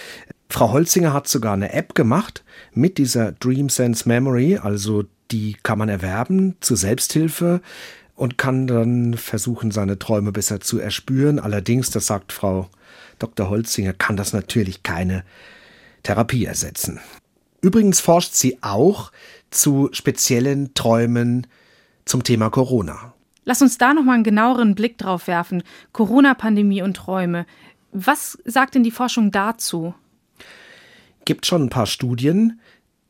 Frau 0.49 0.72
Holzinger 0.72 1.14
hat 1.14 1.28
sogar 1.28 1.53
eine 1.53 1.74
App 1.74 1.93
gemacht 1.93 2.43
mit 2.74 2.97
dieser 2.97 3.34
Dream 3.34 3.70
Sense 3.70 4.10
Memory, 4.10 4.57
also 4.57 5.03
die 5.30 5.55
kann 5.62 5.78
man 5.78 5.89
erwerben 5.89 6.55
zur 6.60 6.76
Selbsthilfe 6.76 7.62
und 8.16 8.39
kann 8.39 8.66
dann 8.66 9.14
versuchen, 9.14 9.70
seine 9.70 9.99
Träume 9.99 10.32
besser 10.32 10.60
zu 10.60 10.80
erspüren. 10.80 11.38
Allerdings, 11.38 11.91
das 11.91 12.07
sagt 12.07 12.34
Frau 12.34 12.68
Dr. 13.20 13.51
Holzinger, 13.51 13.93
kann 13.93 14.18
das 14.18 14.34
natürlich 14.34 14.82
keine 14.82 15.24
Therapie 16.01 16.45
ersetzen. 16.45 16.99
Übrigens 17.62 17.99
forscht 17.99 18.34
sie 18.34 18.57
auch 18.64 19.12
zu 19.51 19.89
speziellen 19.91 20.74
Träumen 20.74 21.45
zum 22.05 22.24
Thema 22.24 22.49
Corona. 22.49 23.14
Lass 23.50 23.64
uns 23.64 23.80
da 23.80 23.95
nochmal 23.95 24.14
einen 24.14 24.24
genaueren 24.24 24.76
Blick 24.76 25.00
drauf 25.00 25.26
werfen. 25.26 25.64
Corona-Pandemie 25.91 26.84
und 26.84 26.93
Träume. 26.93 27.47
Was 27.91 28.38
sagt 28.45 28.76
denn 28.76 28.84
die 28.84 28.91
Forschung 28.91 29.32
dazu? 29.32 29.95
Gibt 31.26 31.47
schon 31.47 31.64
ein 31.64 31.70
paar 31.72 31.88
Studien, 31.88 32.60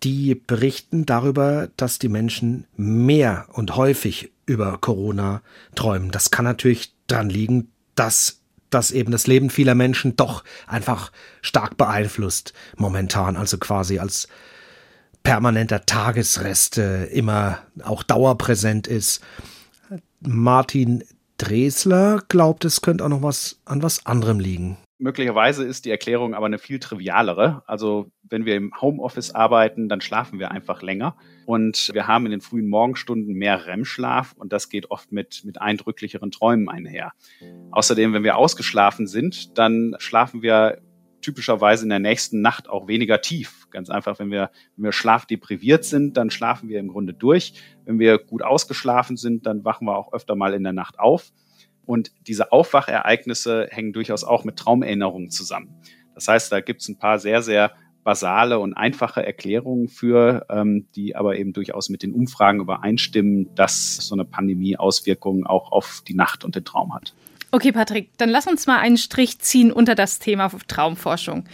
die 0.02 0.36
berichten 0.36 1.06
darüber, 1.06 1.68
dass 1.76 2.00
die 2.00 2.08
Menschen 2.08 2.68
mehr 2.78 3.48
und 3.52 3.76
häufig 3.76 4.32
über 4.46 4.78
Corona 4.78 5.42
träumen. 5.76 6.10
Das 6.10 6.32
kann 6.32 6.46
natürlich 6.46 6.94
dran 7.08 7.30
liegen, 7.30 7.70
dass 7.96 8.40
das 8.70 8.92
eben 8.92 9.12
das 9.12 9.28
Leben 9.28 9.50
vieler 9.50 9.76
Menschen 9.76 10.16
doch 10.16 10.46
einfach 10.68 11.12
stark 11.42 11.76
beeinflusst 11.76 12.54
momentan, 12.78 13.36
also 13.36 13.58
quasi 13.58 14.00
als 14.00 14.30
permanenter 15.22 15.86
Tagesrest 15.86 16.78
immer 16.78 17.60
auch 17.84 18.04
dauerpräsent 18.04 18.88
ist. 18.88 19.20
Martin 20.22 21.04
Dresler 21.38 22.22
glaubt, 22.28 22.66
es 22.66 22.82
könnte 22.82 23.06
auch 23.06 23.10
noch 23.10 23.24
was 23.24 23.62
an 23.66 23.82
was 23.82 24.06
anderem 24.06 24.40
liegen. 24.40 24.78
Möglicherweise 25.02 25.64
ist 25.64 25.86
die 25.86 25.92
Erklärung 25.92 26.34
aber 26.34 26.48
eine 26.48 26.60
viel 26.60 26.78
trivialere. 26.78 27.64
Also 27.66 28.12
wenn 28.24 28.46
wir 28.46 28.58
im 28.58 28.74
Homeoffice 28.82 29.32
arbeiten, 29.32 29.88
dann 29.88 30.02
schlafen 30.02 30.40
wir 30.40 30.52
einfach 30.52 30.82
länger 30.82 31.16
und 31.46 31.90
wir 31.94 32.06
haben 32.08 32.26
in 32.26 32.32
den 32.32 32.42
frühen 32.42 32.68
Morgenstunden 32.68 33.34
mehr 33.34 33.66
REM-Schlaf 33.66 34.34
und 34.34 34.52
das 34.52 34.68
geht 34.68 34.92
oft 34.92 35.14
mit, 35.14 35.44
mit 35.46 35.62
eindrücklicheren 35.62 36.32
Träumen 36.32 36.68
einher. 36.68 37.14
Außerdem, 37.72 38.12
wenn 38.12 38.26
wir 38.26 38.36
ausgeschlafen 38.36 39.08
sind, 39.08 39.58
dann 39.58 39.96
schlafen 40.00 40.42
wir 40.42 40.82
typischerweise 41.22 41.84
in 41.84 41.90
der 41.90 42.00
nächsten 42.00 42.42
Nacht 42.42 42.70
auch 42.70 42.88
weniger 42.88 43.22
tief. 43.22 43.68
Ganz 43.72 43.90
einfach, 43.90 44.20
wenn 44.20 44.32
wir, 44.32 44.52
wenn 44.76 44.86
wir 44.86 44.92
schlafdepriviert 44.92 45.86
sind, 45.86 46.18
dann 46.18 46.30
schlafen 46.30 46.70
wir 46.70 46.80
im 46.80 46.90
Grunde 46.90 47.14
durch. 47.14 47.54
Wenn 47.86 48.00
wir 48.00 48.18
gut 48.18 48.42
ausgeschlafen 48.42 49.18
sind, 49.18 49.46
dann 49.46 49.64
wachen 49.66 49.86
wir 49.86 49.98
auch 49.98 50.14
öfter 50.14 50.36
mal 50.36 50.54
in 50.54 50.64
der 50.64 50.74
Nacht 50.74 51.00
auf. 51.00 51.32
Und 51.86 52.12
diese 52.28 52.52
Aufwachereignisse 52.52 53.68
hängen 53.72 53.94
durchaus 53.94 54.24
auch 54.24 54.44
mit 54.44 54.58
Traumerinnerungen 54.58 55.32
zusammen. 55.32 55.76
Das 56.14 56.28
heißt, 56.28 56.52
da 56.52 56.62
gibt 56.62 56.82
es 56.82 56.90
ein 56.90 57.00
paar 57.00 57.18
sehr, 57.18 57.42
sehr 57.42 57.72
basale 58.04 58.60
und 58.60 58.74
einfache 58.74 59.26
Erklärungen 59.26 59.88
für, 59.88 60.46
ähm, 60.50 60.88
die 60.96 61.16
aber 61.16 61.38
eben 61.38 61.54
durchaus 61.54 61.90
mit 61.90 62.04
den 62.04 62.14
Umfragen 62.14 62.60
übereinstimmen, 62.60 63.54
dass 63.56 63.98
so 63.98 64.16
eine 64.16 64.26
Pandemie 64.26 64.78
Auswirkungen 64.78 65.46
auch 65.46 65.72
auf 65.72 66.04
die 66.08 66.14
Nacht 66.14 66.44
und 66.46 66.56
den 66.56 66.66
Traum 66.66 66.94
hat. 66.94 67.14
Okay, 67.52 67.72
Patrick, 67.72 68.18
dann 68.18 68.30
lass 68.30 68.48
uns 68.48 68.68
mal 68.68 68.80
einen 68.80 68.98
Strich 68.98 69.40
ziehen 69.40 69.72
unter 69.72 69.96
das 69.96 70.20
Thema 70.20 70.52
Traumforschung. 70.68 71.46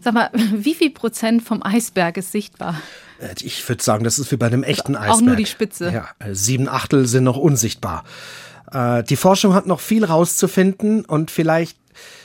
Sag 0.00 0.14
mal, 0.14 0.30
wie 0.52 0.74
viel 0.74 0.90
Prozent 0.90 1.42
vom 1.42 1.62
Eisberg 1.62 2.16
ist 2.16 2.32
sichtbar? 2.32 2.80
Äh, 3.20 3.34
ich 3.40 3.68
würde 3.68 3.82
sagen, 3.82 4.04
das 4.04 4.18
ist 4.18 4.32
wie 4.32 4.36
bei 4.36 4.46
einem 4.46 4.62
echten 4.62 4.96
Eisberg. 4.96 5.16
Auch 5.16 5.20
nur 5.20 5.36
die 5.36 5.46
Spitze. 5.46 5.90
Ja, 5.92 6.08
äh, 6.18 6.34
sieben 6.34 6.68
Achtel 6.68 7.06
sind 7.06 7.24
noch 7.24 7.36
unsichtbar. 7.36 8.04
Äh, 8.72 9.02
die 9.04 9.16
Forschung 9.16 9.54
hat 9.54 9.66
noch 9.66 9.80
viel 9.80 10.04
rauszufinden 10.04 11.04
und 11.04 11.30
vielleicht 11.30 11.78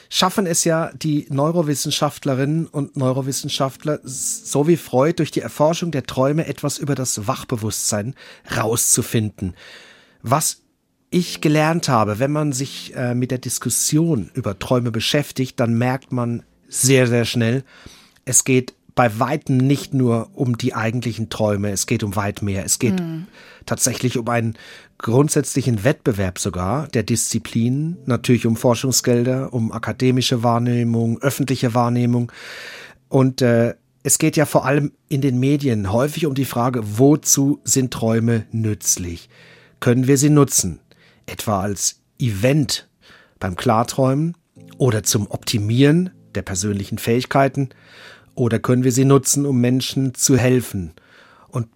schaffen 0.09 0.45
es 0.45 0.63
ja 0.63 0.91
die 0.93 1.25
Neurowissenschaftlerinnen 1.29 2.67
und 2.67 2.95
Neurowissenschaftler, 2.97 3.99
so 4.03 4.67
wie 4.67 4.77
Freud, 4.77 5.15
durch 5.17 5.31
die 5.31 5.41
Erforschung 5.41 5.89
der 5.89 6.03
Träume 6.03 6.45
etwas 6.45 6.77
über 6.77 6.93
das 6.93 7.27
Wachbewusstsein 7.27 8.13
rauszufinden. 8.55 9.55
Was 10.21 10.62
ich 11.13 11.41
gelernt 11.41 11.89
habe, 11.89 12.19
wenn 12.19 12.31
man 12.31 12.51
sich 12.51 12.95
äh, 12.95 13.13
mit 13.13 13.31
der 13.31 13.37
Diskussion 13.37 14.31
über 14.33 14.57
Träume 14.57 14.91
beschäftigt, 14.91 15.59
dann 15.59 15.77
merkt 15.77 16.11
man 16.11 16.43
sehr, 16.67 17.07
sehr 17.07 17.25
schnell, 17.25 17.63
es 18.25 18.43
geht 18.43 18.73
bei 18.95 19.19
weitem 19.19 19.57
nicht 19.57 19.93
nur 19.93 20.29
um 20.33 20.57
die 20.57 20.73
eigentlichen 20.73 21.29
Träume, 21.29 21.71
es 21.71 21.87
geht 21.87 22.03
um 22.03 22.15
weit 22.15 22.41
mehr. 22.41 22.63
Es 22.63 22.79
geht 22.79 22.99
mhm. 22.99 23.27
tatsächlich 23.65 24.17
um 24.17 24.27
einen 24.29 24.55
grundsätzlichen 24.97 25.83
Wettbewerb 25.83 26.39
sogar 26.39 26.87
der 26.89 27.03
Disziplinen, 27.03 27.97
natürlich 28.05 28.45
um 28.45 28.55
Forschungsgelder, 28.55 29.51
um 29.53 29.71
akademische 29.71 30.43
Wahrnehmung, 30.43 31.19
öffentliche 31.21 31.73
Wahrnehmung. 31.73 32.31
Und 33.09 33.41
äh, 33.41 33.73
es 34.03 34.17
geht 34.17 34.37
ja 34.37 34.45
vor 34.45 34.65
allem 34.65 34.91
in 35.09 35.21
den 35.21 35.39
Medien 35.39 35.91
häufig 35.91 36.25
um 36.25 36.35
die 36.35 36.45
Frage, 36.45 36.81
wozu 36.97 37.61
sind 37.63 37.91
Träume 37.91 38.45
nützlich? 38.51 39.29
Können 39.79 40.07
wir 40.07 40.17
sie 40.17 40.29
nutzen? 40.29 40.79
Etwa 41.25 41.61
als 41.61 42.01
Event 42.19 42.87
beim 43.39 43.55
Klarträumen 43.55 44.35
oder 44.77 45.03
zum 45.03 45.27
Optimieren 45.29 46.11
der 46.35 46.41
persönlichen 46.41 46.97
Fähigkeiten 46.97 47.69
oder 48.35 48.59
können 48.59 48.83
wir 48.83 48.91
sie 48.91 49.05
nutzen, 49.05 49.45
um 49.45 49.59
Menschen 49.59 50.13
zu 50.13 50.37
helfen? 50.37 50.93
Und 51.49 51.67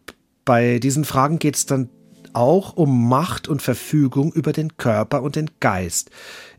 bei 0.46 0.80
diesen 0.80 1.06
Fragen 1.06 1.40
geht 1.40 1.56
es 1.56 1.66
dann 1.66 1.90
auch 2.34 2.76
um 2.76 3.10
Macht 3.10 3.48
und 3.48 3.62
Verfügung 3.62 4.32
über 4.32 4.54
den 4.54 4.78
Körper 4.78 5.24
und 5.24 5.36
den 5.36 5.50
Geist. 5.60 6.12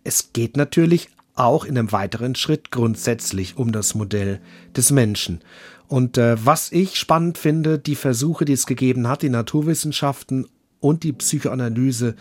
Es 0.05 0.33
geht 0.33 0.57
natürlich 0.57 1.09
auch 1.35 1.65
in 1.65 1.79
einem 1.79 1.93
weiteren 1.93 2.35
Schritt 2.35 2.71
grundsätzlich 2.71 3.57
um 3.57 3.73
das 3.73 3.95
Modell 3.95 4.41
des 4.77 4.91
Menschen. 4.91 5.41
Und 5.87 6.19
äh, 6.19 6.37
was 6.45 6.73
ich 6.73 6.97
spannend 6.97 7.39
finde, 7.39 7.79
die 7.79 7.95
Versuche, 7.95 8.45
die 8.45 8.53
es 8.53 8.67
gegeben 8.67 9.09
hat, 9.09 9.23
die 9.23 9.31
Naturwissenschaften 9.31 10.47
und 10.81 11.03
die 11.03 11.13
Psychoanalyse 11.13 12.17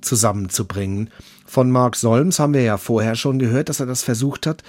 zusammenzubringen. 0.00 1.10
Von 1.46 1.70
Mark 1.70 1.96
Solms 1.96 2.38
haben 2.38 2.54
wir 2.54 2.62
ja 2.62 2.76
vorher 2.76 3.14
schon 3.14 3.38
gehört, 3.38 3.68
dass 3.68 3.80
er 3.80 3.86
das 3.86 4.02
versucht 4.02 4.46
hat. 4.46 4.62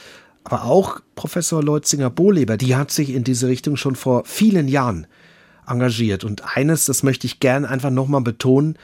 Aber 0.44 0.64
auch 0.64 1.02
Professor 1.16 1.62
Leutzinger-Bohleber, 1.62 2.58
die 2.58 2.76
hat 2.76 2.92
sich 2.92 3.12
in 3.12 3.24
diese 3.24 3.48
Richtung 3.48 3.76
schon 3.76 3.96
vor 3.96 4.24
vielen 4.26 4.68
Jahren 4.68 5.06
engagiert. 5.68 6.24
Und 6.24 6.56
eines, 6.56 6.86
das 6.86 7.04
möchte 7.04 7.28
ich 7.28 7.40
gern 7.40 7.66
einfach 7.66 7.92
nochmal 7.92 8.22
betonen, 8.22 8.78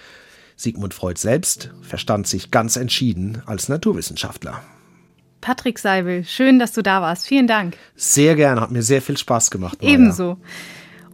Sigmund 0.57 0.93
Freud 0.93 1.19
selbst 1.19 1.71
verstand 1.81 2.27
sich 2.27 2.51
ganz 2.51 2.75
entschieden 2.77 3.41
als 3.45 3.67
Naturwissenschaftler. 3.67 4.61
Patrick 5.41 5.79
Seibel, 5.79 6.23
schön, 6.23 6.59
dass 6.59 6.71
du 6.71 6.81
da 6.81 7.01
warst. 7.01 7.27
Vielen 7.27 7.47
Dank. 7.47 7.77
Sehr 7.95 8.35
gern, 8.35 8.59
hat 8.59 8.71
mir 8.71 8.81
sehr 8.81 9.01
viel 9.01 9.17
Spaß 9.17 9.51
gemacht. 9.51 9.81
Maja. 9.81 9.93
Ebenso. 9.93 10.37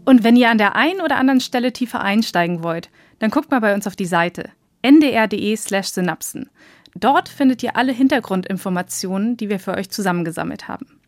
Und 0.06 0.24
wenn 0.24 0.36
ihr 0.36 0.50
an 0.50 0.58
der 0.58 0.76
einen 0.76 1.02
oder 1.02 1.18
anderen 1.18 1.42
Stelle 1.42 1.74
tiefer 1.74 2.02
einsteigen 2.02 2.64
wollt, 2.64 2.90
dann 3.20 3.30
guckt 3.30 3.52
mal 3.52 3.60
bei 3.62 3.74
uns 3.74 3.88
auf 3.88 3.96
die 3.96 4.06
Seite 4.06 4.50
ndr.de/slash 4.82 5.88
synapsen. 5.88 6.50
Dort 6.96 7.30
findet 7.30 7.64
ihr 7.64 7.76
alle 7.76 7.94
Hintergrundinformationen, 7.94 9.38
die 9.38 9.50
wir 9.50 9.60
für 9.60 9.76
euch 9.76 9.90
zusammengesammelt 9.90 10.68
haben. 10.68 11.00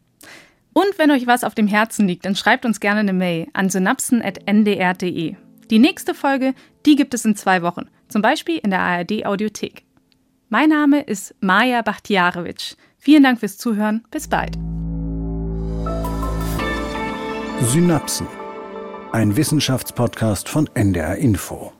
Und 0.74 0.97
wenn 0.97 1.11
euch 1.11 1.28
was 1.28 1.43
auf 1.43 1.55
dem 1.55 1.67
Herzen 1.67 2.07
liegt, 2.07 2.26
dann 2.26 2.36
schreibt 2.36 2.65
uns 2.65 2.80
gerne 2.80 3.01
eine 3.01 3.13
Mail 3.13 3.47
an 3.53 3.69
synapsen.ndr.de. 3.69 5.36
Die 5.69 5.80
nächste 5.80 6.13
Folge, 6.13 6.53
die 6.86 6.95
gibt 6.95 7.13
es 7.13 7.26
in 7.26 7.36
zwei 7.36 7.61
Wochen, 7.61 7.89
zum 8.07 8.21
Beispiel 8.21 8.57
in 8.57 8.71
der 8.71 8.80
ARD 8.80 9.26
Audiothek. 9.26 9.84
Mein 10.49 10.69
Name 10.69 11.01
ist 11.01 11.36
Maja 11.41 11.82
Bachtiarewitsch. 11.82 12.76
Vielen 12.97 13.24
Dank 13.24 13.39
fürs 13.39 13.57
Zuhören. 13.57 14.03
Bis 14.11 14.28
bald. 14.28 14.57
Synapsen. 17.61 18.28
Ein 19.11 19.36
Wissenschaftspodcast 19.36 20.49
von 20.49 20.69
NDR 20.74 21.17
Info. 21.17 21.71